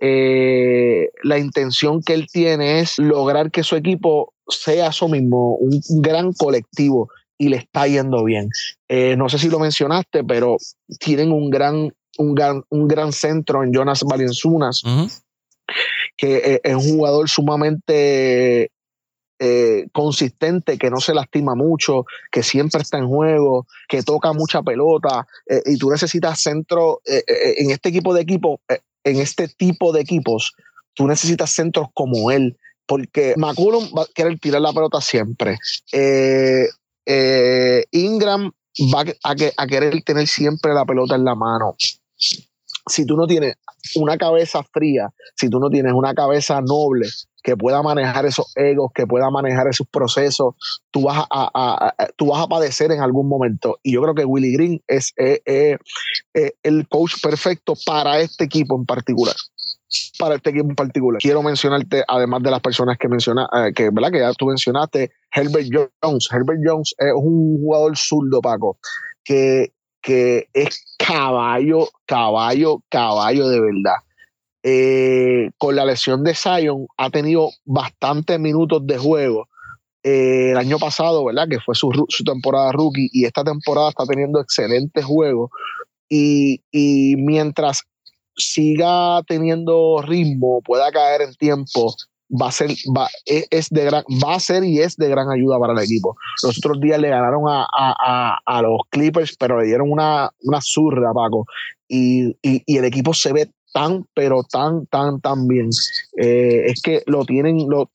eh, 0.00 1.08
la 1.22 1.38
intención 1.38 2.02
que 2.02 2.14
él 2.14 2.26
tiene 2.30 2.80
es 2.80 2.98
lograr 2.98 3.50
que 3.50 3.62
su 3.62 3.76
equipo 3.76 4.34
sea 4.48 4.88
eso 4.88 5.08
mismo, 5.08 5.56
un 5.56 5.80
gran 6.02 6.32
colectivo 6.32 7.08
y 7.38 7.48
le 7.48 7.56
está 7.56 7.86
yendo 7.86 8.24
bien. 8.24 8.50
Eh, 8.88 9.16
no 9.16 9.28
sé 9.28 9.38
si 9.38 9.48
lo 9.48 9.58
mencionaste, 9.58 10.24
pero 10.24 10.56
tienen 10.98 11.32
un 11.32 11.48
gran, 11.48 11.90
un 12.18 12.34
gran, 12.34 12.62
un 12.68 12.88
gran 12.88 13.12
centro 13.12 13.64
en 13.64 13.72
Jonas 13.72 14.02
Valenciunas 14.02 14.82
que 16.20 16.36
eh, 16.36 16.60
es 16.62 16.74
un 16.74 16.96
jugador 16.96 17.30
sumamente 17.30 18.70
eh, 19.38 19.86
consistente, 19.90 20.76
que 20.76 20.90
no 20.90 21.00
se 21.00 21.14
lastima 21.14 21.54
mucho, 21.54 22.04
que 22.30 22.42
siempre 22.42 22.82
está 22.82 22.98
en 22.98 23.08
juego, 23.08 23.66
que 23.88 24.02
toca 24.02 24.34
mucha 24.34 24.62
pelota, 24.62 25.26
eh, 25.46 25.62
y 25.64 25.78
tú 25.78 25.90
necesitas 25.90 26.42
centro 26.42 27.00
en 27.06 27.70
este 27.70 27.88
equipo 27.88 28.12
de 28.12 28.20
equipos, 28.20 28.60
en 29.02 29.16
este 29.16 29.48
tipo 29.48 29.94
de 29.94 30.02
equipos, 30.02 30.52
tú 30.92 31.06
necesitas 31.06 31.52
centros 31.52 31.88
como 31.94 32.30
él, 32.30 32.58
porque 32.84 33.32
McCullum 33.38 33.90
va 33.96 34.02
a 34.02 34.08
querer 34.14 34.38
tirar 34.38 34.60
la 34.60 34.74
pelota 34.74 35.00
siempre. 35.00 35.56
Ingram 37.92 38.52
va 38.94 39.04
a 39.56 39.66
querer 39.66 40.02
tener 40.02 40.28
siempre 40.28 40.74
la 40.74 40.84
pelota 40.84 41.14
en 41.14 41.24
la 41.24 41.34
mano 41.34 41.76
si 42.88 43.04
tú 43.04 43.16
no 43.16 43.26
tienes 43.26 43.56
una 43.96 44.16
cabeza 44.16 44.62
fría, 44.72 45.10
si 45.36 45.48
tú 45.48 45.58
no 45.58 45.70
tienes 45.70 45.92
una 45.92 46.14
cabeza 46.14 46.60
noble 46.60 47.06
que 47.42 47.56
pueda 47.56 47.82
manejar 47.82 48.26
esos 48.26 48.52
egos, 48.56 48.90
que 48.94 49.06
pueda 49.06 49.30
manejar 49.30 49.66
esos 49.68 49.86
procesos, 49.88 50.54
tú 50.90 51.02
vas 51.02 51.24
a, 51.30 51.94
tú 52.16 52.26
vas 52.26 52.42
a 52.42 52.46
padecer 52.46 52.92
en 52.92 53.00
algún 53.00 53.28
momento. 53.28 53.78
Y 53.82 53.94
yo 53.94 54.02
creo 54.02 54.14
que 54.14 54.24
Willy 54.24 54.52
Green 54.52 54.82
es, 54.86 55.12
el 55.16 56.88
coach 56.88 57.14
perfecto 57.22 57.74
para 57.86 58.20
este 58.20 58.44
equipo 58.44 58.76
en 58.76 58.84
particular. 58.84 59.34
Para 60.18 60.36
este 60.36 60.50
equipo 60.50 60.68
en 60.68 60.76
particular. 60.76 61.20
Quiero 61.20 61.42
mencionarte, 61.42 62.04
además 62.06 62.42
de 62.42 62.50
las 62.50 62.60
personas 62.60 62.96
que 62.98 63.08
menciona, 63.08 63.48
eh, 63.52 63.72
que, 63.74 63.90
¿verdad? 63.90 64.12
que 64.12 64.20
ya 64.20 64.32
tú 64.34 64.46
mencionaste, 64.46 65.10
Herbert 65.34 65.68
Jones. 66.02 66.28
Herbert 66.30 66.60
Jones 66.64 66.94
es 66.98 67.12
un 67.14 67.58
jugador 67.58 67.96
zurdo, 67.96 68.40
Paco, 68.40 68.78
que 69.24 69.72
que 70.00 70.48
es 70.52 70.84
caballo, 70.98 71.88
caballo, 72.06 72.82
caballo 72.88 73.48
de 73.48 73.60
verdad. 73.60 73.96
Eh, 74.62 75.50
con 75.56 75.74
la 75.74 75.86
lesión 75.86 76.22
de 76.22 76.34
Zion 76.34 76.86
ha 76.98 77.10
tenido 77.10 77.50
bastantes 77.64 78.38
minutos 78.38 78.86
de 78.86 78.98
juego. 78.98 79.48
Eh, 80.02 80.50
el 80.52 80.56
año 80.56 80.78
pasado, 80.78 81.24
¿verdad? 81.24 81.48
Que 81.48 81.60
fue 81.60 81.74
su, 81.74 81.90
temporada 82.24 82.72
rookie 82.72 83.08
y 83.12 83.24
esta 83.24 83.44
temporada 83.44 83.90
está 83.90 84.04
teniendo 84.04 84.40
excelentes 84.40 85.04
juegos. 85.04 85.50
Y, 86.08 86.62
y 86.70 87.16
mientras 87.16 87.84
siga 88.36 89.22
teniendo 89.26 90.02
ritmo, 90.02 90.60
pueda 90.62 90.90
caer 90.90 91.22
en 91.22 91.34
tiempo, 91.34 91.94
va 92.30 92.48
a 92.48 92.52
ser, 92.52 92.70
va, 92.96 93.08
e, 93.26 93.46
es 93.50 93.68
de 93.70 93.84
gran, 93.84 94.04
va 94.24 94.34
a 94.34 94.40
ser 94.40 94.64
y 94.64 94.80
es 94.80 94.96
de 94.96 95.08
gran 95.08 95.30
ayuda 95.30 95.58
para 95.58 95.72
el 95.72 95.80
equipo. 95.80 96.16
Los 96.42 96.58
otros 96.58 96.80
días 96.80 97.00
le 97.00 97.08
ganaron 97.08 97.42
a, 97.48 97.66
a, 97.72 98.38
a, 98.44 98.62
los 98.62 98.80
Clippers, 98.90 99.36
pero 99.38 99.60
le 99.60 99.66
dieron 99.66 99.90
una, 99.90 100.30
una 100.42 100.60
zurra, 100.60 101.12
Paco. 101.12 101.46
Y, 101.88 102.28
y, 102.42 102.62
y, 102.66 102.76
el 102.76 102.84
equipo 102.84 103.14
se 103.14 103.32
ve 103.32 103.50
tan, 103.72 104.06
pero 104.14 104.42
tan, 104.44 104.86
tan, 104.86 105.20
tan 105.20 105.46
bien. 105.48 105.70
Eh, 106.20 106.64
es 106.66 106.80
que 106.82 107.02
lo 107.06 107.24
tienen, 107.24 107.68
lo, 107.68 107.90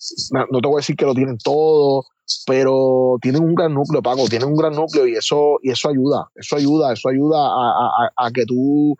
no 0.52 0.60
te 0.60 0.68
voy 0.68 0.78
a 0.78 0.82
decir 0.82 0.96
que 0.96 1.06
lo 1.06 1.14
tienen 1.14 1.38
todo, 1.38 2.06
pero 2.48 3.18
tienen 3.22 3.44
un 3.44 3.56
gran 3.56 3.74
núcleo, 3.74 4.02
Paco, 4.02 4.28
tienen 4.28 4.50
un 4.50 4.56
gran 4.56 4.74
núcleo 4.74 5.08
y 5.08 5.16
eso, 5.16 5.60
y 5.62 5.72
eso 5.72 5.90
ayuda, 5.90 6.28
eso 6.36 6.56
ayuda, 6.56 6.94
eso 6.94 7.10
ayuda 7.10 7.38
a, 7.38 7.88
a, 8.18 8.28
a 8.28 8.32
que 8.32 8.46
tú, 8.46 8.98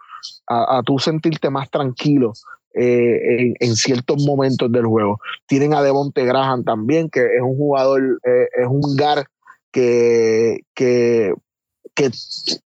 a, 0.48 0.78
a 0.78 0.84
tú 0.84 1.00
sentirte 1.00 1.50
más 1.50 1.70
tranquilo 1.70 2.34
eh, 2.78 3.54
en, 3.60 3.76
ciertos 3.76 4.24
momentos 4.26 4.70
del 4.72 4.86
juego. 4.86 5.20
Tienen 5.48 5.74
a 5.74 5.82
Devonte 5.82 6.26
Graham 6.26 6.64
también, 6.66 7.10
que 7.10 7.22
es 7.22 7.42
un 7.42 7.56
jugador, 7.56 8.20
eh, 8.26 8.48
es 8.62 8.68
un 8.68 8.98
gar 8.98 9.28
que, 9.72 10.60
que, 10.74 11.34
que, 11.94 12.12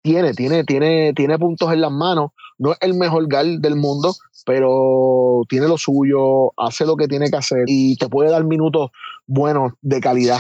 tiene, 0.02 0.34
tiene, 0.34 0.64
tiene, 0.64 1.14
tiene 1.14 1.38
puntos 1.38 1.72
en 1.72 1.82
las 1.82 1.92
manos. 1.92 2.32
No 2.58 2.72
es 2.72 2.78
el 2.82 2.96
mejor 2.96 3.28
gar 3.28 3.46
del 3.46 3.76
mundo, 3.76 4.16
pero 4.46 5.44
tiene 5.48 5.68
lo 5.68 5.78
suyo, 5.78 6.54
hace 6.58 6.88
lo 6.88 6.96
que 6.96 7.08
tiene 7.08 7.30
que 7.30 7.38
hacer 7.38 7.66
y 7.68 7.96
te 7.96 8.10
puede 8.10 8.32
dar 8.32 8.44
minutos 8.44 8.90
buenos 9.28 9.74
de 9.82 10.00
calidad. 10.00 10.40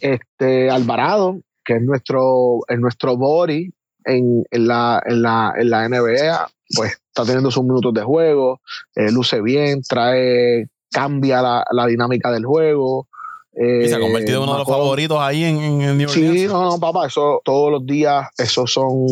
Este 0.00 0.70
Alvarado, 0.70 1.40
que 1.64 1.76
es 1.76 1.82
nuestro, 1.82 2.60
es 2.68 2.80
nuestro 2.80 3.16
body 3.16 3.72
en, 4.06 4.44
en, 4.50 4.66
la, 4.66 5.00
en, 5.06 5.22
la, 5.22 5.54
en 5.56 5.70
la 5.70 5.88
NBA, 5.88 6.48
pues 6.76 6.98
está 7.14 7.24
teniendo 7.24 7.52
sus 7.52 7.62
minutos 7.62 7.94
de 7.94 8.02
juego, 8.02 8.60
eh, 8.96 9.12
luce 9.12 9.40
bien, 9.40 9.82
trae, 9.82 10.66
cambia 10.90 11.40
la, 11.40 11.64
la 11.70 11.86
dinámica 11.86 12.32
del 12.32 12.44
juego. 12.44 13.06
y 13.54 13.88
se 13.88 13.94
ha 13.94 14.00
convertido 14.00 14.38
en 14.38 14.42
uno 14.42 14.54
de 14.54 14.58
los 14.58 14.68
favoritos 14.68 15.20
ahí 15.20 15.44
en, 15.44 15.56
en 15.80 15.96
New 15.96 16.10
Orleans. 16.10 16.40
Sí, 16.40 16.46
no, 16.48 16.64
no, 16.64 16.80
papá, 16.80 17.06
eso 17.06 17.40
todos 17.44 17.70
los 17.70 17.86
días, 17.86 18.26
esos 18.36 18.72
son 18.72 19.06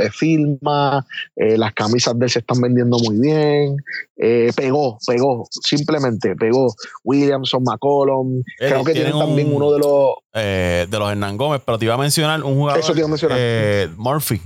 eh, 0.00 0.08
filmas, 0.12 1.04
eh, 1.34 1.58
las 1.58 1.74
camisas 1.74 2.16
de 2.16 2.26
él 2.26 2.30
se 2.30 2.38
están 2.38 2.60
vendiendo 2.60 2.96
muy 3.00 3.18
bien. 3.18 3.76
pegó, 4.54 4.96
pegó, 5.04 5.48
simplemente 5.50 6.36
pegó. 6.36 6.72
Williamson, 7.02 7.64
McCollum, 7.64 8.44
creo 8.56 8.84
que 8.84 8.92
tienen, 8.92 9.18
también 9.18 9.52
uno 9.52 9.72
de 9.72 9.78
los. 9.80 10.14
de 10.32 10.98
los 10.98 11.10
Hernán 11.10 11.36
Gómez, 11.36 11.60
pero 11.66 11.76
te 11.76 11.86
iba 11.86 11.94
a 11.94 11.98
mencionar 11.98 12.44
un 12.44 12.54
jugador. 12.54 12.80
Eso 12.80 12.92
te 12.92 13.00
iba 13.00 13.08
a 13.08 13.10
mencionar. 13.10 13.38
Murphy. 13.96 14.40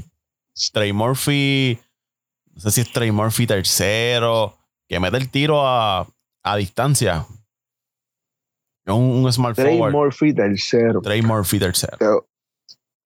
Trey 0.73 0.93
Murphy 0.93 1.79
sé 2.63 2.71
si 2.71 2.81
es 2.83 2.93
Trey 2.93 3.11
Murphy 3.13 3.47
tercero, 3.47 4.57
que 4.89 4.99
mete 5.01 5.17
el 5.17 5.31
tiro 5.31 5.67
a, 5.67 6.07
a 6.43 6.57
distancia. 6.57 7.27
Un, 8.87 8.95
un 9.25 9.33
smart 9.33 9.55
Trey 9.57 9.79
forward. 9.79 9.93
Murphy 9.93 10.35
tercero. 10.35 11.01
Trey 11.03 11.23
Murphy 11.23 11.59
tercero. 11.59 11.97
Pero 11.99 12.27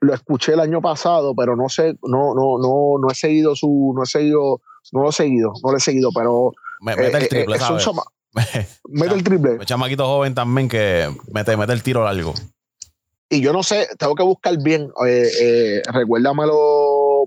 Lo 0.01 0.15
escuché 0.15 0.53
el 0.53 0.61
año 0.61 0.81
pasado, 0.81 1.35
pero 1.35 1.55
no 1.57 1.69
sé, 1.69 1.95
no, 2.03 2.35
no, 2.35 2.59
no, 2.59 2.99
no 3.01 3.09
he 3.11 3.15
seguido 3.15 3.55
su, 3.55 3.93
no 3.95 4.03
he 4.03 4.07
seguido, 4.07 4.61
no 4.93 5.03
lo 5.03 5.09
he 5.11 5.13
seguido, 5.13 5.53
no 5.63 5.71
lo 5.73 5.77
he 5.77 5.81
seguido, 5.81 6.11
pero 6.15 6.53
Me- 6.81 6.97
mete 6.97 7.19
eh, 7.19 7.21
el 7.23 7.29
triple, 7.29 7.55
eh, 7.55 7.59
es 7.59 7.63
un 7.71 7.81
¿sabes? 7.81 7.85
chama- 7.85 8.05
mete 8.89 9.15
el 9.15 9.25
triple. 9.25 9.59
Chamaquito 9.67 10.07
joven 10.07 10.35
también 10.35 10.69
que 10.69 11.11
mete, 11.33 11.57
mete 11.57 11.73
el 11.73 11.83
tiro 11.83 12.05
largo. 12.05 12.35
Y 13.29 13.41
yo 13.41 13.53
no 13.53 13.63
sé, 13.63 13.89
tengo 13.99 14.15
que 14.15 14.23
buscar 14.23 14.57
bien, 14.63 14.91
eh, 15.07 15.29
eh, 15.41 15.83
recuérdamelo 15.93 16.55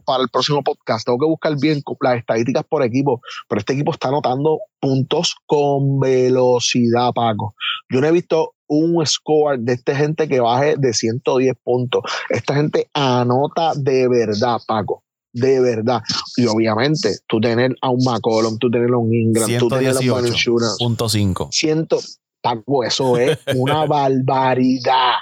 para 0.10 0.24
el 0.24 0.30
próximo 0.30 0.64
podcast, 0.64 1.06
tengo 1.06 1.20
que 1.20 1.28
buscar 1.28 1.56
bien 1.60 1.84
las 2.02 2.18
estadísticas 2.18 2.64
por 2.68 2.84
equipo, 2.84 3.22
pero 3.48 3.60
este 3.60 3.74
equipo 3.74 3.92
está 3.92 4.08
anotando 4.08 4.58
puntos 4.80 5.36
con 5.46 6.00
velocidad, 6.00 7.12
Paco. 7.14 7.54
Yo 7.92 8.02
no 8.02 8.08
he 8.08 8.12
visto 8.12 8.56
un 8.68 9.06
score 9.06 9.60
de 9.60 9.74
esta 9.74 9.96
gente 9.96 10.28
que 10.28 10.40
baje 10.40 10.78
de 10.80 10.94
110 10.94 11.54
puntos. 11.64 12.02
Esta 12.30 12.56
gente 12.56 12.90
anota 12.96 13.74
de 13.76 14.08
verdad, 14.08 14.58
Paco. 14.68 15.04
De 15.32 15.60
verdad. 15.60 16.02
Y 16.38 16.48
obviamente, 16.48 17.18
tú 17.28 17.40
tener 17.40 17.76
a 17.84 17.90
un 17.90 18.00
McCollum, 18.04 18.58
tú 18.58 18.72
tener 18.72 18.90
a 18.90 18.98
un 18.98 19.14
Ingram, 19.14 19.48
tú 19.60 19.70
tener 19.70 19.90
a 19.90 19.92
un 19.92 19.98
118. 19.98 20.16
Valanciunas, 20.16 20.76
Punto 20.80 21.08
5. 21.08 21.50
ciento, 21.52 22.00
Paco, 22.42 22.84
eso 22.84 23.16
es 23.16 23.38
una 23.56 23.86
barbaridad. 23.86 25.18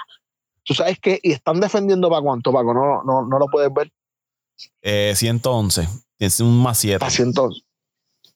¿Tú 0.64 0.72
sabes 0.72 0.98
qué? 0.98 1.20
Y 1.22 1.32
están 1.32 1.60
defendiendo 1.60 2.08
para 2.08 2.22
cuánto, 2.22 2.52
Paco, 2.54 2.72
no, 2.72 3.02
no, 3.02 3.26
no 3.28 3.38
lo 3.38 3.48
puedes 3.52 3.72
ver. 3.74 3.90
Eh, 4.82 5.12
111. 5.14 5.88
Tienes 6.16 6.40
un 6.40 6.60
más 6.62 6.78
7. 6.78 6.98
Para 6.98 7.10
ciento. 7.10 7.48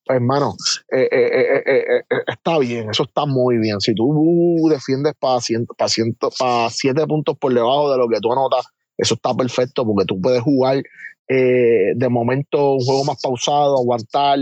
Pues, 0.05 0.17
hermano, 0.17 0.57
eh, 0.93 1.09
eh, 1.13 1.63
eh, 1.67 2.03
está 2.27 2.59
bien, 2.59 2.91
eso 2.91 3.05
está 3.05 3.25
muy 3.25 3.59
bien. 3.59 3.81
Si 3.81 3.95
tú 3.95 4.05
uh, 4.13 4.69
defiendes 4.69 5.15
para 5.19 5.39
para 6.39 6.71
siete 6.71 7.07
puntos 7.07 7.37
por 7.39 7.55
debajo 7.55 7.91
de 7.93 7.99
lo 7.99 8.09
que 8.09 8.19
tú 8.21 8.33
anotas, 8.33 8.67
eso 8.97 9.15
está 9.15 9.33
perfecto 9.35 9.85
porque 9.87 10.05
tú 10.07 10.21
puedes 10.21 10.43
jugar 10.43 10.83
de 11.29 12.09
momento 12.11 12.75
un 12.75 12.81
juego 12.85 13.05
más 13.05 13.19
pausado, 13.23 13.79
aguantar. 13.79 14.39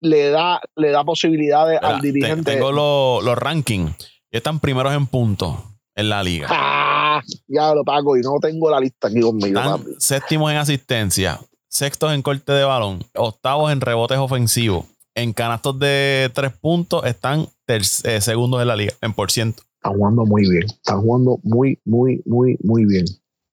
le 0.00 0.28
da 0.30 0.60
le 0.76 0.90
da 0.90 1.04
posibilidades 1.04 1.78
Mira, 1.80 1.94
al 1.94 2.00
te- 2.00 2.06
dirigente. 2.12 2.52
tengo 2.52 2.72
los, 2.72 3.24
los 3.24 3.38
rankings. 3.38 3.94
Están 4.30 4.60
primeros 4.60 4.92
en 4.94 5.06
puntos 5.06 5.54
en 5.94 6.08
la 6.08 6.22
liga. 6.22 6.48
¡Ah! 6.50 7.22
Ya 7.46 7.74
lo 7.74 7.84
pago 7.84 8.16
y 8.16 8.20
no 8.22 8.38
tengo 8.40 8.70
la 8.70 8.80
lista 8.80 9.08
aquí 9.08 9.20
conmigo, 9.20 9.60
séptimos 9.98 10.50
en 10.50 10.58
asistencia, 10.58 11.40
sextos 11.68 12.12
en 12.12 12.22
corte 12.22 12.52
de 12.52 12.64
balón, 12.64 13.04
octavos 13.14 13.70
en 13.70 13.80
rebotes 13.80 14.18
ofensivos. 14.18 14.86
En 15.14 15.34
canastos 15.34 15.78
de 15.78 16.30
tres 16.34 16.52
puntos 16.52 17.04
están 17.04 17.46
eh, 17.66 18.20
segundos 18.20 18.62
en 18.62 18.68
la 18.68 18.76
liga, 18.76 18.94
en 19.02 19.12
por 19.12 19.30
ciento. 19.30 19.62
Están 19.76 19.92
jugando 19.98 20.24
muy 20.24 20.48
bien. 20.48 20.64
Están 20.64 21.02
jugando 21.02 21.38
muy, 21.42 21.78
muy, 21.84 22.22
muy, 22.24 22.56
muy 22.62 22.86
bien. 22.86 23.04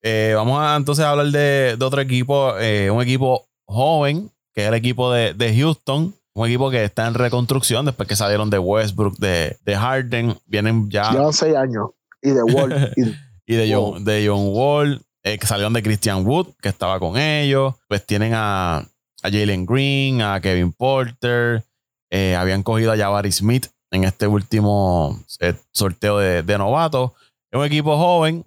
Eh, 0.02 0.34
vamos 0.36 0.58
a 0.62 0.78
entonces 0.78 1.04
hablar 1.04 1.28
de, 1.28 1.76
de 1.78 1.86
otro 1.86 2.00
equipo, 2.00 2.58
eh, 2.60 2.90
un 2.90 3.02
equipo 3.02 3.50
joven, 3.66 4.32
que 4.54 4.62
es 4.62 4.68
el 4.70 4.74
equipo 4.74 5.12
de, 5.12 5.34
de 5.34 5.54
Houston. 5.58 6.16
Un 6.36 6.48
equipo 6.48 6.70
que 6.70 6.86
está 6.86 7.08
en 7.08 7.16
reconstrucción 7.16 7.86
después 7.86 8.08
que 8.08 8.16
salieron 8.16 8.50
de 8.50 8.60
Westbrook, 8.60 9.18
de, 9.18 9.58
de 9.66 9.76
Harden. 9.76 10.38
Vienen 10.46 10.90
ya. 10.90 11.12
Llevan 11.12 11.34
seis 11.34 11.56
años. 11.56 11.90
Y 12.22 12.32
de 12.32 12.44
Wall. 12.44 12.94
y 12.98 13.54
y 13.54 13.56
de. 13.56 13.74
John, 13.74 14.04
de 14.04 14.28
John 14.28 14.48
Wall, 14.50 15.02
eh, 15.24 15.38
que 15.38 15.48
salieron 15.48 15.74
de 15.74 15.84
Christian 15.84 16.26
Wood, 16.26 16.48
que 16.62 16.70
estaba 16.70 17.00
con 17.00 17.18
ellos. 17.18 17.76
Pues 17.88 18.06
tienen 18.06 18.34
a, 18.36 18.78
a 18.78 18.86
Jalen 19.24 19.66
Green, 19.66 20.22
a 20.22 20.40
Kevin 20.40 20.72
Porter, 20.72 21.64
eh, 22.10 22.36
habían 22.36 22.64
cogido 22.64 22.92
a 22.92 22.98
Jabari 22.98 23.32
Smith 23.32 23.68
en 23.92 24.04
este 24.04 24.28
último 24.28 25.20
eh, 25.40 25.56
sorteo 25.72 26.20
de, 26.20 26.44
de 26.44 26.58
novatos. 26.58 27.12
Es 27.52 27.60
un 27.60 27.66
equipo 27.66 27.98
joven. 27.98 28.44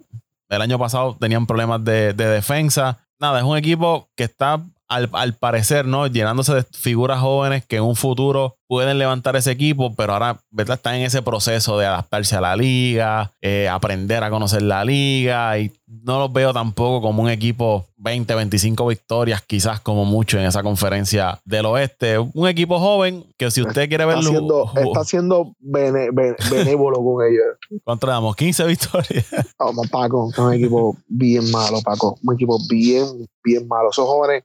El 0.49 0.61
año 0.61 0.77
pasado 0.79 1.17
tenían 1.19 1.45
problemas 1.45 1.83
de, 1.83 2.13
de 2.13 2.25
defensa. 2.27 2.99
Nada, 3.19 3.39
es 3.39 3.45
un 3.45 3.57
equipo 3.57 4.09
que 4.15 4.25
está 4.25 4.63
al, 4.87 5.09
al 5.13 5.33
parecer, 5.33 5.85
¿no? 5.85 6.07
Llenándose 6.07 6.53
de 6.53 6.63
figuras 6.63 7.19
jóvenes 7.19 7.65
que 7.65 7.77
en 7.77 7.83
un 7.83 7.95
futuro 7.95 8.57
pueden 8.73 8.97
levantar 8.97 9.35
ese 9.35 9.51
equipo, 9.51 9.93
pero 9.95 10.13
ahora, 10.13 10.39
¿verdad? 10.49 10.77
Están 10.77 10.95
en 10.95 11.03
ese 11.03 11.21
proceso 11.21 11.77
de 11.77 11.85
adaptarse 11.85 12.35
a 12.35 12.41
la 12.41 12.55
liga, 12.55 13.31
eh, 13.41 13.69
aprender 13.69 14.23
a 14.23 14.29
conocer 14.31 14.63
la 14.63 14.83
liga 14.83 15.59
y 15.59 15.71
no 15.85 16.17
los 16.17 16.33
veo 16.33 16.51
tampoco 16.53 17.01
como 17.05 17.21
un 17.21 17.29
equipo 17.29 17.85
20, 17.97 18.33
25 18.33 18.87
victorias, 18.87 19.43
quizás 19.45 19.79
como 19.79 20.05
mucho 20.05 20.39
en 20.39 20.45
esa 20.45 20.63
conferencia 20.63 21.39
del 21.45 21.65
oeste. 21.67 22.17
Un 22.17 22.47
equipo 22.47 22.79
joven 22.79 23.23
que 23.37 23.51
si 23.51 23.61
usted 23.61 23.87
quiere 23.87 24.05
verlo, 24.05 24.23
siendo, 24.29 24.71
está 24.75 25.03
siendo 25.05 25.53
bene- 25.59 26.09
ben- 26.11 26.35
benévolo 26.49 26.97
con 27.03 27.25
ellos. 27.27 27.45
¿cuánto 27.83 28.07
le 28.07 28.13
damos? 28.13 28.35
15 28.35 28.65
victorias. 28.65 29.25
Vamos, 29.59 29.87
Paco, 29.89 30.29
es 30.31 30.37
un 30.39 30.51
equipo 30.53 30.97
bien 31.07 31.49
malo, 31.51 31.79
Paco. 31.83 32.17
Un 32.23 32.33
equipo 32.33 32.57
bien, 32.67 33.05
bien 33.43 33.67
malo. 33.67 33.91
Esos 33.91 34.05
jóvenes. 34.07 34.43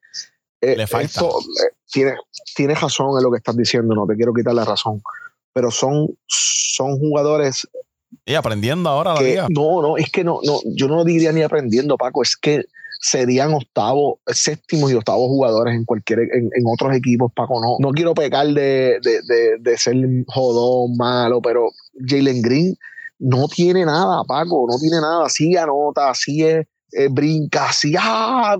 Eh, 0.60 0.76
Le 0.76 0.86
falta. 0.86 1.06
esto, 1.06 1.38
eh, 1.40 1.74
tiene- 1.90 2.16
tienes 2.56 2.80
razón 2.80 3.16
en 3.16 3.22
lo 3.22 3.30
que 3.30 3.38
estás 3.38 3.56
diciendo, 3.56 3.94
no 3.94 4.06
te 4.06 4.14
quiero 4.16 4.32
quitar 4.34 4.54
la 4.54 4.64
razón. 4.64 5.00
Pero 5.52 5.70
son, 5.70 6.08
son 6.26 6.98
jugadores 6.98 7.66
Y 8.24 8.34
aprendiendo 8.34 8.88
ahora 8.90 9.14
la 9.14 9.20
liga. 9.22 9.46
no, 9.50 9.82
no, 9.82 9.96
es 9.96 10.10
que 10.10 10.22
no, 10.24 10.40
no, 10.44 10.60
yo 10.76 10.88
no 10.88 11.04
diría 11.04 11.32
ni 11.32 11.42
aprendiendo, 11.42 11.96
Paco, 11.96 12.22
es 12.22 12.36
que 12.36 12.64
serían 13.00 13.54
octavos, 13.54 14.18
séptimos 14.26 14.90
y 14.90 14.94
octavos 14.94 15.28
jugadores 15.28 15.74
en 15.74 15.84
cualquier, 15.84 16.20
en, 16.20 16.50
en 16.52 16.64
otros 16.66 16.94
equipos, 16.96 17.30
Paco, 17.34 17.60
no. 17.60 17.76
No 17.78 17.92
quiero 17.92 18.12
pecar 18.14 18.46
de, 18.48 18.98
de, 19.02 19.20
de, 19.22 19.56
de 19.60 19.78
ser 19.78 19.94
jodón, 20.26 20.96
malo, 20.96 21.40
pero 21.40 21.70
Jalen 22.04 22.42
Green 22.42 22.74
no 23.20 23.46
tiene 23.48 23.84
nada, 23.84 24.22
Paco, 24.24 24.66
no 24.68 24.76
tiene 24.78 25.00
nada, 25.00 25.28
sí 25.28 25.56
anota, 25.56 26.12
sí 26.14 26.42
es, 26.44 26.66
eh, 26.92 27.08
brinca, 27.10 27.72
sí, 27.72 27.94
ah, 27.98 28.56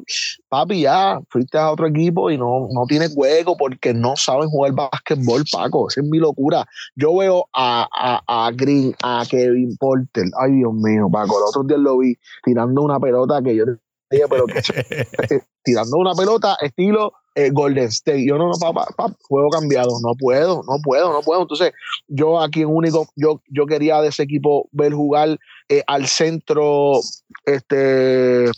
papi, 0.48 0.82
ya, 0.82 1.20
fuiste 1.30 1.58
a 1.58 1.72
otro 1.72 1.86
equipo 1.86 2.30
y 2.30 2.38
no, 2.38 2.68
no 2.72 2.84
tienes 2.86 3.14
juego 3.14 3.56
porque 3.56 3.94
no 3.94 4.16
saben 4.16 4.48
jugar 4.48 4.72
básquetbol, 4.72 5.44
Paco, 5.50 5.88
esa 5.88 6.00
es 6.00 6.06
mi 6.06 6.18
locura 6.18 6.66
yo 6.96 7.16
veo 7.16 7.46
a, 7.54 7.88
a, 8.26 8.50
Green, 8.52 8.94
a 9.02 9.24
Kevin 9.28 9.76
Porter, 9.78 10.24
ay 10.40 10.52
Dios 10.52 10.74
mío, 10.74 11.08
Paco, 11.10 11.38
el 11.38 11.44
otro 11.48 11.62
día 11.64 11.78
lo 11.78 11.98
vi 11.98 12.16
tirando 12.44 12.82
una 12.82 12.98
pelota 12.98 13.40
que 13.42 13.56
yo 13.56 13.64
pero 14.08 14.46
que 14.46 14.60
tirando 15.64 15.96
una 15.96 16.14
pelota 16.14 16.56
estilo 16.60 17.12
eh, 17.34 17.50
Golden 17.50 17.84
State. 17.84 18.26
Yo 18.26 18.36
no, 18.36 18.48
no, 18.48 18.52
papá, 18.58 18.86
papá, 18.96 19.14
juego 19.28 19.50
cambiado, 19.50 19.90
no 20.02 20.14
puedo, 20.18 20.62
no 20.66 20.78
puedo, 20.82 21.12
no 21.12 21.20
puedo. 21.20 21.42
Entonces, 21.42 21.72
yo 22.08 22.40
aquí 22.40 22.62
en 22.62 22.68
único, 22.68 23.06
yo, 23.14 23.40
yo 23.48 23.66
quería 23.66 24.00
de 24.00 24.08
ese 24.08 24.24
equipo 24.24 24.68
ver 24.72 24.92
jugar 24.92 25.38
eh, 25.68 25.82
al 25.86 26.06
centro, 26.08 26.94
este, 27.44 28.50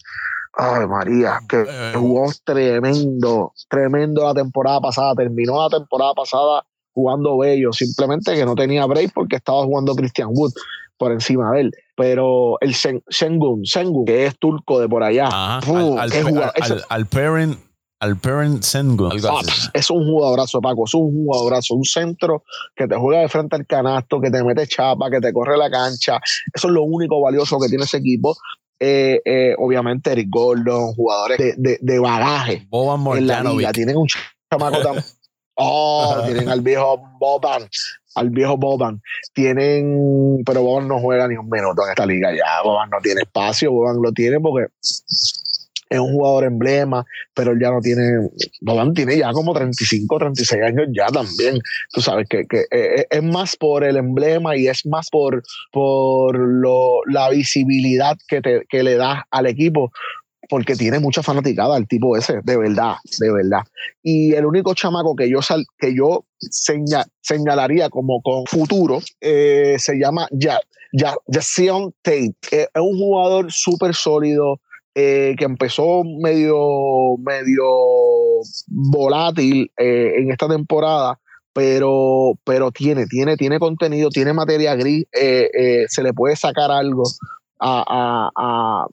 ay 0.54 0.86
María, 0.86 1.40
que 1.48 1.64
Eh. 1.68 1.92
jugó 1.96 2.30
tremendo, 2.44 3.52
tremendo 3.68 4.24
la 4.24 4.34
temporada 4.34 4.80
pasada, 4.80 5.14
terminó 5.14 5.60
la 5.60 5.78
temporada 5.78 6.14
pasada 6.14 6.64
jugando 6.92 7.38
bello, 7.38 7.72
simplemente 7.72 8.34
que 8.34 8.44
no 8.44 8.54
tenía 8.54 8.86
break 8.86 9.12
porque 9.14 9.36
estaba 9.36 9.62
jugando 9.64 9.94
Christian 9.94 10.28
Wood 10.32 10.52
por 11.00 11.12
encima 11.12 11.50
de 11.52 11.62
él. 11.62 11.70
Pero 11.96 12.58
el 12.60 12.74
Sen- 12.74 13.02
Sengun, 13.08 13.64
Sengun, 13.64 14.04
que 14.04 14.26
es 14.26 14.38
turco 14.38 14.78
de 14.78 14.88
por 14.88 15.02
allá, 15.02 15.28
Ajá. 15.28 15.58
Al, 15.66 15.98
al, 15.98 16.10
jugador- 16.12 16.52
al, 16.60 16.72
al, 16.72 16.84
al 16.88 17.06
parent, 17.06 17.58
al 18.00 18.16
parent 18.18 18.62
Sengun. 18.62 19.10
Ah, 19.28 19.40
es 19.72 19.90
un 19.90 20.04
jugadorazo, 20.06 20.60
Paco, 20.60 20.84
es 20.84 20.94
un 20.94 21.10
jugadorazo, 21.12 21.74
un 21.74 21.84
centro 21.84 22.44
que 22.76 22.86
te 22.86 22.96
juega 22.96 23.22
de 23.22 23.28
frente 23.28 23.56
al 23.56 23.66
canasto, 23.66 24.20
que 24.20 24.30
te 24.30 24.44
mete 24.44 24.66
chapa, 24.66 25.10
que 25.10 25.20
te 25.20 25.32
corre 25.32 25.56
la 25.56 25.70
cancha. 25.70 26.20
Eso 26.54 26.68
es 26.68 26.74
lo 26.74 26.82
único 26.82 27.20
valioso 27.20 27.58
que 27.58 27.68
tiene 27.68 27.84
ese 27.84 27.96
equipo. 27.96 28.36
Eh, 28.78 29.20
eh, 29.24 29.54
obviamente, 29.58 30.12
Eric 30.12 30.28
Gordon, 30.30 30.94
jugadores 30.94 31.38
de, 31.38 31.54
de- 31.56 31.78
de 31.80 31.98
bagaje 31.98 32.66
Boban 32.70 33.00
en 33.18 33.26
la 33.26 33.40
liga. 33.40 33.42
Morjanovic. 33.42 33.72
Tienen 33.72 33.96
un 33.96 34.06
chamaco 34.50 34.78
tan. 34.82 35.04
Oh, 35.56 36.22
tienen 36.24 36.48
al 36.48 36.60
viejo 36.62 37.02
Boban. 37.18 37.68
Al 38.14 38.30
viejo 38.30 38.56
Boban. 38.56 39.00
Tienen. 39.32 40.42
Pero 40.44 40.62
Boban 40.62 40.88
no 40.88 40.98
juega 41.00 41.28
ni 41.28 41.36
un 41.36 41.48
minuto 41.48 41.82
en 41.84 41.90
esta 41.90 42.06
liga 42.06 42.32
ya. 42.32 42.62
Boban 42.62 42.90
no 42.90 42.98
tiene 43.00 43.22
espacio. 43.22 43.72
Boban 43.72 44.02
lo 44.02 44.12
tiene 44.12 44.40
porque 44.40 44.68
es 45.90 45.98
un 45.98 46.12
jugador 46.12 46.44
emblema, 46.44 47.04
pero 47.34 47.52
ya 47.60 47.70
no 47.70 47.80
tiene. 47.80 48.28
Boban 48.60 48.94
tiene 48.94 49.18
ya 49.18 49.32
como 49.32 49.52
35, 49.52 50.18
36 50.18 50.62
años 50.62 50.86
ya 50.92 51.08
también. 51.08 51.58
Tú 51.92 52.00
sabes 52.00 52.28
que, 52.28 52.46
que 52.46 52.64
eh, 52.70 53.06
es 53.10 53.22
más 53.22 53.56
por 53.56 53.82
el 53.82 53.96
emblema 53.96 54.56
y 54.56 54.68
es 54.68 54.86
más 54.86 55.10
por, 55.10 55.42
por 55.72 56.38
lo, 56.38 57.00
la 57.06 57.28
visibilidad 57.30 58.16
que, 58.28 58.40
te, 58.40 58.64
que 58.68 58.84
le 58.84 58.94
das 58.94 59.22
al 59.30 59.46
equipo 59.46 59.90
porque 60.50 60.74
tiene 60.74 60.98
mucha 60.98 61.22
fanaticada 61.22 61.78
el 61.78 61.86
tipo 61.86 62.16
ese, 62.16 62.40
de 62.42 62.56
verdad, 62.56 62.96
de 63.18 63.32
verdad. 63.32 63.62
Y 64.02 64.34
el 64.34 64.44
único 64.44 64.74
chamaco 64.74 65.14
que 65.14 65.30
yo, 65.30 65.40
sal, 65.40 65.64
que 65.78 65.94
yo 65.94 66.24
seña, 66.38 67.04
señalaría 67.22 67.88
como 67.88 68.20
con 68.20 68.44
futuro 68.46 68.98
eh, 69.20 69.76
se 69.78 69.94
llama 69.96 70.28
Jason 71.32 71.94
Tate. 72.02 72.34
Eh, 72.50 72.66
es 72.74 72.82
un 72.82 72.98
jugador 72.98 73.46
súper 73.50 73.94
sólido 73.94 74.60
eh, 74.94 75.36
que 75.38 75.44
empezó 75.44 76.02
medio, 76.04 77.16
medio 77.18 77.64
volátil 78.66 79.70
eh, 79.78 80.14
en 80.16 80.32
esta 80.32 80.48
temporada, 80.48 81.20
pero, 81.52 82.32
pero 82.42 82.72
tiene, 82.72 83.06
tiene, 83.06 83.36
tiene 83.36 83.60
contenido, 83.60 84.10
tiene 84.10 84.32
materia 84.32 84.74
gris, 84.74 85.04
se 85.12 86.02
le 86.02 86.12
puede 86.12 86.34
sacar 86.34 86.72
algo 86.72 87.04
a, 87.60 88.86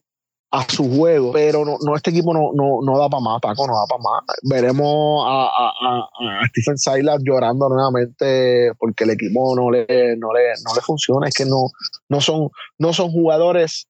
su 0.63 0.89
juego, 0.95 1.31
pero 1.31 1.65
no, 1.65 1.77
no 1.83 1.95
este 1.95 2.11
equipo 2.11 2.33
no, 2.33 2.51
no, 2.53 2.79
no 2.83 2.97
da 2.97 3.09
para 3.09 3.21
más, 3.21 3.41
Paco, 3.41 3.67
no 3.67 3.73
da 3.73 3.85
para 3.87 4.01
más. 4.01 4.23
Veremos 4.43 5.25
a, 5.27 5.69
a, 5.69 6.47
Stephen 6.49 6.77
Silas 6.77 7.19
llorando 7.23 7.69
nuevamente 7.69 8.71
porque 8.79 9.03
el 9.03 9.11
equipo 9.11 9.55
no 9.55 9.71
le, 9.71 9.85
no 10.17 10.33
le, 10.33 10.53
no 10.65 10.75
le 10.75 10.81
funciona, 10.81 11.27
es 11.27 11.35
que 11.35 11.45
no, 11.45 11.69
no, 12.09 12.21
son, 12.21 12.49
no 12.77 12.93
son 12.93 13.11
jugadores 13.11 13.87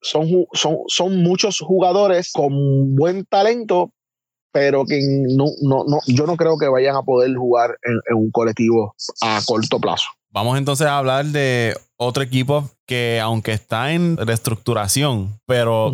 son, 0.00 0.28
son, 0.52 0.78
son 0.86 1.22
muchos 1.22 1.60
jugadores 1.60 2.32
con 2.32 2.96
buen 2.96 3.24
talento, 3.26 3.92
pero 4.52 4.84
que 4.84 5.00
no, 5.36 5.46
no, 5.62 5.84
no, 5.84 5.98
yo 6.06 6.26
no 6.26 6.36
creo 6.36 6.58
que 6.58 6.68
vayan 6.68 6.96
a 6.96 7.02
poder 7.02 7.34
jugar 7.36 7.76
en, 7.82 8.16
un 8.16 8.30
colectivo 8.30 8.94
a 9.22 9.40
corto 9.46 9.78
plazo. 9.78 10.08
Vamos 10.30 10.58
entonces 10.58 10.86
a 10.86 10.98
hablar 10.98 11.26
de 11.26 11.76
otro 11.96 12.22
equipo 12.22 12.70
que 12.86 13.20
aunque 13.22 13.52
está 13.52 13.92
en 13.92 14.16
reestructuración, 14.16 15.40
pero 15.46 15.92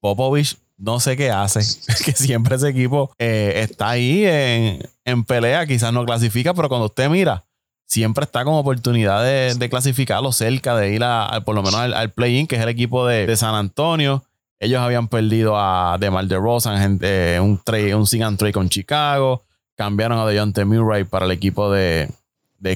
Popovich 0.00 0.56
no 0.76 1.00
sé 1.00 1.16
qué 1.16 1.30
hace, 1.30 1.60
que 2.04 2.12
siempre 2.12 2.56
ese 2.56 2.68
equipo 2.68 3.10
eh, 3.18 3.54
está 3.56 3.90
ahí 3.90 4.24
en, 4.24 4.88
en 5.04 5.24
pelea, 5.24 5.66
quizás 5.66 5.92
no 5.92 6.04
clasifica, 6.04 6.54
pero 6.54 6.68
cuando 6.68 6.86
usted 6.86 7.08
mira, 7.08 7.44
siempre 7.88 8.24
está 8.24 8.44
con 8.44 8.54
oportunidad 8.54 9.24
de, 9.24 9.68
clasificarlo 9.68 10.30
cerca, 10.30 10.76
de 10.76 10.94
ir 10.94 11.02
a, 11.02 11.42
por 11.44 11.54
lo 11.54 11.62
menos 11.62 11.80
al, 11.80 12.10
play-in, 12.10 12.46
que 12.46 12.56
es 12.56 12.62
el 12.62 12.68
equipo 12.68 13.06
de, 13.06 13.34
San 13.36 13.54
Antonio. 13.54 14.22
Ellos 14.60 14.80
habían 14.80 15.08
perdido 15.08 15.56
a 15.56 15.96
DeMar 15.98 16.26
DeRozan, 16.26 16.98
eh, 17.02 17.38
un, 17.42 17.58
trade, 17.58 17.94
un 17.94 18.06
sing 18.06 18.22
and 18.22 18.38
trade 18.38 18.52
con 18.52 18.68
Chicago. 18.68 19.44
Cambiaron 19.74 20.18
a 20.18 20.26
DeJounte 20.26 20.64
Murray 20.64 21.04
para 21.04 21.24
el 21.24 21.32
equipo 21.32 21.70
de, 21.70 22.10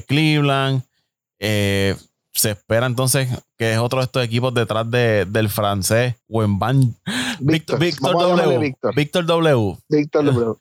Cleveland. 0.07 0.81
Eh, 1.45 1.95
se 2.31 2.51
espera 2.51 2.85
entonces 2.85 3.29
que 3.57 3.73
es 3.73 3.77
otro 3.77 3.99
de 3.99 4.05
estos 4.05 4.23
equipos 4.23 4.53
detrás 4.53 4.89
del 4.89 5.49
francés 5.49 6.15
Wemban 6.29 6.95
Víctor, 7.39 7.79
Víctor, 7.79 8.13
W. 8.13 8.75
Víctor 8.95 9.25
W. 9.25 9.77
Víctor 9.89 10.25
W. 10.33 10.55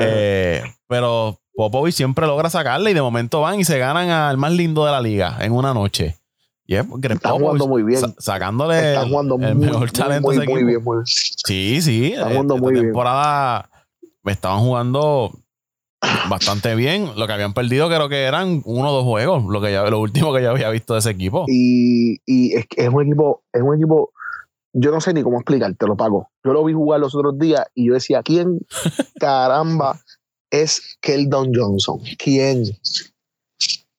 Eh, 0.00 0.62
pero 0.86 1.38
Popovich 1.54 1.94
siempre 1.94 2.26
logra 2.26 2.50
sacarle 2.50 2.90
y 2.90 2.94
de 2.94 3.02
momento 3.02 3.40
van 3.40 3.58
y 3.58 3.64
se 3.64 3.78
ganan 3.78 4.10
al 4.10 4.36
más 4.36 4.52
lindo 4.52 4.84
de 4.84 4.92
la 4.92 5.00
liga 5.00 5.38
en 5.40 5.52
una 5.52 5.72
noche. 5.72 6.16
Y 6.66 6.74
es 6.74 6.84
Está 7.02 7.30
jugando 7.30 7.66
muy 7.66 7.82
bien. 7.82 8.14
sacándole 8.18 8.92
Está 8.92 9.08
jugando 9.08 9.36
el, 9.40 9.54
mejor 9.54 9.90
talento. 9.90 10.28
Muy, 10.28 10.46
muy, 10.46 10.64
bien, 10.64 10.84
muy 10.84 11.02
Sí, 11.06 11.80
sí. 11.80 12.12
Está 12.12 12.28
jugando 12.28 12.58
muy 12.58 12.74
temporada 12.74 13.70
me 14.28 14.32
estaban 14.32 14.60
jugando 14.60 15.32
bastante 16.28 16.74
bien. 16.74 17.10
Lo 17.16 17.26
que 17.26 17.32
habían 17.32 17.54
perdido 17.54 17.88
creo 17.88 18.08
que 18.08 18.24
eran 18.24 18.62
uno 18.64 18.90
o 18.90 18.92
dos 18.92 19.04
juegos, 19.04 19.44
lo 19.44 19.60
que 19.60 19.72
ya, 19.72 19.88
lo 19.90 20.00
último 20.00 20.32
que 20.32 20.42
yo 20.42 20.50
había 20.50 20.70
visto 20.70 20.94
de 20.94 21.00
ese 21.00 21.10
equipo. 21.10 21.44
Y, 21.48 22.20
y 22.26 22.54
es, 22.54 22.66
es 22.76 22.88
un 22.88 23.06
equipo, 23.06 23.42
es 23.52 23.62
un 23.62 23.76
equipo, 23.76 24.12
yo 24.72 24.90
no 24.90 25.00
sé 25.00 25.12
ni 25.14 25.22
cómo 25.22 25.38
explicarte, 25.38 25.86
lo 25.86 25.96
pago. 25.96 26.30
Yo 26.44 26.52
lo 26.52 26.64
vi 26.64 26.72
jugar 26.72 27.00
los 27.00 27.14
otros 27.14 27.38
días 27.38 27.66
y 27.74 27.88
yo 27.88 27.94
decía, 27.94 28.22
¿quién 28.22 28.60
caramba 29.20 30.00
es 30.50 30.98
Keldon 31.00 31.52
Johnson. 31.54 32.00
¿Quién? 32.18 32.64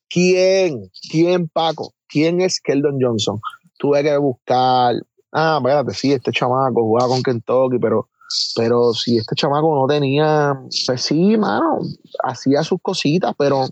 ¿Quién? 0.10 0.90
¿Quién, 1.10 1.48
Paco? 1.48 1.94
¿Quién 2.08 2.42
es 2.42 2.60
Keldon 2.60 2.98
Johnson? 3.00 3.40
Tuve 3.78 4.04
que 4.04 4.18
buscar. 4.18 4.96
Ah, 5.32 5.58
espérate, 5.60 5.94
sí, 5.94 6.12
este 6.12 6.32
chamaco 6.32 6.82
jugaba 6.82 7.10
con 7.10 7.22
Kentucky, 7.22 7.78
pero, 7.80 8.09
pero 8.56 8.94
si 8.94 9.18
este 9.18 9.36
chamaco 9.36 9.76
no 9.76 9.88
tenía. 9.88 10.60
Pues 10.86 11.02
sí, 11.02 11.38
mano, 11.38 11.80
hacía 12.24 12.64
sus 12.64 12.80
cositas, 12.82 13.34
pero 13.38 13.68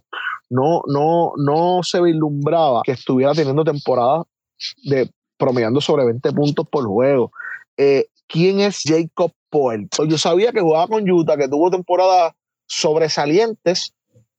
no, 0.49 0.81
no, 0.87 1.33
no 1.37 1.83
se 1.83 2.01
vislumbraba 2.01 2.81
que 2.83 2.93
estuviera 2.93 3.33
teniendo 3.33 3.63
temporada 3.63 4.23
de 4.83 5.09
promediando 5.37 5.81
sobre 5.81 6.05
20 6.05 6.31
puntos 6.31 6.67
por 6.69 6.85
juego. 6.85 7.31
Eh, 7.77 8.07
¿Quién 8.27 8.59
es 8.59 8.81
Jacob 8.83 9.31
Poel? 9.49 9.87
Yo 10.07 10.17
sabía 10.17 10.51
que 10.51 10.61
jugaba 10.61 10.87
con 10.87 11.09
Utah, 11.09 11.37
que 11.37 11.47
tuvo 11.47 11.69
temporada 11.69 12.35
sobresalientes 12.65 13.93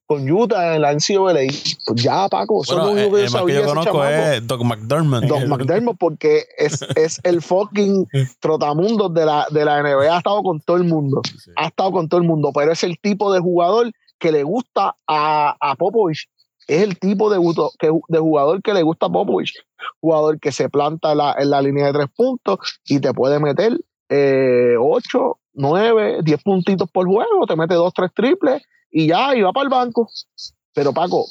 con 0.09 0.29
Utah 0.29 0.75
en 0.75 0.83
la 0.83 0.95
NCAA. 0.95 1.53
Pues 1.87 2.03
ya, 2.03 2.29
Paco, 2.31 2.63
eso 2.65 2.75
bueno, 2.75 2.99
es 2.99 3.05
lo 3.05 3.15
que 3.15 3.23
yo 3.25 3.29
sabía. 3.29 3.55
Que 3.57 3.61
yo 3.61 3.69
conozco 3.69 4.05
es 4.05 4.47
Doc 4.47 4.65
McDermott. 4.65 5.25
Doc 5.25 5.47
McDermott, 5.47 5.99
porque 5.99 6.47
es, 6.57 6.81
es 6.97 7.21
el 7.25 7.43
fucking 7.43 8.09
trotamundo 8.41 9.11
de 9.11 9.27
la, 9.27 9.47
de 9.51 9.67
la 9.67 9.83
NBA. 9.83 10.15
Ha 10.15 10.19
estado 10.19 10.43
con 10.43 10.61
todo 10.61 10.79
el 10.79 10.85
mundo. 10.85 11.21
Ha 11.57 11.67
estado 11.67 11.93
con 11.93 12.09
todo 12.09 12.23
el 12.23 12.27
mundo, 12.27 12.53
pero 12.55 12.73
es 12.73 12.83
el 12.85 12.99
tipo 12.99 13.31
de 13.31 13.41
jugador 13.41 13.93
que 14.19 14.33
le 14.33 14.45
gusta 14.45 14.97
a, 15.07 15.57
a 15.61 15.77
Popovich. 15.77 16.27
Es 16.67 16.83
el 16.83 16.99
tipo 16.99 17.29
de, 17.29 17.39
de 18.09 18.19
jugador 18.19 18.63
que 18.63 18.73
le 18.73 18.83
gusta 18.83 19.07
a 19.07 19.11
Popovich. 19.11 19.53
Jugador 20.01 20.41
que 20.41 20.53
se 20.53 20.71
planta 20.71 21.13
en 21.13 21.19
la, 21.19 21.37
en 21.39 21.51
la 21.51 21.61
línea 21.61 21.87
de 21.87 21.93
tres 21.93 22.09
puntos 22.17 22.81
y 22.87 22.99
te 22.99 23.13
puede 23.13 23.39
meter 23.41 23.79
eh, 24.09 24.75
ocho 24.81 25.39
9, 25.53 26.21
10 26.23 26.43
puntitos 26.45 26.89
por 26.91 27.07
juego, 27.07 27.45
te 27.47 27.57
mete 27.57 27.75
2, 27.75 27.93
3 27.93 28.11
triples 28.15 28.63
y 28.91 29.09
ya, 29.09 29.35
va 29.45 29.53
para 29.53 29.65
el 29.65 29.71
banco. 29.71 30.09
Pero 30.75 30.93
Paco, 30.93 31.27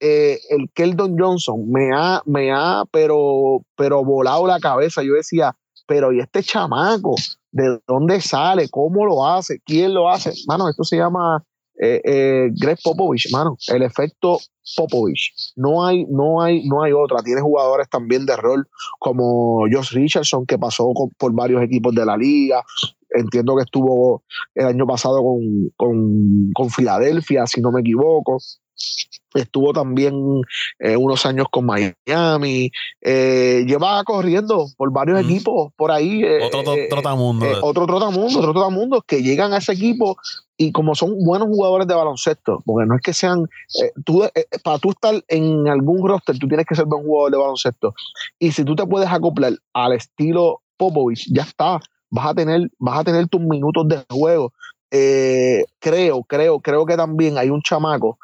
eh, 0.00 0.38
el 0.50 0.70
Keldon 0.74 1.16
Johnson 1.18 1.70
me 1.70 1.90
ha, 1.94 2.22
me 2.26 2.52
ha, 2.52 2.84
pero, 2.90 3.64
pero 3.76 4.04
volado 4.04 4.46
la 4.46 4.60
cabeza. 4.60 5.02
Yo 5.02 5.14
decía, 5.14 5.56
pero 5.86 6.12
¿y 6.12 6.20
este 6.20 6.42
chamaco? 6.42 7.14
¿De 7.50 7.78
dónde 7.86 8.20
sale? 8.20 8.68
¿Cómo 8.68 9.06
lo 9.06 9.26
hace? 9.26 9.60
¿Quién 9.64 9.94
lo 9.94 10.10
hace? 10.10 10.32
Mano, 10.46 10.68
esto 10.68 10.84
se 10.84 10.96
llama 10.96 11.44
eh, 11.80 12.00
eh, 12.04 12.50
Greg 12.52 12.78
Popovich, 12.82 13.30
mano. 13.32 13.56
El 13.68 13.82
efecto 13.82 14.38
Popovich. 14.76 15.32
No 15.56 15.84
hay, 15.84 16.04
no 16.06 16.42
hay, 16.42 16.66
no 16.66 16.82
hay 16.82 16.92
otra. 16.92 17.22
Tiene 17.22 17.40
jugadores 17.40 17.88
también 17.88 18.26
de 18.26 18.36
rol 18.36 18.68
como 18.98 19.66
Josh 19.72 19.92
Richardson, 19.92 20.46
que 20.46 20.58
pasó 20.58 20.92
por 21.18 21.32
varios 21.32 21.62
equipos 21.62 21.94
de 21.94 22.04
la 22.04 22.16
liga 22.16 22.62
entiendo 23.14 23.56
que 23.56 23.62
estuvo 23.62 24.22
el 24.54 24.66
año 24.66 24.86
pasado 24.86 25.22
con, 25.76 26.52
con, 26.52 26.70
Filadelfia, 26.70 27.46
si 27.46 27.60
no 27.60 27.70
me 27.72 27.80
equivoco. 27.80 28.38
Estuvo 29.34 29.72
también 29.72 30.14
eh, 30.78 30.96
unos 30.96 31.24
años 31.26 31.46
con 31.50 31.66
Miami. 31.66 32.70
Eh, 33.00 33.64
lleva 33.66 34.02
corriendo 34.04 34.66
por 34.76 34.92
varios 34.92 35.20
equipos 35.20 35.72
por 35.76 35.90
ahí. 35.90 36.22
Eh, 36.22 36.44
otro 36.44 36.62
trotamundo. 36.90 37.46
otro 37.62 37.86
trotamundo, 37.86 38.38
otro 38.38 38.52
trotamundo 38.52 39.02
que 39.02 39.22
llegan 39.22 39.52
a 39.52 39.58
ese 39.58 39.72
equipo 39.72 40.16
y 40.56 40.70
como 40.70 40.94
son 40.94 41.18
buenos 41.24 41.48
jugadores 41.48 41.88
de 41.88 41.94
baloncesto, 41.94 42.62
porque 42.64 42.86
no 42.86 42.94
es 42.94 43.02
que 43.02 43.12
sean, 43.12 43.48
tú, 44.04 44.24
para 44.62 44.78
tú 44.78 44.90
estar 44.90 45.20
en 45.26 45.66
algún 45.66 46.06
roster, 46.06 46.38
tú 46.38 46.46
tienes 46.46 46.66
que 46.66 46.76
ser 46.76 46.84
buen 46.84 47.02
jugador 47.02 47.32
de 47.32 47.38
baloncesto. 47.38 47.94
Y 48.38 48.52
si 48.52 48.64
tú 48.64 48.76
te 48.76 48.86
puedes 48.86 49.08
acoplar 49.08 49.54
al 49.72 49.92
estilo 49.94 50.62
Popovich, 50.76 51.26
ya 51.32 51.42
está 51.42 51.80
vas 52.10 52.26
a 52.26 52.34
tener, 52.34 52.70
vas 52.78 53.00
a 53.00 53.04
tener 53.04 53.28
tus 53.28 53.40
minutos 53.40 53.88
de 53.88 54.04
juego. 54.10 54.52
Eh, 54.90 55.64
creo, 55.80 56.22
creo, 56.22 56.60
creo 56.60 56.86
que 56.86 56.96
también 56.96 57.36
hay 57.36 57.50
un 57.50 57.62
chamaco 57.62 58.18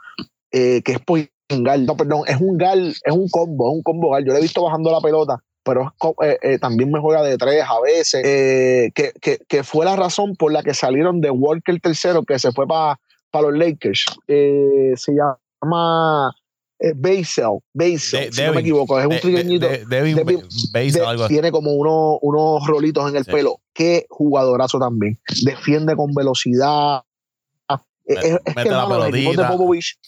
eh, 0.53 0.83
que 0.83 0.93
es 0.93 0.99
Poingal, 1.01 1.85
no, 1.85 1.97
perdón, 1.97 2.23
es 2.27 2.41
un 2.41 2.57
gal, 2.57 2.95
es 3.05 3.13
un 3.13 3.29
combo, 3.29 3.71
es 3.71 3.77
un 3.77 3.83
combo 3.83 4.11
gal. 4.11 4.25
Yo 4.25 4.33
le 4.33 4.39
he 4.39 4.43
visto 4.43 4.63
bajando 4.63 4.93
la 4.93 5.01
pelota, 5.01 5.43
pero 5.65 5.93
eh, 6.23 6.59
también 6.61 6.93
me 6.93 7.01
juega 7.01 7.23
de 7.23 7.37
tres 7.39 7.65
a 7.69 7.81
veces, 7.81 8.23
que, 8.23 9.13
que, 9.21 9.39
que, 9.49 9.65
fue 9.65 9.85
la 9.85 9.97
razón 9.97 10.37
por 10.37 10.53
la 10.53 10.63
que 10.63 10.75
salieron 10.75 11.21
de 11.21 11.31
Walker 11.31 11.81
tercero, 11.81 12.23
que 12.23 12.39
se 12.39 12.53
fue 12.53 12.67
para 12.69 12.99
los 13.33 13.59
Lakers. 13.59 14.05
se 14.27 15.13
llama 15.13 16.33
eh, 16.81 16.95
Basel, 16.97 17.59
Basel, 17.75 18.33
si 18.33 18.43
no 18.43 18.55
me 18.55 18.61
equivoco, 18.61 18.99
es 18.99 19.07
un 19.07 19.21
trigueñito. 19.21 19.69
Tiene 21.29 21.53
como 21.53 21.73
unos, 21.73 22.19
unos 22.23 22.67
rolitos 22.67 23.09
en 23.11 23.17
el 23.17 23.27
pelo. 23.27 23.61
Qué 23.75 24.07
jugadorazo 24.09 24.79
también. 24.79 25.19
Defiende 25.45 25.95
con 25.95 26.15
velocidad. 26.15 27.03
es, 28.07 28.39
que, 28.57 28.71
la 28.71 28.87
mano, 28.87 29.11
de 29.11 29.45
Popovich 29.47 29.99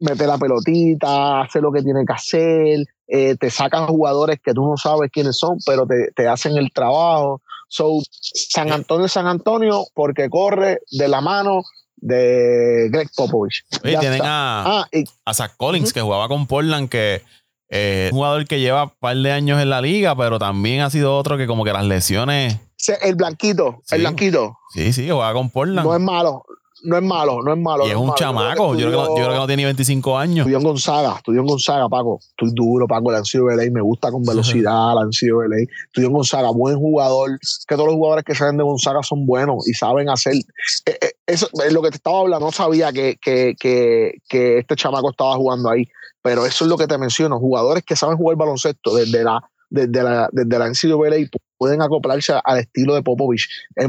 mete 0.00 0.26
la 0.26 0.36
pelotita, 0.36 1.42
hace 1.42 1.60
lo 1.60 1.70
que 1.70 1.82
tiene 1.82 2.04
que 2.04 2.12
hacer, 2.12 2.84
eh, 3.06 3.36
te 3.36 3.48
sacan 3.48 3.86
jugadores 3.86 4.40
que 4.42 4.52
tú 4.52 4.66
no 4.66 4.76
sabes 4.76 5.10
quiénes 5.12 5.38
son, 5.38 5.58
pero 5.64 5.86
te, 5.86 6.10
te 6.16 6.26
hacen 6.26 6.56
el 6.56 6.72
trabajo. 6.72 7.40
So, 7.68 8.00
San 8.10 8.72
Antonio 8.72 9.06
San 9.06 9.26
Antonio 9.28 9.84
porque 9.94 10.28
corre 10.28 10.80
de 10.90 11.06
la 11.06 11.20
mano 11.20 11.62
de 12.06 12.88
Greg 12.90 13.08
Popovich. 13.16 13.64
Y 13.82 13.96
tienen 13.98 14.22
a, 14.22 14.82
ah, 14.82 14.88
a 15.24 15.34
Zach 15.34 15.56
Collins, 15.56 15.92
que 15.92 16.00
jugaba 16.00 16.28
con 16.28 16.46
Portland, 16.46 16.88
que 16.88 17.22
es 17.68 18.12
un 18.12 18.18
jugador 18.18 18.46
que 18.46 18.60
lleva 18.60 18.84
un 18.84 18.92
par 19.00 19.16
de 19.16 19.32
años 19.32 19.60
en 19.60 19.70
la 19.70 19.80
liga, 19.80 20.14
pero 20.16 20.38
también 20.38 20.82
ha 20.82 20.90
sido 20.90 21.16
otro 21.16 21.36
que 21.36 21.46
como 21.46 21.64
que 21.64 21.72
las 21.72 21.84
lesiones... 21.84 22.58
El 23.02 23.16
blanquito, 23.16 23.82
el 23.90 24.00
blanquito. 24.00 24.58
Sí, 24.72 24.92
sí, 24.92 25.08
juega 25.10 25.32
con 25.32 25.50
Portland. 25.50 25.84
No 25.84 25.94
es 25.94 26.00
malo, 26.00 26.44
no 26.84 26.96
es 26.96 27.02
malo, 27.02 27.42
no 27.42 27.52
es 27.52 27.58
malo. 27.58 27.86
Y 27.86 27.90
es, 27.90 27.96
un 27.96 28.14
chamaco. 28.14 28.76
Yo, 28.76 28.88
creo 28.88 29.14
que, 29.14 29.22
no 29.22 29.46
tiene 29.46 29.64
25 29.64 30.18
años. 30.18 30.38
Estudió 30.46 30.58
en 30.58 30.64
Gonzaga, 30.64 31.14
estudió 31.16 31.40
en 31.40 31.46
Gonzaga, 31.46 31.88
Paco. 31.88 32.20
Estoy 32.20 32.50
duro, 32.54 32.86
Paco. 32.86 33.10
Han 33.10 33.24
sido 33.24 33.48
LA. 33.48 33.70
Me 33.72 33.80
gusta 33.80 34.12
con 34.12 34.22
velocidad, 34.22 34.96
han 34.98 35.12
sido 35.12 35.42
LA. 35.42 35.64
Estudió 35.86 36.08
en 36.08 36.12
Gonzaga, 36.12 36.50
buen 36.50 36.76
jugador. 36.76 37.38
Que 37.66 37.74
todos 37.74 37.86
los 37.86 37.96
jugadores 37.96 38.24
que 38.24 38.34
salen 38.34 38.58
de 38.58 38.62
Gonzaga 38.62 39.02
son 39.02 39.26
buenos 39.26 39.66
y 39.66 39.72
saben 39.72 40.08
hacer. 40.08 40.34
Eh, 40.34 40.98
eh, 41.00 41.12
eso 41.26 41.48
es 41.64 41.72
lo 41.72 41.82
que 41.82 41.90
te 41.90 41.96
estaba 41.96 42.20
hablando. 42.20 42.46
No 42.46 42.52
sabía 42.52 42.92
que, 42.92 43.18
que, 43.20 43.54
que, 43.58 44.58
este 44.58 44.76
chamaco 44.76 45.10
estaba 45.10 45.34
jugando 45.34 45.70
ahí, 45.70 45.84
pero 46.22 46.46
eso 46.46 46.64
es 46.64 46.70
lo 46.70 46.78
que 46.78 46.86
te 46.86 46.98
menciono. 46.98 47.38
Jugadores 47.38 47.84
que 47.84 47.96
saben 47.96 48.16
jugar 48.16 48.36
baloncesto 48.36 48.94
desde 48.94 49.24
la, 49.24 49.40
desde 49.68 50.02
la, 50.02 50.28
desde 50.32 50.58
la 50.58 50.68
NCAA 50.68 51.28
pueden 51.58 51.82
acoplarse 51.82 52.34
al 52.44 52.58
estilo 52.58 52.94
de 52.94 53.02
Popovich. 53.02 53.48
Es, 53.74 53.86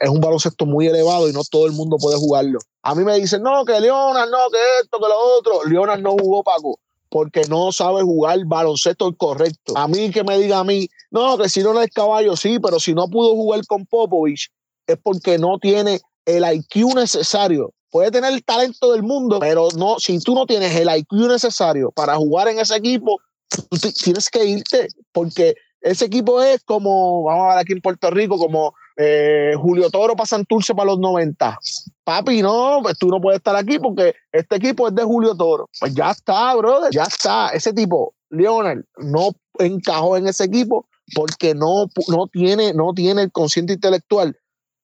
es, 0.00 0.08
un 0.08 0.20
baloncesto 0.20 0.64
muy 0.64 0.86
elevado 0.86 1.28
y 1.28 1.32
no 1.32 1.42
todo 1.50 1.66
el 1.66 1.72
mundo 1.72 1.96
puede 1.98 2.16
jugarlo. 2.16 2.58
A 2.82 2.94
mí 2.94 3.04
me 3.04 3.18
dicen, 3.18 3.42
no, 3.42 3.64
que 3.64 3.78
Leonard, 3.78 4.30
no, 4.30 4.50
que 4.50 4.58
esto, 4.82 4.98
que 4.98 5.08
lo 5.08 5.18
otro. 5.38 5.64
Leonard 5.64 6.00
no 6.00 6.12
jugó 6.12 6.42
Paco 6.42 6.78
porque 7.10 7.42
no 7.46 7.72
sabe 7.72 8.02
jugar 8.02 8.38
baloncesto 8.46 9.14
correcto. 9.14 9.76
A 9.76 9.86
mí 9.86 10.10
que 10.10 10.24
me 10.24 10.38
diga 10.38 10.60
a 10.60 10.64
mí, 10.64 10.88
no, 11.10 11.36
que 11.36 11.50
si 11.50 11.62
no 11.62 11.78
es 11.78 11.90
caballo, 11.90 12.36
sí, 12.36 12.58
pero 12.58 12.80
si 12.80 12.94
no 12.94 13.06
pudo 13.08 13.34
jugar 13.34 13.60
con 13.66 13.84
Popovich 13.84 14.48
es 14.86 14.98
porque 15.02 15.38
no 15.38 15.58
tiene 15.58 16.00
el 16.26 16.44
IQ 16.44 16.94
necesario. 16.94 17.72
Puede 17.90 18.10
tener 18.10 18.32
el 18.32 18.42
talento 18.44 18.92
del 18.92 19.02
mundo, 19.02 19.38
pero 19.40 19.68
no, 19.76 19.98
si 19.98 20.18
tú 20.18 20.34
no 20.34 20.46
tienes 20.46 20.74
el 20.76 20.88
IQ 20.94 21.12
necesario 21.28 21.90
para 21.90 22.16
jugar 22.16 22.48
en 22.48 22.58
ese 22.58 22.76
equipo, 22.76 23.20
tienes 24.02 24.30
que 24.30 24.44
irte, 24.44 24.88
porque 25.12 25.54
ese 25.82 26.06
equipo 26.06 26.42
es 26.42 26.62
como, 26.64 27.24
vamos 27.24 27.44
a 27.44 27.48
ver 27.50 27.58
aquí 27.58 27.72
en 27.72 27.80
Puerto 27.80 28.10
Rico, 28.10 28.38
como 28.38 28.74
eh, 28.96 29.54
Julio 29.56 29.90
Toro 29.90 30.14
para 30.14 30.26
Santurce 30.26 30.74
para 30.74 30.90
los 30.90 30.98
90. 31.00 31.58
Papi, 32.04 32.42
no, 32.42 32.80
pues 32.82 32.98
tú 32.98 33.08
no 33.08 33.20
puedes 33.20 33.38
estar 33.38 33.56
aquí 33.56 33.78
porque 33.78 34.14
este 34.32 34.56
equipo 34.56 34.88
es 34.88 34.94
de 34.94 35.02
Julio 35.02 35.34
Toro. 35.36 35.68
Pues 35.80 35.94
ya 35.94 36.10
está, 36.10 36.54
brother, 36.54 36.92
ya 36.92 37.04
está. 37.04 37.48
Ese 37.48 37.72
tipo, 37.72 38.14
Leonard, 38.30 38.84
no 38.98 39.30
encajó 39.58 40.16
en 40.16 40.28
ese 40.28 40.44
equipo 40.44 40.86
porque 41.14 41.54
no, 41.54 41.86
no, 42.08 42.26
tiene, 42.28 42.72
no 42.74 42.92
tiene 42.94 43.22
el 43.22 43.32
consciente 43.32 43.74
intelectual 43.74 44.36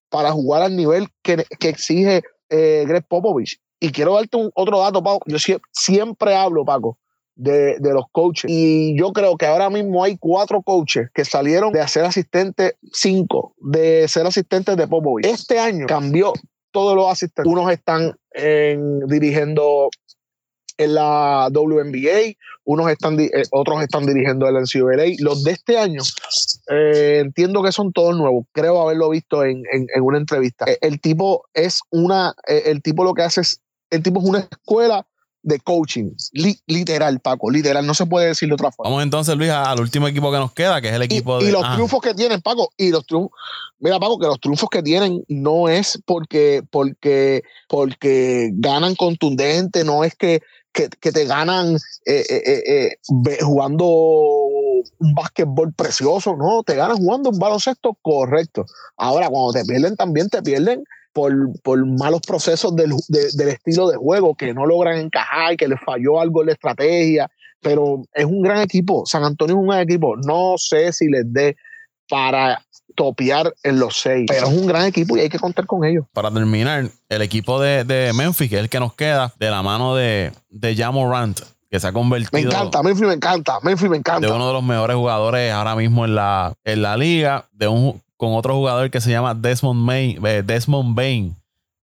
para 0.09 0.32
jugar 0.32 0.62
al 0.62 0.76
nivel 0.76 1.09
que, 1.22 1.44
que 1.59 1.68
exige 1.68 2.22
eh, 2.50 2.84
Greg 2.86 3.04
Popovich. 3.06 3.61
Y 3.80 3.90
quiero 3.90 4.14
darte 4.14 4.36
un, 4.36 4.50
otro 4.54 4.80
dato, 4.80 5.02
Paco. 5.02 5.20
Yo 5.26 5.38
siempre 5.72 6.34
hablo, 6.34 6.64
Paco, 6.64 6.98
de, 7.34 7.78
de, 7.78 7.92
los 7.92 8.06
coaches. 8.11 8.50
Y 8.50 8.98
yo 8.98 9.12
creo 9.12 9.36
que 9.36 9.46
ahora 9.46 9.70
mismo 9.70 10.02
hay 10.02 10.16
cuatro 10.16 10.62
coaches 10.62 11.09
que 11.14 11.24
salieron 11.24 11.72
de 11.72 11.86
ser 11.86 12.04
asistentes, 12.04 12.74
cinco, 12.92 13.54
de 13.59 14.09
ser 14.09 14.26
asistentes 14.26 14.76
de 14.76 14.88
Popovich. 14.88 15.26
Este 15.26 15.59
año 15.59 15.86
cambió 15.86 16.32
todos 16.72 16.96
los 16.96 17.09
asistentes. 17.09 17.52
Unos 17.52 17.70
están 17.70 18.16
en, 18.32 19.00
dirigiendo 19.06 19.88
en 20.79 20.95
la 20.95 21.49
WNBA, 21.53 22.35
unos 22.64 22.91
están, 22.91 23.18
eh, 23.20 23.31
otros 23.51 23.83
están 23.83 24.07
dirigiendo 24.07 24.49
el 24.49 24.55
NCAA. 24.55 25.16
Los 25.18 25.45
de 25.45 25.53
este 25.53 25.76
año, 25.79 26.03
eh, 26.70 27.18
entiendo 27.20 27.62
que 27.62 27.72
son 27.72 27.93
todos 27.93 28.16
nuevos. 28.16 28.47
Creo 28.53 28.81
haberlo 28.81 29.11
visto 29.11 29.45
en, 29.45 29.62
en, 29.72 29.87
en 29.95 30.03
una 30.03 30.18
entrevista. 30.18 30.64
El, 30.64 30.79
el, 30.81 31.01
tipo 31.01 31.45
es 31.53 31.81
una, 31.91 32.35
el 32.47 32.81
tipo 32.83 33.05
lo 33.05 33.14
que 33.14 33.22
hace 33.22 33.43
es, 33.43 33.61
el 33.91 34.03
tipo 34.03 34.20
es 34.20 34.26
una 34.26 34.39
escuela 34.41 35.07
de 35.43 35.61
coaching. 35.61 36.11
Li 36.33 36.59
literal, 36.66 37.20
Paco, 37.20 37.51
literal. 37.51 37.87
No 37.87 37.95
se 37.95 38.07
puede 38.07 38.29
decir 38.29 38.49
de 38.49 38.55
otra 38.55 38.70
forma. 38.70 38.91
Vamos 38.91 39.03
entonces, 39.03 39.37
Luis, 39.37 39.51
al 39.51 39.81
último 39.81 40.09
equipo 40.09 40.31
que 40.31 40.39
nos 40.39 40.53
queda, 40.53 40.81
que 40.81 40.89
es 40.89 40.95
el 40.95 41.03
equipo 41.03 41.41
y, 41.41 41.45
de. 41.45 41.51
Y 41.51 41.53
los 41.53 41.62
ah. 41.64 41.74
triunfos 41.74 42.01
que 42.01 42.14
tienen, 42.14 42.41
Paco, 42.41 42.70
y 42.76 42.91
los 42.91 43.07
triunfos. 43.07 43.33
Mira, 43.79 43.99
Paco, 43.99 44.18
que 44.18 44.26
los 44.26 44.41
triunfos 44.41 44.68
que 44.68 44.83
tienen 44.83 45.24
no 45.29 45.68
es 45.68 46.01
porque, 46.05 46.62
porque, 46.70 47.43
porque 47.68 48.51
ganan 48.55 48.95
contundente, 48.95 49.85
no 49.85 50.05
es 50.05 50.14
que, 50.14 50.43
que, 51.01 51.12
te 51.12 51.24
ganan 51.24 51.76
eh, 52.07 52.24
eh, 52.31 52.62
eh, 52.66 53.39
jugando 53.41 53.87
un 53.87 55.14
básquetbol 55.14 55.72
precioso, 55.74 56.37
no, 56.37 56.62
te 56.62 56.76
ganan 56.76 56.99
jugando 56.99 57.31
un 57.31 57.39
baloncesto 57.39 57.97
correcto. 58.01 58.64
Ahora, 58.97 59.29
cuando 59.29 59.53
te 59.53 59.64
pierden, 59.64 59.97
también 59.97 60.29
te 60.29 60.43
pierden 60.43 60.85
por, 61.12 61.33
por 61.62 61.85
malos 61.99 62.20
procesos 62.26 62.76
del, 62.76 62.93
de, 63.09 63.31
del, 63.35 63.49
estilo 63.49 63.89
de 63.89 63.97
juego, 63.97 64.37
que 64.37 64.55
no 64.55 64.66
logran 64.66 64.99
encajar, 64.99 65.57
que 65.57 65.68
les 65.68 65.81
falló 65.81 66.20
algo 66.20 66.43
en 66.43 66.47
la 66.47 66.53
estrategia, 66.53 67.29
pero 67.61 68.03
es 68.12 68.24
un 68.24 68.43
gran 68.43 68.62
equipo. 68.62 69.05
San 69.07 69.24
Antonio 69.24 69.57
es 69.57 69.61
un 69.61 69.68
gran 69.68 69.81
equipo. 69.81 70.16
No 70.16 70.55
sé 70.57 70.93
si 70.93 71.09
les 71.09 71.24
dé 71.33 71.57
para 72.09 72.62
topear 72.99 73.55
en 73.62 73.78
los 73.78 74.01
seis, 74.01 74.26
pero 74.26 74.49
es 74.49 74.53
un 74.53 74.66
gran 74.66 74.84
equipo 74.84 75.16
y 75.16 75.20
hay 75.20 75.28
que 75.28 75.38
contar 75.38 75.66
con 75.66 75.84
ellos. 75.84 76.05
Para 76.12 76.32
terminar, 76.32 76.90
el 77.09 77.22
equipo 77.22 77.61
de, 77.61 77.84
de 77.84 78.12
Memphis, 78.12 78.51
que 78.51 78.57
es 78.57 78.62
el 78.62 78.68
que 78.68 78.80
nos 78.80 78.92
queda, 78.94 79.32
de 79.38 79.51
la 79.51 79.62
mano 79.62 79.94
de, 79.94 80.32
de 80.51 80.74
Jamorant, 80.74 81.38
que 81.70 81.78
se 81.78 81.86
ha 81.86 81.92
convertido. 81.92 82.32
Me 82.32 82.40
encanta, 82.40 82.82
Memphis 82.82 83.07
me 83.07 83.14
encanta, 83.14 83.61
Memphis 83.62 83.88
me 83.88 83.96
encanta. 83.96 84.26
De 84.26 84.32
uno 84.32 84.49
de 84.49 84.53
los 84.53 84.64
mejores 84.64 84.96
jugadores 84.96 85.53
ahora 85.53 85.76
mismo 85.76 86.05
en 86.05 86.16
la, 86.16 86.55
en 86.64 86.82
la 86.82 86.96
liga, 86.96 87.49
de 87.53 87.68
un 87.68 88.03
con 88.16 88.34
otro 88.34 88.57
jugador 88.57 88.90
que 88.90 89.01
se 89.01 89.12
llama 89.12 89.32
Desmond, 89.32 89.80
Main, 89.80 90.26
eh, 90.26 90.42
Desmond 90.44 90.96
Bain, 90.96 91.36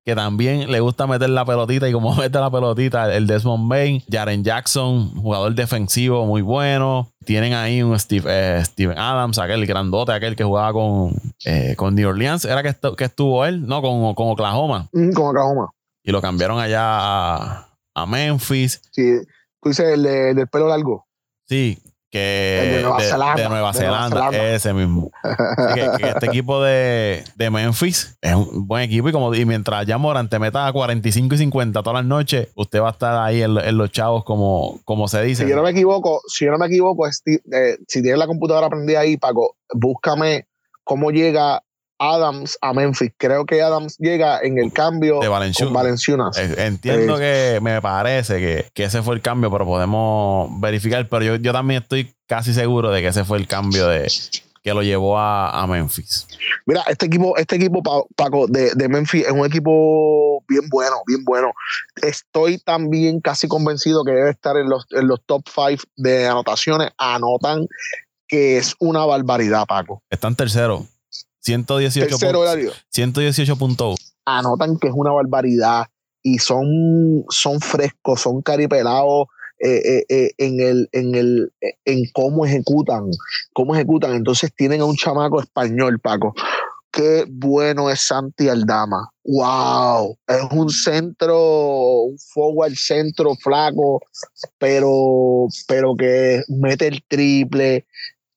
que 0.06 0.14
también 0.14 0.72
le 0.72 0.80
gusta 0.80 1.08
meter 1.08 1.30
la 1.30 1.46
pelotita 1.46 1.90
y 1.90 1.92
como 1.92 2.16
mete 2.16 2.40
la 2.40 2.52
pelotita, 2.52 3.14
el 3.14 3.26
Desmond 3.26 3.68
Bain, 3.68 4.04
Jaren 4.10 4.44
Jackson, 4.44 5.16
jugador 5.16 5.56
defensivo 5.56 6.26
muy 6.28 6.44
bueno. 6.44 7.12
Tienen 7.26 7.54
ahí 7.54 7.82
un 7.82 7.98
Steve, 8.00 8.26
eh, 8.28 8.64
Steven 8.64 8.98
Adams, 9.00 9.40
aquel 9.40 9.66
grandote, 9.66 10.12
aquel 10.12 10.36
que 10.36 10.44
jugaba 10.44 10.72
con, 10.74 11.16
eh, 11.44 11.74
con 11.76 11.96
New 11.96 12.08
Orleans. 12.08 12.46
¿Era 12.46 12.62
que, 12.62 12.70
estu 12.70 12.96
que, 12.96 13.06
estuvo 13.06 13.44
él? 13.46 13.66
No, 13.66 13.82
con, 13.82 14.14
con 14.14 14.30
Oklahoma. 14.30 14.88
Mm, 14.94 15.12
con 15.14 15.30
Oklahoma. 15.30 15.72
Y 16.04 16.12
lo 16.12 16.22
cambiaron 16.22 16.60
allá 16.60 16.84
a, 16.84 17.68
a 17.96 18.06
Memphis. 18.06 18.82
Sí, 18.92 19.22
tú 19.60 19.70
dices 19.70 19.88
el, 19.88 20.06
el 20.06 20.36
del 20.36 20.48
pelo 20.48 20.68
largo. 20.68 21.08
Sí, 21.48 21.80
que 22.16 22.72
de 22.76 22.82
Nueva, 22.82 22.98
de, 22.98 23.04
Zelanda, 23.04 23.44
de 23.44 23.50
Nueva 23.50 23.74
Zelanda, 23.74 24.10
Nueva 24.10 24.32
Zelanda. 24.32 24.56
ese 24.56 24.74
mismo. 24.74 25.12
Así 25.22 25.80
que, 25.80 25.98
que 25.98 26.10
este 26.10 26.26
equipo 26.28 26.64
de, 26.64 27.26
de, 27.36 27.50
Memphis 27.50 28.18
es 28.22 28.34
un 28.34 28.66
buen 28.66 28.84
equipo 28.84 29.10
y 29.10 29.12
como 29.12 29.36
y 29.36 29.46
mientras 29.46 29.86
ya 29.86 29.98
Moran 29.98 30.30
te 30.30 30.40
meta 30.40 30.66
a 30.66 30.72
45 30.72 31.36
y 31.36 31.38
50 31.38 31.84
todas 31.84 32.02
las 32.02 32.06
noches, 32.06 32.48
usted 32.56 32.82
va 32.82 32.88
a 32.88 32.92
estar 32.92 33.18
ahí 33.22 33.42
en, 33.42 33.58
en 33.58 33.78
los 33.78 33.92
chavos 33.92 34.24
como, 34.24 34.80
como 34.86 35.10
se 35.10 35.22
dice. 35.24 35.44
Si 35.44 35.50
yo 35.50 35.58
no 35.58 35.64
me 35.64 35.72
equivoco, 35.72 36.22
si 36.28 36.46
yo 36.46 36.52
no 36.52 36.58
me 36.58 36.68
equivoco, 36.68 37.06
eh, 37.06 37.12
si 37.86 38.02
tienes 38.02 38.18
la 38.18 38.28
computadora 38.28 38.70
prendida 38.70 39.02
ahí, 39.02 39.18
Paco, 39.18 39.58
búscame 39.74 40.48
cómo 40.86 41.12
llega 41.12 41.65
Adams 42.00 42.58
a 42.62 42.74
Memphis. 42.74 43.12
Creo 43.18 43.46
que 43.46 43.62
Adams 43.62 43.98
llega 43.98 44.40
en 44.42 44.58
el 44.58 44.72
cambio 44.74 45.20
de 45.20 45.28
Valenciunas. 45.28 45.68
con 45.68 45.74
Valenciunas. 45.74 46.38
Entiendo 46.38 47.18
eh, 47.20 47.56
que 47.56 47.62
me 47.62 47.82
parece 47.82 48.40
que, 48.40 48.70
que, 48.74 48.84
ese 48.84 49.02
fue 49.02 49.16
el 49.16 49.22
cambio, 49.22 49.52
pero 49.52 49.66
podemos 49.66 50.50
verificar. 50.60 51.08
Pero 51.08 51.24
yo, 51.24 51.36
yo 51.36 51.54
también 51.54 51.82
estoy 51.84 52.14
casi 52.28 52.54
seguro 52.54 52.92
de 52.92 53.02
que 53.02 53.08
ese 53.08 53.24
fue 53.24 53.38
el 53.38 53.48
cambio 53.48 53.88
de 53.88 54.08
que 54.66 54.74
lo 54.74 54.82
llevó 54.82 55.20
a, 55.20 55.62
a 55.62 55.68
Memphis. 55.68 56.28
Mira, 56.66 56.84
este 56.88 57.06
equipo, 57.06 57.38
este 57.38 57.56
equipo, 57.56 57.84
Paco, 58.16 58.48
de, 58.48 58.74
de, 58.74 58.90
Memphis 58.90 59.28
es 59.28 59.32
un 59.32 59.46
equipo 59.46 60.44
bien 60.48 60.68
bueno, 60.70 60.96
bien 61.06 61.24
bueno. 61.24 61.52
Estoy 62.02 62.58
también 62.58 63.22
casi 63.22 63.48
convencido 63.48 64.04
que 64.04 64.14
debe 64.14 64.32
estar 64.32 64.58
en 64.58 64.68
los, 64.68 64.88
en 64.90 65.08
los 65.08 65.22
top 65.28 65.44
5 65.48 65.84
de 65.98 66.28
anotaciones. 66.28 66.90
Anotan 66.98 67.68
que 68.28 68.58
es 68.58 68.74
una 68.80 69.06
barbaridad, 69.06 69.68
Paco. 69.68 70.02
Están 70.10 70.36
tercero. 70.36 70.88
118 71.46 72.18
118.1. 72.18 73.96
Anotan 74.26 74.80
que 74.80 74.88
es 74.88 74.94
una 74.96 75.12
barbaridad 75.12 75.86
y 76.24 76.40
son, 76.40 77.24
son 77.30 77.60
frescos, 77.60 78.22
son 78.22 78.42
caripelados 78.42 79.28
eh, 79.60 79.82
eh, 79.86 80.06
eh, 80.10 80.32
en, 80.40 80.60
el, 80.60 80.90
en, 80.92 81.16
el, 81.16 81.54
en 81.86 82.04
cómo 82.14 82.46
ejecutan, 82.46 83.12
cómo 83.54 83.76
ejecutan. 83.76 84.16
Entonces 84.16 84.52
tienen 84.56 84.82
a 84.82 84.86
un 84.86 84.96
chamaco 84.96 85.40
español, 85.40 86.00
Paco. 86.00 86.34
Qué 86.92 87.26
bueno 87.30 87.90
es 87.92 88.02
Santi 88.02 88.50
Aldama. 88.50 89.12
¡Wow! 89.24 90.18
Es 90.28 90.44
un 90.52 90.70
centro, 90.70 92.04
un 92.04 92.18
forward 92.18 92.74
centro 92.76 93.36
flaco, 93.36 94.02
pero, 94.58 95.48
pero 95.68 95.96
que 95.96 96.42
mete 96.48 96.88
el 96.88 97.04
triple, 97.08 97.86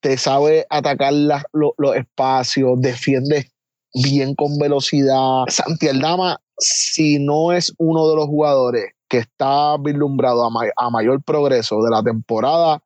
te 0.00 0.16
sabe 0.16 0.66
atacar 0.70 1.12
lo, 1.12 1.74
los 1.76 1.96
espacios, 1.96 2.80
defiende 2.80 3.50
bien 3.94 4.34
con 4.34 4.58
velocidad. 4.58 5.44
Santi 5.48 5.88
Aldama, 5.88 6.40
si 6.58 7.18
no 7.18 7.52
es 7.52 7.72
uno 7.78 8.08
de 8.08 8.16
los 8.16 8.26
jugadores 8.26 8.92
que 9.08 9.18
está 9.18 9.76
vislumbrado 9.78 10.44
a, 10.44 10.50
ma 10.50 10.60
a 10.76 10.90
mayor 10.90 11.22
progreso 11.22 11.82
de 11.82 11.90
la 11.90 12.02
temporada, 12.02 12.82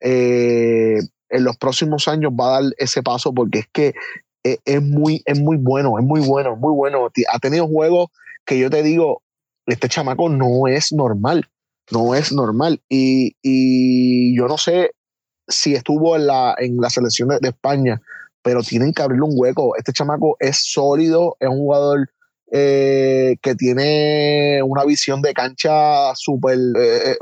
eh, 0.00 0.98
en 1.30 1.44
los 1.44 1.56
próximos 1.56 2.08
años 2.08 2.32
va 2.32 2.48
a 2.48 2.62
dar 2.62 2.72
ese 2.76 3.02
paso 3.02 3.32
porque 3.32 3.60
es 3.60 3.66
que 3.72 3.94
es, 4.42 4.58
es, 4.64 4.82
muy, 4.82 5.22
es 5.24 5.40
muy 5.40 5.56
bueno, 5.56 5.98
es 5.98 6.04
muy 6.04 6.20
bueno, 6.20 6.56
muy 6.56 6.74
bueno. 6.74 7.08
Ha 7.32 7.38
tenido 7.38 7.66
juegos 7.66 8.08
que 8.44 8.58
yo 8.58 8.68
te 8.68 8.82
digo, 8.82 9.22
este 9.66 9.88
chamaco 9.88 10.28
no 10.28 10.66
es 10.66 10.92
normal, 10.92 11.48
no 11.90 12.14
es 12.14 12.32
normal. 12.32 12.82
Y, 12.88 13.36
y 13.40 14.36
yo 14.36 14.46
no 14.46 14.58
sé 14.58 14.92
si 15.52 15.74
estuvo 15.74 16.16
en 16.16 16.26
la, 16.26 16.54
en 16.58 16.76
la 16.78 16.90
selección 16.90 17.28
de, 17.28 17.38
de, 17.40 17.48
España, 17.48 18.00
pero 18.42 18.62
tienen 18.62 18.92
que 18.92 19.02
abrirle 19.02 19.26
un 19.26 19.34
hueco. 19.34 19.76
Este 19.76 19.92
chamaco 19.92 20.36
es 20.40 20.58
sólido, 20.72 21.36
es 21.40 21.48
un 21.48 21.58
jugador 21.58 22.08
eh, 22.50 23.36
que 23.40 23.54
tiene 23.54 24.60
una 24.62 24.84
visión 24.84 25.22
de 25.22 25.32
cancha 25.32 26.14
súper. 26.14 26.58
Eh, 26.78 27.16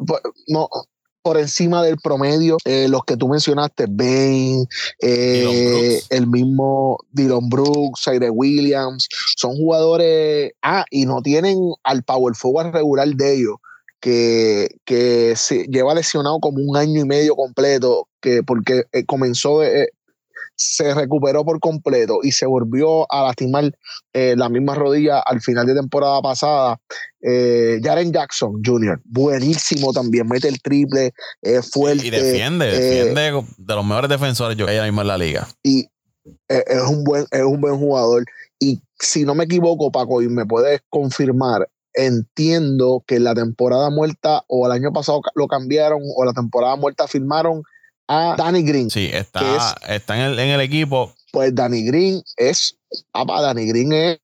no, 0.48 0.68
por 1.22 1.38
encima 1.38 1.82
del 1.82 1.98
promedio. 1.98 2.56
Eh, 2.64 2.88
los 2.88 3.04
que 3.04 3.16
tú 3.16 3.28
mencionaste, 3.28 3.86
Bain, 3.88 4.66
eh, 5.00 6.00
el 6.10 6.26
mismo 6.26 6.98
Dylan 7.12 7.48
Brooks, 7.48 8.02
Zaire 8.04 8.30
Williams, 8.30 9.08
son 9.36 9.56
jugadores. 9.56 10.52
Ah, 10.62 10.84
y 10.90 11.06
no 11.06 11.22
tienen 11.22 11.58
al 11.84 12.02
power 12.02 12.34
forward 12.34 12.72
regular 12.72 13.08
de 13.08 13.34
ellos. 13.34 13.56
Que, 14.00 14.68
que 14.86 15.34
se 15.36 15.64
lleva 15.64 15.94
lesionado 15.94 16.38
como 16.40 16.58
un 16.62 16.74
año 16.76 17.02
y 17.02 17.04
medio 17.04 17.36
completo, 17.36 18.08
que 18.22 18.42
porque 18.42 18.84
eh, 18.92 19.04
comenzó 19.04 19.60
se 20.60 20.92
recuperó 20.92 21.42
por 21.42 21.58
completo 21.58 22.18
y 22.22 22.32
se 22.32 22.44
volvió 22.44 23.10
a 23.10 23.22
lastimar 23.24 23.72
eh, 24.12 24.34
la 24.36 24.50
misma 24.50 24.74
rodilla 24.74 25.20
al 25.20 25.40
final 25.40 25.66
de 25.66 25.74
temporada 25.74 26.20
pasada. 26.20 26.78
Eh, 27.22 27.80
Jaren 27.82 28.12
Jackson 28.12 28.60
Jr., 28.62 29.00
buenísimo 29.04 29.90
también, 29.94 30.28
mete 30.28 30.48
el 30.48 30.60
triple, 30.60 31.14
es 31.40 31.70
fuerte. 31.70 32.06
Y 32.06 32.10
defiende, 32.10 32.68
eh, 32.68 33.04
defiende 33.04 33.42
de 33.56 33.74
los 33.74 33.86
mejores 33.86 34.10
defensores 34.10 34.54
yo 34.58 34.66
que 34.66 34.72
hay 34.72 34.76
ahora 34.76 34.88
mismo 34.88 35.00
en 35.00 35.08
la 35.08 35.16
liga. 35.16 35.48
Y 35.62 35.88
eh, 36.48 36.64
es, 36.66 36.82
un 36.82 37.04
buen, 37.04 37.24
es 37.30 37.42
un 37.42 37.62
buen 37.62 37.78
jugador. 37.78 38.24
Y 38.58 38.82
si 38.98 39.24
no 39.24 39.34
me 39.34 39.44
equivoco, 39.44 39.90
Paco, 39.90 40.20
y 40.20 40.28
me 40.28 40.44
puedes 40.44 40.82
confirmar, 40.90 41.66
entiendo 41.94 43.02
que 43.06 43.20
la 43.20 43.34
temporada 43.34 43.90
muerta 43.90 44.44
o 44.48 44.66
el 44.66 44.72
año 44.72 44.92
pasado 44.92 45.20
lo 45.34 45.46
cambiaron 45.46 46.00
o 46.16 46.24
la 46.24 46.32
temporada 46.32 46.76
muerta 46.76 47.06
firmaron 47.08 47.62
a 48.08 48.34
Danny 48.36 48.62
Green. 48.62 48.90
Sí, 48.90 49.08
está, 49.12 49.76
está 49.88 50.16
en, 50.16 50.32
el, 50.32 50.38
en 50.38 50.48
el 50.48 50.60
equipo. 50.60 51.14
Pues 51.32 51.54
Danny 51.54 51.84
Green 51.84 52.22
es, 52.36 52.76
papá, 53.12 53.40
Danny 53.40 53.68
Green 53.68 53.92
es 53.92 54.18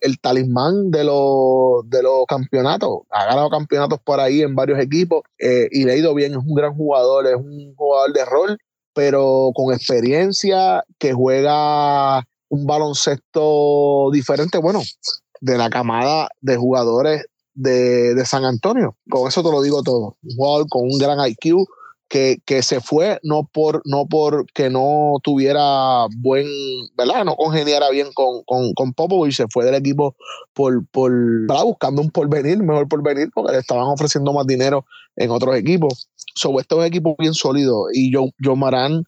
el 0.00 0.18
talismán 0.20 0.90
de 0.90 1.04
los, 1.04 1.88
de 1.88 2.02
los 2.02 2.26
campeonatos. 2.26 3.02
Ha 3.10 3.26
ganado 3.26 3.48
campeonatos 3.48 4.00
por 4.00 4.18
ahí 4.18 4.42
en 4.42 4.56
varios 4.56 4.80
equipos 4.80 5.22
eh, 5.38 5.68
y 5.70 5.84
le 5.84 5.92
ha 5.92 5.96
ido 5.96 6.14
bien. 6.14 6.32
Es 6.32 6.38
un 6.38 6.54
gran 6.54 6.74
jugador, 6.74 7.26
es 7.28 7.36
un 7.36 7.74
jugador 7.76 8.12
de 8.12 8.24
rol, 8.24 8.58
pero 8.92 9.50
con 9.54 9.72
experiencia, 9.72 10.84
que 10.98 11.12
juega 11.12 12.26
un 12.48 12.66
baloncesto 12.66 14.10
diferente, 14.12 14.58
bueno, 14.58 14.82
de 15.40 15.58
la 15.58 15.70
camada 15.70 16.28
de 16.40 16.56
jugadores 16.56 17.26
de, 17.54 18.14
de 18.14 18.26
San 18.26 18.44
Antonio. 18.44 18.96
Con 19.08 19.28
eso 19.28 19.42
te 19.42 19.50
lo 19.50 19.62
digo 19.62 19.82
todo. 19.82 20.16
Un 20.22 20.36
jugador 20.36 20.66
con 20.68 20.82
un 20.84 20.98
gran 20.98 21.18
IQ, 21.26 21.66
que, 22.08 22.38
que, 22.44 22.62
se 22.62 22.80
fue 22.80 23.18
no 23.22 23.48
por 23.52 23.82
no 23.84 24.06
porque 24.06 24.70
no 24.70 25.14
tuviera 25.22 26.06
buen, 26.18 26.46
¿verdad? 26.96 27.24
No 27.24 27.34
congeniara 27.34 27.90
bien 27.90 28.08
con, 28.14 28.44
con, 28.44 28.72
con 28.74 28.94
se 29.32 29.46
fue 29.50 29.64
del 29.64 29.74
equipo 29.74 30.14
por, 30.52 30.86
por 30.88 31.12
buscando 31.64 32.02
un 32.02 32.10
porvenir, 32.10 32.58
mejor 32.58 32.88
porvenir, 32.88 33.28
porque 33.34 33.52
le 33.52 33.58
estaban 33.58 33.86
ofreciendo 33.86 34.32
más 34.32 34.46
dinero 34.46 34.84
en 35.16 35.30
otros 35.30 35.56
equipos. 35.56 36.08
Sobre 36.34 36.62
este 36.62 36.74
es 36.74 36.78
un 36.78 36.84
equipo 36.84 37.16
bien 37.18 37.34
sólido 37.34 37.86
y 37.92 38.12
yo, 38.12 38.26
yo 38.38 38.54
Marán 38.54 39.04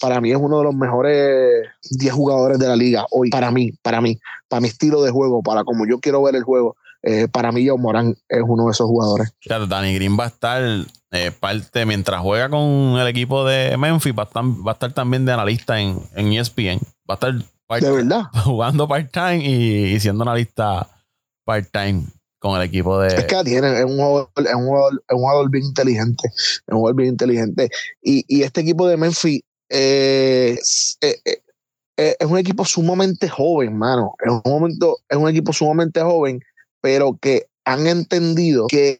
para 0.00 0.20
mí 0.20 0.30
es 0.30 0.38
uno 0.38 0.58
de 0.58 0.64
los 0.64 0.74
mejores 0.74 1.66
10 1.90 2.12
jugadores 2.12 2.58
de 2.58 2.66
la 2.66 2.76
liga 2.76 3.06
hoy, 3.10 3.30
para 3.30 3.50
mí, 3.50 3.72
para 3.82 4.00
mí, 4.00 4.18
para 4.48 4.60
mi 4.60 4.68
estilo 4.68 5.02
de 5.02 5.10
juego, 5.10 5.42
para 5.42 5.64
como 5.64 5.86
yo 5.86 6.00
quiero 6.00 6.22
ver 6.22 6.34
el 6.34 6.42
juego. 6.42 6.76
Eh, 7.02 7.28
para 7.28 7.50
mí, 7.50 7.66
John 7.66 7.80
Morán 7.80 8.14
es 8.28 8.42
uno 8.46 8.66
de 8.66 8.72
esos 8.72 8.86
jugadores. 8.86 9.32
Claro, 9.40 9.66
Danny 9.66 9.94
Green 9.94 10.18
va 10.18 10.24
a 10.24 10.28
estar 10.28 10.62
eh, 11.12 11.30
parte, 11.30 11.86
mientras 11.86 12.20
juega 12.20 12.50
con 12.50 12.98
el 12.98 13.06
equipo 13.06 13.44
de 13.44 13.76
Memphis, 13.78 14.14
va 14.16 14.24
a 14.24 14.26
estar, 14.26 14.44
va 14.44 14.72
a 14.72 14.74
estar 14.74 14.92
también 14.92 15.24
de 15.24 15.32
analista 15.32 15.80
en, 15.80 15.98
en 16.14 16.32
ESPN. 16.32 16.78
Va 17.08 17.14
a 17.14 17.14
estar 17.14 17.34
de 17.78 17.90
verdad 17.90 18.22
jugando 18.44 18.88
part-time 18.88 19.38
y, 19.38 20.00
siendo 20.00 20.24
analista 20.24 20.88
part-time 21.44 22.04
con 22.38 22.56
el 22.56 22.66
equipo 22.66 22.98
de. 23.00 23.08
Es 23.08 23.24
que 23.24 23.44
tiene, 23.44 23.78
es 23.78 23.84
un 23.84 23.96
jugador, 23.96 24.30
es 24.36 24.54
un 24.54 24.66
jugador, 24.66 25.02
es 25.08 25.14
un 25.14 25.20
jugador 25.20 25.50
bien 25.50 25.64
inteligente. 25.64 26.28
Es 26.28 26.62
un 26.68 26.78
jugador 26.78 26.96
bien 26.96 27.10
inteligente. 27.10 27.70
Y, 28.02 28.24
y 28.28 28.42
este 28.42 28.62
equipo 28.62 28.88
de 28.88 28.96
Memphis 28.96 29.42
eh, 29.70 30.58
eh, 31.00 32.16
es 32.18 32.26
un 32.26 32.38
equipo 32.38 32.64
sumamente 32.64 33.28
joven, 33.28 33.76
mano. 33.76 34.14
Es 34.24 34.32
un, 34.32 34.42
momento, 34.44 34.98
es 35.08 35.16
un 35.16 35.28
equipo 35.28 35.52
sumamente 35.52 36.00
joven, 36.00 36.40
pero 36.80 37.16
que 37.20 37.46
han 37.64 37.86
entendido 37.86 38.66
que 38.66 38.98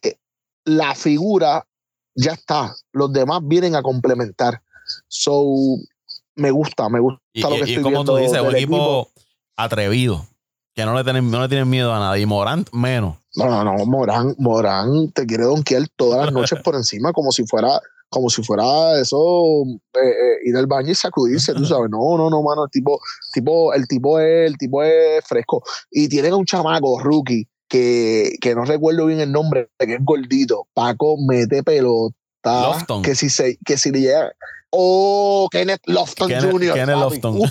la 0.65 0.95
figura 0.95 1.65
ya 2.15 2.33
está. 2.33 2.75
Los 2.93 3.11
demás 3.11 3.41
vienen 3.43 3.75
a 3.75 3.81
complementar. 3.81 4.61
So, 5.07 5.45
me 6.35 6.51
gusta, 6.51 6.89
me 6.89 6.99
gusta 6.99 7.19
lo 7.49 7.55
que 7.55 7.63
estoy 7.63 7.83
como 7.83 8.05
tú 8.05 8.17
dices, 8.17 8.39
un 8.39 8.55
equipo, 8.55 9.09
atrevido, 9.57 10.25
que 10.75 10.85
no 10.85 10.95
le, 10.95 11.03
tienen, 11.03 11.29
no 11.29 11.41
le 11.41 11.47
tienen 11.47 11.69
miedo 11.69 11.93
a 11.93 11.99
nada. 11.99 12.17
Y 12.19 12.25
Morán 12.25 12.65
menos. 12.71 13.17
No, 13.35 13.45
no, 13.45 13.63
no, 13.63 13.85
Morán, 13.85 14.35
Morán 14.37 15.11
te 15.11 15.25
quiere 15.25 15.45
donkear 15.45 15.87
todas 15.95 16.25
las 16.25 16.33
noches 16.33 16.59
por 16.63 16.75
encima 16.75 17.13
como 17.13 17.31
si 17.31 17.45
fuera 17.45 17.81
como 18.11 18.29
si 18.29 18.43
fuera 18.43 18.99
eso 18.99 19.63
eh, 19.93 19.99
eh, 20.03 20.37
ir 20.43 20.55
al 20.57 20.67
baño 20.67 20.91
y 20.91 20.95
sacudirse, 20.95 21.53
tú 21.53 21.65
sabes. 21.65 21.89
No, 21.89 22.17
no, 22.17 22.29
no, 22.29 22.43
mano, 22.43 22.65
el 22.65 22.69
tipo, 22.69 22.99
tipo, 23.33 23.73
el 23.73 23.87
tipo 23.87 24.19
es, 24.19 24.51
el 24.51 24.57
tipo 24.57 24.83
es 24.83 25.23
fresco. 25.25 25.63
Y 25.89 26.09
tienen 26.09 26.33
a 26.33 26.35
un 26.35 26.45
chamaco, 26.45 26.99
rookie, 26.99 27.47
que, 27.69 28.35
que 28.41 28.53
no 28.53 28.65
recuerdo 28.65 29.05
bien 29.05 29.21
el 29.21 29.31
nombre, 29.31 29.69
que 29.79 29.93
es 29.93 30.03
gordito. 30.03 30.67
Paco 30.73 31.15
mete 31.25 31.63
pelota. 31.63 32.85
Que 33.01 33.15
si, 33.15 33.29
se, 33.29 33.57
que 33.65 33.77
si 33.77 33.91
le 33.91 34.01
llega. 34.01 34.33
Oh, 34.73 35.49
Kenneth 35.51 35.81
Lofton 35.85 36.31
Jr. 36.31 36.73
Kenneth 36.73 36.95
Lofton. 36.95 37.41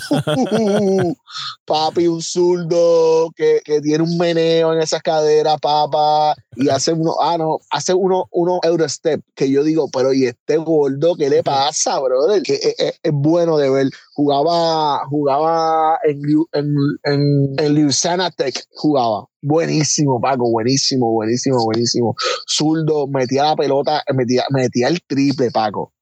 papi, 1.65 2.07
un 2.07 2.19
zurdo 2.21 3.29
que, 3.35 3.61
que, 3.63 3.79
tiene 3.79 4.03
un 4.03 4.17
meneo 4.17 4.73
en 4.73 4.81
esas 4.81 5.03
caderas, 5.03 5.59
papá, 5.61 6.33
y 6.55 6.69
hace 6.69 6.93
uno, 6.93 7.13
ah, 7.21 7.37
no, 7.37 7.59
hace 7.69 7.93
uno, 7.93 8.25
uno 8.31 8.59
Eurostep, 8.63 9.21
que 9.35 9.51
yo 9.51 9.63
digo, 9.63 9.87
pero 9.93 10.13
¿y 10.13 10.25
este 10.25 10.57
gordo 10.57 11.15
qué 11.15 11.29
le 11.29 11.43
pasa, 11.43 11.99
brother? 11.99 12.41
Que 12.41 12.55
es, 12.55 12.75
es, 12.79 12.99
es 13.03 13.11
bueno 13.13 13.57
de 13.57 13.69
ver. 13.69 13.87
Jugaba, 14.13 15.05
jugaba 15.07 15.99
en, 16.03 16.21
en, 16.53 16.75
en, 17.03 17.53
en 17.57 17.75
Louisiana 17.75 18.31
Tech, 18.31 18.65
jugaba. 18.71 19.27
Buenísimo, 19.43 20.19
Paco, 20.19 20.49
buenísimo, 20.49 21.11
buenísimo, 21.11 21.63
buenísimo. 21.63 22.15
Zurdo, 22.47 23.05
metía 23.07 23.43
la 23.43 23.55
pelota, 23.55 24.03
metía, 24.13 24.43
metía 24.49 24.87
el 24.87 25.01
triple, 25.03 25.51
Paco 25.51 25.93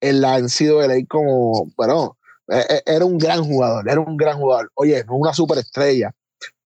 en 0.00 0.20
la 0.20 0.38
NCAA 0.38 1.06
como, 1.08 1.70
bueno, 1.76 2.16
e, 2.48 2.58
e, 2.58 2.82
era 2.86 3.04
un 3.04 3.18
gran 3.18 3.44
jugador, 3.44 3.88
era 3.88 4.00
un 4.00 4.16
gran 4.16 4.38
jugador. 4.38 4.70
Oye, 4.74 5.04
no 5.04 5.16
una 5.16 5.32
superestrella, 5.32 6.12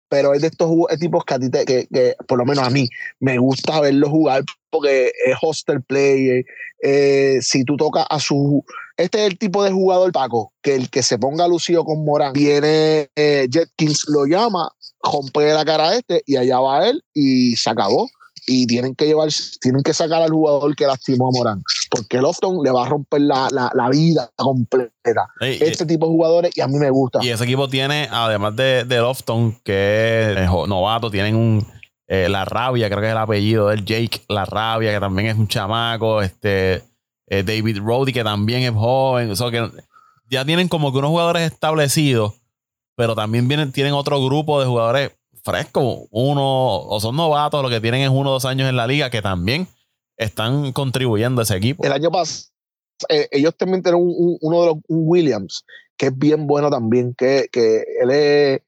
pero 0.08 0.34
es 0.34 0.42
de 0.42 0.48
estos 0.48 0.68
tipos 1.00 1.24
que 1.24 1.34
a 1.34 1.38
ti 1.38 1.50
te, 1.50 1.64
que, 1.64 1.86
que, 1.92 2.14
por 2.28 2.38
lo 2.38 2.44
menos 2.44 2.66
a 2.66 2.70
mí, 2.70 2.88
me 3.20 3.38
gusta 3.38 3.80
verlo 3.80 4.10
jugar 4.10 4.44
porque 4.70 5.12
es 5.24 5.36
hostel 5.40 5.82
play. 5.82 6.44
Eh, 6.82 7.38
si 7.40 7.64
tú 7.64 7.76
tocas 7.76 8.06
a 8.08 8.20
su. 8.20 8.64
Este 8.96 9.20
es 9.20 9.30
el 9.30 9.38
tipo 9.38 9.64
de 9.64 9.72
jugador, 9.72 10.12
Paco, 10.12 10.52
que 10.62 10.74
el 10.74 10.90
que 10.90 11.02
se 11.02 11.18
ponga 11.18 11.48
lucido 11.48 11.84
con 11.84 12.04
Morán, 12.04 12.34
viene 12.34 13.08
eh, 13.16 13.48
Jetkins, 13.50 14.04
lo 14.08 14.26
llama, 14.26 14.70
rompe 15.02 15.52
la 15.52 15.64
cara 15.64 15.88
a 15.88 15.96
este 15.96 16.22
y 16.26 16.36
allá 16.36 16.60
va 16.60 16.88
él 16.88 17.02
y 17.14 17.56
se 17.56 17.70
acabó 17.70 18.08
y 18.46 18.66
tienen 18.66 18.94
que 18.94 19.06
llevar, 19.06 19.28
tienen 19.60 19.82
que 19.82 19.94
sacar 19.94 20.22
al 20.22 20.30
jugador 20.30 20.74
que 20.74 20.86
lastimó 20.86 21.28
a 21.28 21.30
Morán, 21.30 21.62
porque 21.90 22.18
Lofton 22.18 22.62
le 22.62 22.70
va 22.70 22.86
a 22.86 22.88
romper 22.88 23.20
la, 23.20 23.48
la, 23.50 23.88
vida 23.88 24.30
completa. 24.36 25.28
este 25.40 25.86
tipo 25.86 26.06
de 26.06 26.12
jugadores 26.12 26.52
y 26.56 26.60
a 26.60 26.66
mí 26.66 26.78
me 26.78 26.90
gusta. 26.90 27.20
Y 27.22 27.28
ese 27.28 27.44
equipo 27.44 27.68
tiene, 27.68 28.08
además 28.10 28.56
de, 28.56 28.84
de 28.84 28.96
Lofton, 28.98 29.58
que 29.62 30.34
es 30.36 30.50
novato, 30.68 31.10
tienen 31.10 31.36
un 31.36 31.66
eh, 32.08 32.28
La 32.28 32.44
Rabia, 32.44 32.88
creo 32.88 33.00
que 33.00 33.06
es 33.06 33.12
el 33.12 33.18
apellido 33.18 33.68
del 33.68 33.84
Jake 33.84 34.22
La 34.28 34.44
Rabia, 34.44 34.92
que 34.92 35.00
también 35.00 35.28
es 35.28 35.36
un 35.36 35.48
chamaco, 35.48 36.20
este 36.20 36.82
eh, 37.28 37.42
David 37.42 37.78
Roddy, 37.78 38.12
que 38.12 38.24
también 38.24 38.62
es 38.62 38.72
joven, 38.72 39.30
o 39.30 39.50
que 39.50 39.70
ya 40.28 40.44
tienen 40.44 40.68
como 40.68 40.92
que 40.92 40.98
unos 40.98 41.10
jugadores 41.10 41.50
establecidos, 41.50 42.34
pero 42.96 43.14
también 43.14 43.46
vienen, 43.48 43.72
tienen 43.72 43.92
otro 43.92 44.22
grupo 44.24 44.60
de 44.60 44.66
jugadores 44.66 45.12
fresco, 45.42 46.06
uno, 46.10 46.80
o 46.80 47.00
son 47.00 47.16
novatos, 47.16 47.62
lo 47.62 47.68
que 47.68 47.80
tienen 47.80 48.02
es 48.02 48.10
uno 48.10 48.30
o 48.30 48.32
dos 48.34 48.44
años 48.44 48.68
en 48.68 48.76
la 48.76 48.86
liga, 48.86 49.10
que 49.10 49.22
también 49.22 49.66
están 50.16 50.72
contribuyendo 50.72 51.40
a 51.40 51.44
ese 51.44 51.56
equipo. 51.56 51.84
El 51.84 51.92
año 51.92 52.10
pasado, 52.10 52.50
eh, 53.08 53.28
ellos 53.30 53.56
también 53.56 53.82
tienen 53.82 54.00
uno 54.02 54.60
de 54.60 54.66
los 54.66 54.76
un 54.88 55.02
Williams, 55.06 55.64
que 55.96 56.06
es 56.06 56.18
bien 56.18 56.46
bueno 56.46 56.70
también, 56.70 57.14
que, 57.16 57.48
que 57.52 57.84
él 58.00 58.10
es, 58.10 58.60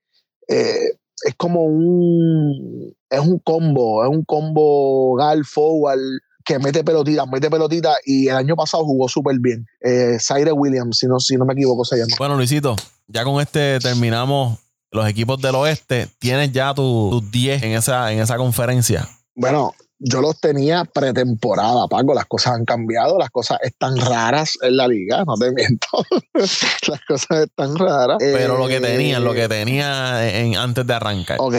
eh, 0.48 0.98
es 1.24 1.34
como 1.36 1.62
un, 1.62 2.94
es 3.10 3.20
un 3.20 3.38
combo, 3.38 4.04
es 4.04 4.10
un 4.10 4.24
combo 4.24 5.14
gal 5.16 5.44
forward 5.44 6.00
que 6.44 6.58
mete 6.58 6.84
pelotitas, 6.84 7.26
mete 7.28 7.50
pelotitas 7.50 7.96
y 8.04 8.28
el 8.28 8.36
año 8.36 8.54
pasado 8.54 8.84
jugó 8.84 9.08
súper 9.08 9.38
bien. 9.38 9.66
Eh, 9.80 10.18
Williams, 10.52 10.98
si 10.98 11.06
no, 11.06 11.18
si 11.18 11.36
no 11.36 11.44
me 11.44 11.54
equivoco, 11.54 11.84
se 11.84 11.96
llama. 11.96 12.14
Bueno, 12.18 12.36
Luisito, 12.36 12.76
ya 13.06 13.24
con 13.24 13.40
este 13.40 13.78
terminamos 13.78 14.58
los 14.94 15.08
equipos 15.08 15.40
del 15.40 15.56
oeste, 15.56 16.08
tienes 16.20 16.52
ya 16.52 16.72
tus 16.72 17.30
10 17.30 17.64
en 17.64 17.72
esa, 17.72 18.12
en 18.12 18.20
esa 18.20 18.36
conferencia. 18.36 19.08
Bueno, 19.34 19.74
yo 19.98 20.20
los 20.20 20.38
tenía 20.38 20.84
pretemporada, 20.84 21.88
Paco. 21.88 22.14
Las 22.14 22.26
cosas 22.26 22.54
han 22.54 22.64
cambiado, 22.64 23.18
las 23.18 23.30
cosas 23.30 23.58
están 23.62 23.96
raras 23.96 24.56
en 24.62 24.76
la 24.76 24.86
liga, 24.86 25.24
no 25.24 25.34
te 25.34 25.50
miento. 25.50 25.88
las 26.34 27.00
cosas 27.08 27.40
están 27.40 27.76
raras. 27.76 28.18
Pero 28.20 28.56
lo 28.56 28.68
que 28.68 28.80
tenían, 28.80 29.24
lo 29.24 29.34
que 29.34 29.44
eh, 29.44 29.48
tenía 29.48 30.28
en, 30.28 30.56
antes 30.56 30.86
de 30.86 30.94
arrancar. 30.94 31.38
Ok, 31.40 31.54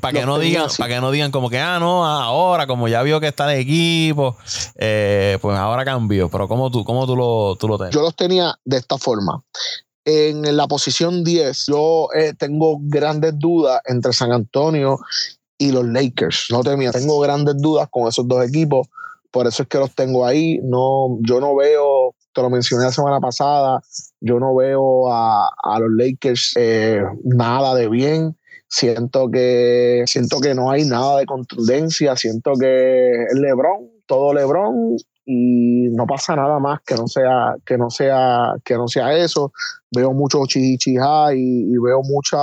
para 0.00 0.12
que, 0.12 0.20
que, 0.20 0.26
no 0.26 0.38
digan, 0.38 0.68
para 0.76 0.94
que 0.94 1.00
no 1.00 1.10
digan 1.10 1.30
como 1.30 1.48
que, 1.48 1.60
ah, 1.60 1.78
no, 1.80 2.04
ahora, 2.04 2.66
como 2.66 2.86
ya 2.88 3.02
vio 3.02 3.18
que 3.18 3.28
está 3.28 3.50
el 3.50 3.60
equipo, 3.60 4.36
eh, 4.76 5.38
pues 5.40 5.56
ahora 5.56 5.86
cambió. 5.86 6.28
Pero 6.28 6.48
¿cómo 6.48 6.70
tú, 6.70 6.84
cómo 6.84 7.06
tú 7.06 7.16
lo, 7.16 7.56
tú 7.56 7.66
lo 7.66 7.90
Yo 7.90 8.02
los 8.02 8.14
tenía 8.14 8.54
de 8.66 8.76
esta 8.76 8.98
forma. 8.98 9.42
En 10.04 10.56
la 10.56 10.66
posición 10.66 11.24
10, 11.24 11.66
yo 11.66 12.08
eh, 12.14 12.34
tengo 12.38 12.78
grandes 12.82 13.38
dudas 13.38 13.80
entre 13.86 14.12
San 14.12 14.32
Antonio 14.32 14.98
y 15.56 15.72
los 15.72 15.86
Lakers. 15.86 16.46
No 16.50 16.62
te 16.62 16.76
tengo 16.90 17.20
grandes 17.20 17.56
dudas 17.58 17.88
con 17.90 18.08
esos 18.08 18.28
dos 18.28 18.46
equipos, 18.46 18.88
por 19.30 19.46
eso 19.46 19.62
es 19.62 19.68
que 19.68 19.78
los 19.78 19.94
tengo 19.94 20.26
ahí. 20.26 20.60
No, 20.62 21.18
yo 21.22 21.40
no 21.40 21.56
veo, 21.56 22.14
te 22.34 22.42
lo 22.42 22.50
mencioné 22.50 22.84
la 22.84 22.92
semana 22.92 23.18
pasada, 23.18 23.82
yo 24.20 24.38
no 24.38 24.54
veo 24.54 25.10
a, 25.10 25.50
los 25.80 25.90
Lakers 25.96 26.52
eh, 26.56 27.02
nada 27.24 27.74
de 27.74 27.88
bien. 27.88 28.36
Siento 28.68 29.30
que, 29.30 30.02
siento 30.06 30.40
que 30.40 30.54
no 30.54 30.70
hay 30.70 30.84
nada 30.84 31.18
de 31.18 31.26
contundencia, 31.26 32.16
siento 32.16 32.52
que 32.58 33.22
es 33.24 33.34
LeBron, 33.38 33.88
todo 34.06 34.34
LeBron, 34.34 34.96
y 35.26 35.88
no 35.90 36.06
pasa 36.06 36.36
nada 36.36 36.58
más 36.58 36.80
que 36.84 36.94
no 36.96 37.06
sea 37.06 37.56
que 37.64 37.78
no 37.78 37.88
sea 37.90 38.54
que 38.64 38.74
no 38.74 38.88
sea 38.88 39.16
eso 39.16 39.52
veo 39.90 40.12
mucho 40.12 40.44
chichichija 40.46 41.34
y, 41.34 41.72
y 41.72 41.78
veo 41.78 42.02
mucha 42.02 42.38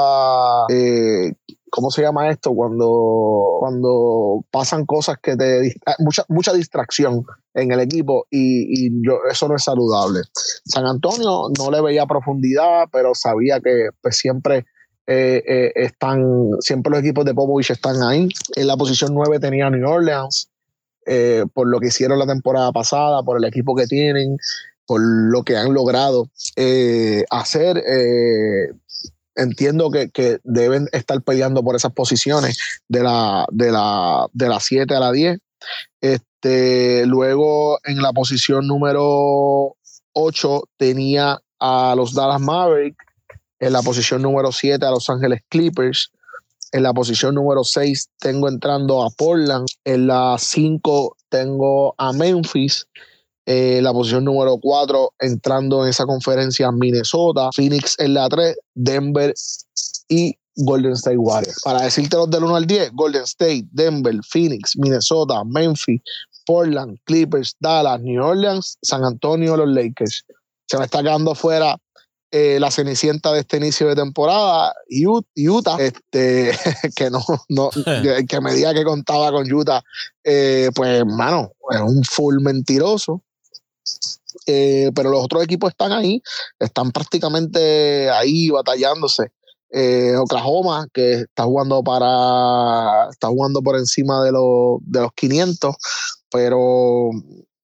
eh, 0.70 1.34
¿cómo 1.72 1.90
se 1.90 2.04
llama 2.04 2.30
esto? 2.30 2.54
Cuando, 2.54 3.58
cuando 3.60 4.46
pasan 4.52 4.86
cosas 4.86 5.18
que 5.24 5.36
te 5.36 5.74
mucha, 6.00 6.24
mucha 6.28 6.54
distracción 6.54 7.26
en 7.56 7.72
el 7.72 7.80
equipo 7.80 8.28
y, 8.30 8.88
y 8.88 8.92
yo, 9.04 9.20
eso 9.30 9.48
no 9.48 9.56
es 9.56 9.64
saludable. 9.64 10.20
San 10.66 10.86
Antonio 10.86 11.48
no 11.58 11.72
le 11.72 11.82
veía 11.82 12.06
profundidad, 12.06 12.86
pero 12.92 13.16
sabía 13.16 13.60
que 13.62 13.90
pues, 14.02 14.18
siempre 14.18 14.66
eh, 15.08 15.42
eh, 15.48 15.72
están, 15.76 16.22
siempre 16.60 16.92
los 16.92 17.00
equipos 17.00 17.26
de 17.26 17.34
Popovich 17.34 17.72
están 17.72 18.04
ahí. 18.04 18.28
En 18.56 18.68
la 18.68 18.78
posición 18.78 19.14
9 19.14 19.40
tenía 19.40 19.70
New 19.70 19.90
Orleans, 19.90 20.51
eh, 21.06 21.46
por 21.54 21.68
lo 21.68 21.80
que 21.80 21.88
hicieron 21.88 22.20
la 22.20 22.28
temporada 22.28 22.72
pasada, 22.72 23.24
por 23.24 23.38
el 23.38 23.44
equipo 23.44 23.76
que 23.76 23.88
tienen, 23.88 24.38
por 24.86 25.02
lo 25.02 25.44
que 25.44 25.58
han 25.58 25.74
logrado 25.74 26.30
eh, 26.56 27.26
hacer. 27.30 27.78
Eh, 27.78 28.72
entiendo 29.36 29.90
que, 29.92 30.40
deben 30.44 30.88
estar 30.92 31.22
peleando 31.22 31.64
por 31.64 31.76
esas 31.76 31.94
posiciones 31.94 32.58
de 32.88 33.04
la, 33.04 33.46
de 33.52 33.72
la, 33.72 34.28
de 34.34 34.50
la 34.50 34.60
7 34.60 34.94
a 34.94 35.00
la 35.00 35.12
10. 35.12 35.40
Este, 36.02 37.06
luego 37.06 37.80
en 37.84 38.02
la 38.02 38.14
posición 38.14 38.68
número 38.68 39.76
8 40.14 40.64
tenía 40.78 41.40
a 41.60 41.94
los 41.96 42.14
Dallas 42.14 42.42
Mavericks, 42.42 43.06
en 43.60 43.74
la 43.74 43.82
posición 43.84 44.24
número 44.24 44.52
7 44.52 44.84
a 44.84 44.90
Los 44.90 45.10
Ángeles 45.10 45.42
Clippers, 45.48 46.12
en 46.72 46.84
la 46.84 46.94
posición 46.94 47.36
número 47.36 47.64
6 47.64 48.10
tengo 48.20 48.48
entrando 48.48 49.04
a 49.04 49.10
Portland. 49.10 49.68
En 49.84 50.08
la 50.08 50.38
5 50.40 51.18
tengo 51.30 51.94
a 51.98 52.14
Memphis. 52.14 52.88
En 53.46 53.84
la 53.84 53.92
posición 53.92 54.26
número 54.26 54.58
4 54.60 55.14
entrando 55.20 55.84
en 55.84 55.90
esa 55.90 56.06
conferencia 56.06 56.72
Minnesota. 56.72 57.50
Phoenix 57.56 57.96
en 58.00 58.14
la 58.14 58.30
3, 58.30 58.56
Denver 58.76 59.34
y 60.08 60.36
Golden 60.56 60.94
State 60.94 61.18
Warriors. 61.18 61.62
Para 61.64 61.82
decirte 61.82 62.18
los 62.18 62.30
del 62.30 62.44
1 62.44 62.56
al 62.56 62.68
10, 62.68 62.92
Golden 62.94 63.24
State, 63.24 63.66
Denver, 63.72 64.16
Phoenix, 64.30 64.78
Minnesota, 64.78 65.44
Memphis, 65.46 66.02
Portland, 66.46 66.98
Clippers, 67.06 67.56
Dallas, 67.60 68.02
New 68.02 68.24
Orleans, 68.24 68.78
San 68.82 69.04
Antonio, 69.04 69.58
los 69.58 69.70
Lakers. 69.70 70.26
Se 70.68 70.78
me 70.78 70.86
está 70.86 71.02
quedando 71.02 71.36
fuera 71.36 71.78
eh, 72.34 72.62
la 72.62 72.72
cenicienta 72.72 73.34
de 73.34 73.42
este 73.42 73.58
inicio 73.58 73.90
de 73.90 73.96
temporada, 73.96 74.74
Utah, 75.36 75.76
este, 75.78 76.52
que 76.96 77.10
no, 77.10 77.22
no 77.50 77.70
que 77.70 78.40
me 78.40 78.54
diga 78.54 78.74
que 78.74 78.86
contaba 78.86 79.34
con 79.34 79.52
Utah, 79.52 79.84
eh, 80.24 80.70
pues, 80.74 81.06
mano, 81.06 81.52
es 81.72 81.82
un 81.82 82.04
full 82.06 82.42
mentiroso. 82.42 83.22
Eh, 84.48 84.92
pero 84.96 85.10
los 85.10 85.26
otros 85.26 85.44
equipos 85.44 85.72
están 85.72 85.92
ahí, 85.92 86.22
están 86.58 86.92
prácticamente 86.92 88.10
ahí 88.10 88.50
batallándose. 88.50 89.32
Oklahoma, 90.18 90.88
que 90.94 91.14
está 91.22 91.44
jugando 91.44 91.84
para, 91.84 93.10
está 93.10 93.28
jugando 93.28 93.62
por 93.62 93.78
encima 93.78 94.24
de, 94.24 94.32
los, 94.32 94.80
de 94.82 95.02
los 95.02 95.12
500, 95.14 95.76
pero 96.30 97.10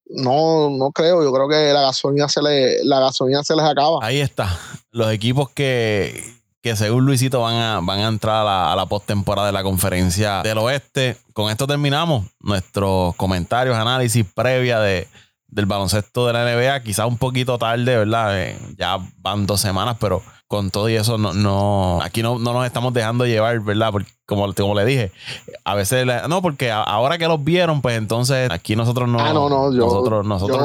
no, 0.10 0.70
no 0.70 0.91
creo. 0.91 1.24
Yo 1.24 1.32
creo 1.32 1.47
que 1.47 1.74
la 1.74 1.82
gasolina 1.82 2.28
se 2.30 2.41
le, 2.41 2.84
la 2.84 2.99
gasolina 2.99 3.43
se 3.43 3.55
les 3.55 3.66
acaba. 3.66 3.99
Ahí 4.01 4.20
está. 4.20 4.58
Los 4.91 5.12
equipos 5.12 5.49
que, 5.49 6.24
que 6.62 6.76
según 6.76 7.05
Luisito 7.05 7.41
van 7.41 7.55
a, 7.55 7.80
van 7.82 7.99
a 7.99 8.08
entrar 8.08 8.45
a 8.47 8.76
la, 8.76 8.86
postemporada 8.86 9.47
de 9.47 9.53
la 9.53 9.64
conferencia 9.64 10.41
del 10.43 10.58
oeste. 10.58 11.18
Con 11.34 11.51
esto 11.51 11.68
terminamos 11.68 12.26
nuestros 12.39 13.16
comentarios, 13.16 13.76
análisis 13.76 14.26
previa 14.34 14.80
de, 14.80 15.08
del 15.47 15.66
baloncesto 15.66 16.28
de 16.28 16.34
la 16.34 16.45
NBA. 16.45 16.82
Quizás 16.82 17.08
un 17.08 17.18
poquito 17.18 17.58
tarde, 17.58 17.97
¿verdad? 17.97 18.41
Eh, 18.41 18.58
ya 18.78 18.97
van 19.18 19.45
dos 19.45 19.62
semanas, 19.62 19.97
pero 19.99 20.22
con 20.47 20.71
todo 20.71 20.87
y 20.87 20.95
eso, 20.95 21.17
no, 21.17 21.33
no 21.33 21.99
aquí 22.01 22.21
no, 22.23 22.39
no 22.39 22.53
nos 22.53 22.65
estamos 22.65 22.93
dejando 22.93 23.25
llevar, 23.25 23.59
¿verdad? 23.59 23.91
Porque, 23.91 24.09
como, 24.25 24.53
como 24.53 24.75
le 24.75 24.85
dije, 24.85 25.11
a 25.65 25.75
veces, 25.75 26.05
no, 26.29 26.41
porque 26.41 26.71
ahora 26.71 27.17
que 27.17 27.27
los 27.27 27.43
vieron, 27.43 27.81
pues 27.81 27.97
entonces 27.97 28.49
aquí 28.49 28.75
nosotros 28.75 29.09
no. 29.09 29.19
Ah, 29.19 29.33
no, 29.33 29.49
no, 29.49 29.69
nosotros 29.71 30.25
nosotros 30.25 30.61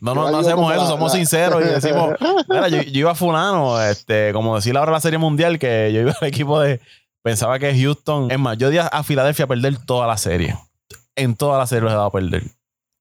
no, 0.00 0.14
no, 0.14 0.30
no, 0.30 0.38
hacemos 0.38 0.72
eso, 0.74 0.86
somos 0.86 1.12
sinceros 1.12 1.62
y 1.62 1.68
decimos, 1.68 2.14
mira, 2.48 2.68
yo, 2.68 2.80
iba 2.84 3.10
a 3.10 3.14
Fulano, 3.14 3.80
este, 3.82 4.32
como 4.32 4.56
decir 4.56 4.76
ahora 4.76 4.92
la 4.92 5.00
Serie 5.00 5.18
Mundial, 5.18 5.58
que 5.58 5.92
yo 5.92 6.00
iba 6.00 6.14
al 6.20 6.28
equipo 6.28 6.60
de. 6.60 6.80
Pensaba 7.22 7.60
que 7.60 7.72
Houston. 7.80 8.32
Es 8.32 8.38
más, 8.38 8.58
yo 8.58 8.68
di 8.70 8.78
a 8.78 9.02
Filadelfia 9.04 9.44
a 9.44 9.48
perder 9.48 9.78
toda 9.86 10.08
la 10.08 10.16
serie. 10.16 10.56
En 11.14 11.36
toda 11.36 11.56
la 11.56 11.68
serie 11.68 11.82
los 11.82 11.92
he 11.92 11.94
dado 11.94 12.06
a 12.06 12.10
perder 12.10 12.42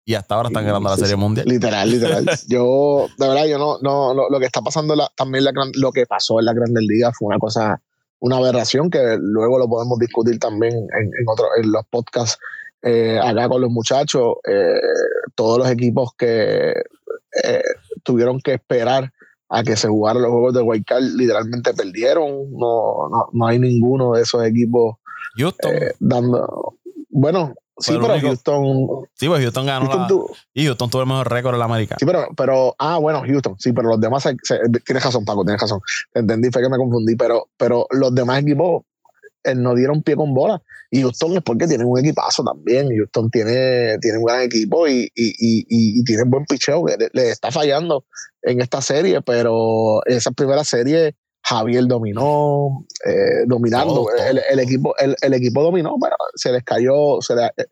y 0.04 0.16
hasta 0.16 0.36
ahora 0.36 0.50
están 0.50 0.66
ganando 0.66 0.90
la 0.90 0.98
Serie 0.98 1.16
Mundial. 1.16 1.48
Literal, 1.48 1.90
literal. 1.90 2.26
yo, 2.48 3.08
de 3.18 3.28
verdad, 3.28 3.46
yo 3.46 3.58
no, 3.58 3.78
no, 3.82 4.14
lo, 4.30 4.40
que 4.40 4.46
está 4.46 4.62
pasando 4.62 4.96
también 5.16 5.44
la, 5.44 5.54
lo 5.76 5.92
que 5.92 6.06
pasó 6.06 6.40
en 6.40 6.46
la 6.46 6.54
Grandes 6.54 6.84
Ligas 6.88 7.16
fue 7.18 7.28
una 7.28 7.40
cosa, 7.40 7.82
una 8.20 8.38
aberración 8.38 8.90
que 8.90 9.18
luego 9.20 9.60
lo 9.60 9.68
podemos 9.68 10.00
discutir 10.00 10.40
también 10.40 10.74
en, 10.74 11.06
en, 11.06 11.26
otro, 11.28 11.48
en 11.62 11.72
los 11.72 11.86
podcasts 11.90 12.40
eh, 12.84 13.20
acá 13.22 13.48
con 13.48 13.62
los 13.62 13.70
muchachos. 13.70 14.36
Eh, 14.48 14.82
todos 15.36 15.60
los 15.60 15.70
equipos 15.70 16.12
que 16.18 16.72
eh, 17.44 17.64
tuvieron 18.04 18.40
que 18.40 18.54
esperar 18.54 19.12
a 19.50 19.64
que 19.64 19.76
se 19.76 19.88
jugaran 19.88 20.22
los 20.22 20.32
juegos 20.32 20.54
de 20.54 20.62
White 20.62 20.86
Card 20.88 21.04
literalmente 21.16 21.74
perdieron. 21.74 22.52
No, 22.52 23.10
no, 23.10 23.30
no 23.32 23.48
hay 23.48 23.60
ninguno 23.60 24.14
de 24.14 24.24
esos 24.24 24.44
equipos 24.46 24.96
dando. 26.00 26.76
Bueno, 27.10 27.54
Sí, 27.78 27.98
pero 28.00 28.20
Houston. 28.20 28.88
Sí, 29.14 29.28
pues 29.28 29.42
Houston 29.42 29.66
ganó. 29.66 30.08
y 30.54 30.66
Houston 30.66 30.90
tuvo 30.90 31.02
el 31.02 31.08
mejor 31.08 31.32
récord 31.32 31.54
en 31.56 31.60
la 31.60 31.66
América. 31.66 31.96
Sí, 32.00 32.06
pero, 32.06 32.28
pero. 32.36 32.76
Ah, 32.78 32.98
bueno, 32.98 33.24
Houston. 33.26 33.56
Sí, 33.58 33.72
pero 33.74 33.90
los 33.90 34.00
demás. 34.00 34.24
tienes 34.86 35.04
razón, 35.04 35.26
Paco, 35.26 35.44
tienes 35.44 35.62
razón. 35.62 35.80
Entendí, 36.14 36.50
fue 36.52 36.62
que 36.62 36.70
me 36.70 36.78
confundí. 36.78 37.16
Pero, 37.16 37.50
pero 37.58 37.88
los 37.92 38.14
demás 38.14 38.42
equipos 38.42 38.84
eh, 39.44 39.56
no 39.56 39.74
dieron 39.74 40.04
pie 40.04 40.16
con 40.16 40.34
bola. 40.34 40.62
Y 40.92 41.02
Houston 41.02 41.38
es 41.38 41.44
porque 41.44 41.68
tienen 41.68 41.88
un 41.88 42.00
equipazo 42.00 42.44
también. 42.44 42.90
Houston 42.96 43.30
tiene, 43.32 43.98
tiene 44.00 44.18
un 44.18 44.26
gran 44.26 44.42
equipo 44.42 44.88
y, 44.88 45.10
y, 45.16 45.30
y, 45.30 45.66
y 45.70 46.04
tiene 46.04 46.24
buen 46.26 46.46
picheo 46.46 46.84
que 46.86 46.98
le, 47.14 47.30
está 47.30 47.52
fallando 47.52 48.06
en 48.44 48.62
esta 48.62 48.82
serie, 48.82 49.22
pero 49.22 50.02
en 50.06 50.18
esa 50.18 50.32
primera 50.32 50.64
serie 50.64 51.16
Javier 51.52 51.86
dominó, 51.86 52.86
eh, 53.06 53.44
dominando. 53.46 54.08
El, 54.50 54.60
equipo, 54.60 54.96
el, 54.98 55.34
equipo 55.34 55.62
dominó, 55.62 55.98
pero 56.02 56.16
se 56.36 56.52
les 56.52 56.64
cayó, 56.64 57.22
se 57.22 57.34
eh, 57.34 57.66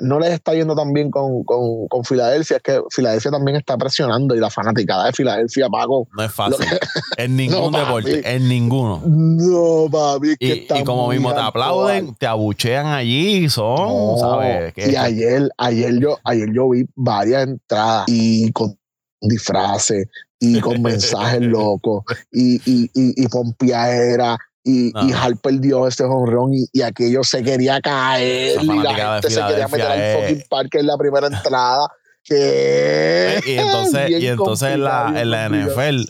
no 0.00 0.20
les 0.20 0.32
está 0.32 0.54
yendo 0.54 0.76
tan 0.76 0.92
bien 0.92 1.10
con, 1.10 1.42
con, 1.44 2.04
Filadelfia. 2.04 2.58
Es 2.58 2.62
que 2.62 2.80
Filadelfia 2.90 3.32
también 3.32 3.56
está 3.56 3.76
presionando 3.76 4.36
y 4.36 4.40
la 4.40 4.50
fanaticada 4.50 5.06
de 5.06 5.12
Filadelfia, 5.12 5.68
Paco. 5.68 6.06
No 6.16 6.22
es 6.22 6.32
fácil. 6.32 6.64
en 7.16 7.36
ningún 7.36 7.72
deporte, 7.72 8.22
en 8.24 8.48
ninguno. 8.48 9.02
No, 9.04 9.88
papi. 9.90 10.36
y, 10.38 10.84
como 10.84 11.08
mismo 11.08 11.34
te 11.34 11.40
aplauden, 11.40 12.14
te 12.14 12.26
abuchean 12.26 12.86
allí, 12.86 13.48
son, 13.48 14.18
¿sabes? 14.18 14.74
Y 14.76 14.94
ayer, 14.94 15.50
ayer, 15.58 15.98
yo, 15.98 16.18
ayer 16.22 16.52
yo 16.54 16.68
vi 16.70 16.86
varias 16.94 17.48
entradas 17.48 18.04
y 18.06 18.52
con 18.52 18.78
disfraces 19.20 20.06
y 20.44 20.60
con 20.60 20.82
mensajes 20.82 21.40
locos 21.40 22.04
y, 22.32 22.56
y, 22.70 22.90
y, 22.94 23.24
y 23.24 23.28
pompiadera 23.28 24.38
y, 24.64 24.88
y 24.88 25.12
Harper 25.12 25.60
dio 25.60 25.86
este 25.86 26.04
honrón 26.04 26.54
y, 26.54 26.66
y, 26.72 26.82
aquello 26.82 27.22
se 27.22 27.42
quería 27.42 27.80
caer 27.82 28.62
y 28.62 28.66
la 28.66 28.94
gente 28.94 29.30
se 29.30 29.40
quería 29.46 29.68
meter 29.68 29.86
al 29.86 30.22
fucking 30.22 30.44
parque 30.48 30.78
en 30.78 30.86
la 30.86 30.96
primera 30.96 31.26
entrada. 31.26 31.86
Que 32.22 33.42
y 33.44 33.58
entonces, 33.58 34.10
y 34.10 34.26
entonces 34.26 34.72
en, 34.72 34.84
la, 34.84 35.12
en 35.14 35.30
la 35.30 35.50
NFL 35.50 36.04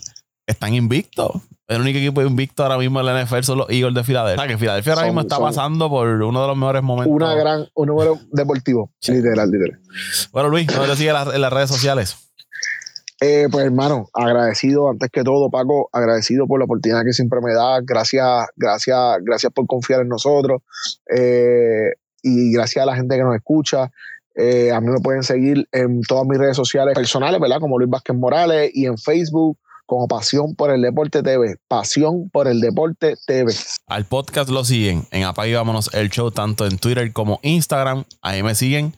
están 0.47 0.73
invictos. 0.73 1.31
El 1.67 1.81
único 1.81 1.99
equipo 1.99 2.21
invicto 2.21 2.63
ahora 2.63 2.77
mismo 2.77 3.01
en 3.01 3.07
la 3.07 3.25
NFL 3.25 3.41
son 3.41 3.57
los 3.57 3.69
Eagles 3.69 3.93
de 3.93 4.03
Filadelfia. 4.05 4.41
O 4.41 4.45
sea, 4.45 4.55
que 4.55 4.57
Filadelfia 4.57 4.93
ahora 4.93 5.05
mismo 5.07 5.21
está 5.21 5.39
pasando 5.39 5.89
por 5.89 6.07
uno 6.07 6.41
de 6.41 6.47
los 6.47 6.55
mejores 6.55 6.83
momentos. 6.83 7.13
Una 7.13 7.33
gran, 7.33 7.67
un 7.73 7.87
número 7.87 8.19
deportivo, 8.31 8.91
literal, 9.05 9.51
literal. 9.51 9.79
Bueno, 10.31 10.47
Luis, 10.47 10.67
¿dónde 10.67 10.87
te 10.87 10.95
sigue 10.95 11.09
en 11.09 11.41
las 11.41 11.51
redes 11.51 11.69
sociales? 11.69 12.15
Eh, 13.27 13.47
pues 13.49 13.65
hermano, 13.65 14.07
agradecido 14.13 14.87
antes 14.87 15.09
que 15.09 15.23
todo, 15.23 15.49
Paco, 15.49 15.89
agradecido 15.91 16.45
por 16.45 16.59
la 16.59 16.65
oportunidad 16.65 17.03
que 17.03 17.11
siempre 17.11 17.39
me 17.41 17.53
da. 17.53 17.79
Gracias, 17.81 18.45
gracias, 18.55 19.17
gracias 19.23 19.51
por 19.51 19.65
confiar 19.65 20.01
en 20.01 20.09
nosotros. 20.09 20.61
Eh, 21.09 21.93
y 22.21 22.51
gracias 22.51 22.83
a 22.83 22.85
la 22.85 22.95
gente 22.95 23.15
que 23.15 23.23
nos 23.23 23.35
escucha. 23.35 23.89
Eh, 24.35 24.71
a 24.71 24.79
mí 24.79 24.91
me 24.91 24.99
pueden 24.99 25.23
seguir 25.23 25.67
en 25.71 26.01
todas 26.01 26.27
mis 26.27 26.37
redes 26.37 26.55
sociales 26.55 26.93
personales, 26.93 27.41
¿verdad? 27.41 27.59
Como 27.59 27.79
Luis 27.79 27.89
Vázquez 27.89 28.15
Morales 28.15 28.69
y 28.75 28.85
en 28.85 28.97
Facebook 28.99 29.57
como 29.87 30.07
Pasión 30.07 30.55
por 30.55 30.69
el 30.69 30.83
Deporte 30.83 31.23
TV. 31.23 31.55
Pasión 31.67 32.29
por 32.29 32.47
el 32.47 32.61
Deporte 32.61 33.15
TV. 33.25 33.51
Al 33.87 34.05
podcast 34.05 34.49
lo 34.49 34.63
siguen 34.63 35.07
en 35.09 35.23
Apague 35.23 35.55
Vámonos 35.55 35.91
el 35.95 36.11
Show, 36.11 36.29
tanto 36.29 36.67
en 36.67 36.77
Twitter 36.77 37.11
como 37.11 37.39
Instagram. 37.41 38.03
Ahí 38.21 38.43
me 38.43 38.53
siguen 38.53 38.95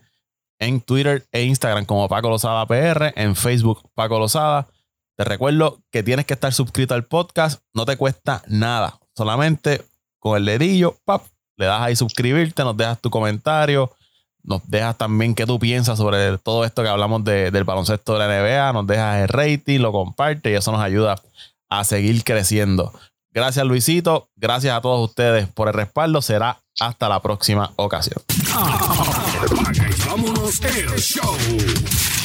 en 0.59 0.81
Twitter 0.81 1.25
e 1.31 1.43
Instagram 1.43 1.85
como 1.85 2.07
Paco 2.07 2.29
Lozada 2.29 2.65
PR, 2.65 3.13
en 3.15 3.35
Facebook 3.35 3.89
Paco 3.93 4.19
Lozada. 4.19 4.67
Te 5.15 5.23
recuerdo 5.23 5.79
que 5.91 6.03
tienes 6.03 6.25
que 6.25 6.33
estar 6.33 6.53
suscrito 6.53 6.93
al 6.93 7.05
podcast, 7.05 7.61
no 7.73 7.85
te 7.85 7.97
cuesta 7.97 8.43
nada, 8.47 8.99
solamente 9.15 9.83
con 10.19 10.37
el 10.37 10.45
dedillo, 10.45 10.95
pap, 11.05 11.23
le 11.57 11.65
das 11.65 11.81
ahí 11.81 11.95
suscribirte, 11.95 12.63
nos 12.63 12.77
dejas 12.77 12.99
tu 13.01 13.09
comentario, 13.09 13.91
nos 14.43 14.61
dejas 14.69 14.97
también 14.97 15.35
qué 15.35 15.45
tú 15.45 15.59
piensas 15.59 15.97
sobre 15.97 16.37
todo 16.37 16.63
esto 16.63 16.83
que 16.83 16.89
hablamos 16.89 17.23
del 17.23 17.63
baloncesto 17.63 18.17
de 18.17 18.19
la 18.19 18.27
NBA, 18.27 18.73
nos 18.73 18.87
dejas 18.87 19.21
el 19.23 19.27
rating, 19.27 19.79
lo 19.79 19.91
comparte 19.91 20.51
y 20.51 20.53
eso 20.53 20.71
nos 20.71 20.81
ayuda 20.81 21.15
a 21.69 21.83
seguir 21.83 22.23
creciendo. 22.23 22.93
Gracias 23.31 23.65
Luisito, 23.65 24.29
gracias 24.35 24.75
a 24.75 24.81
todos 24.81 25.09
ustedes 25.09 25.47
por 25.47 25.67
el 25.67 25.73
respaldo, 25.73 26.21
será 26.21 26.61
hasta 26.79 27.09
la 27.09 27.21
próxima 27.21 27.71
ocasión. 27.75 28.21
Vámonos 30.47 30.61
el 30.63 30.97
show. 30.97 32.16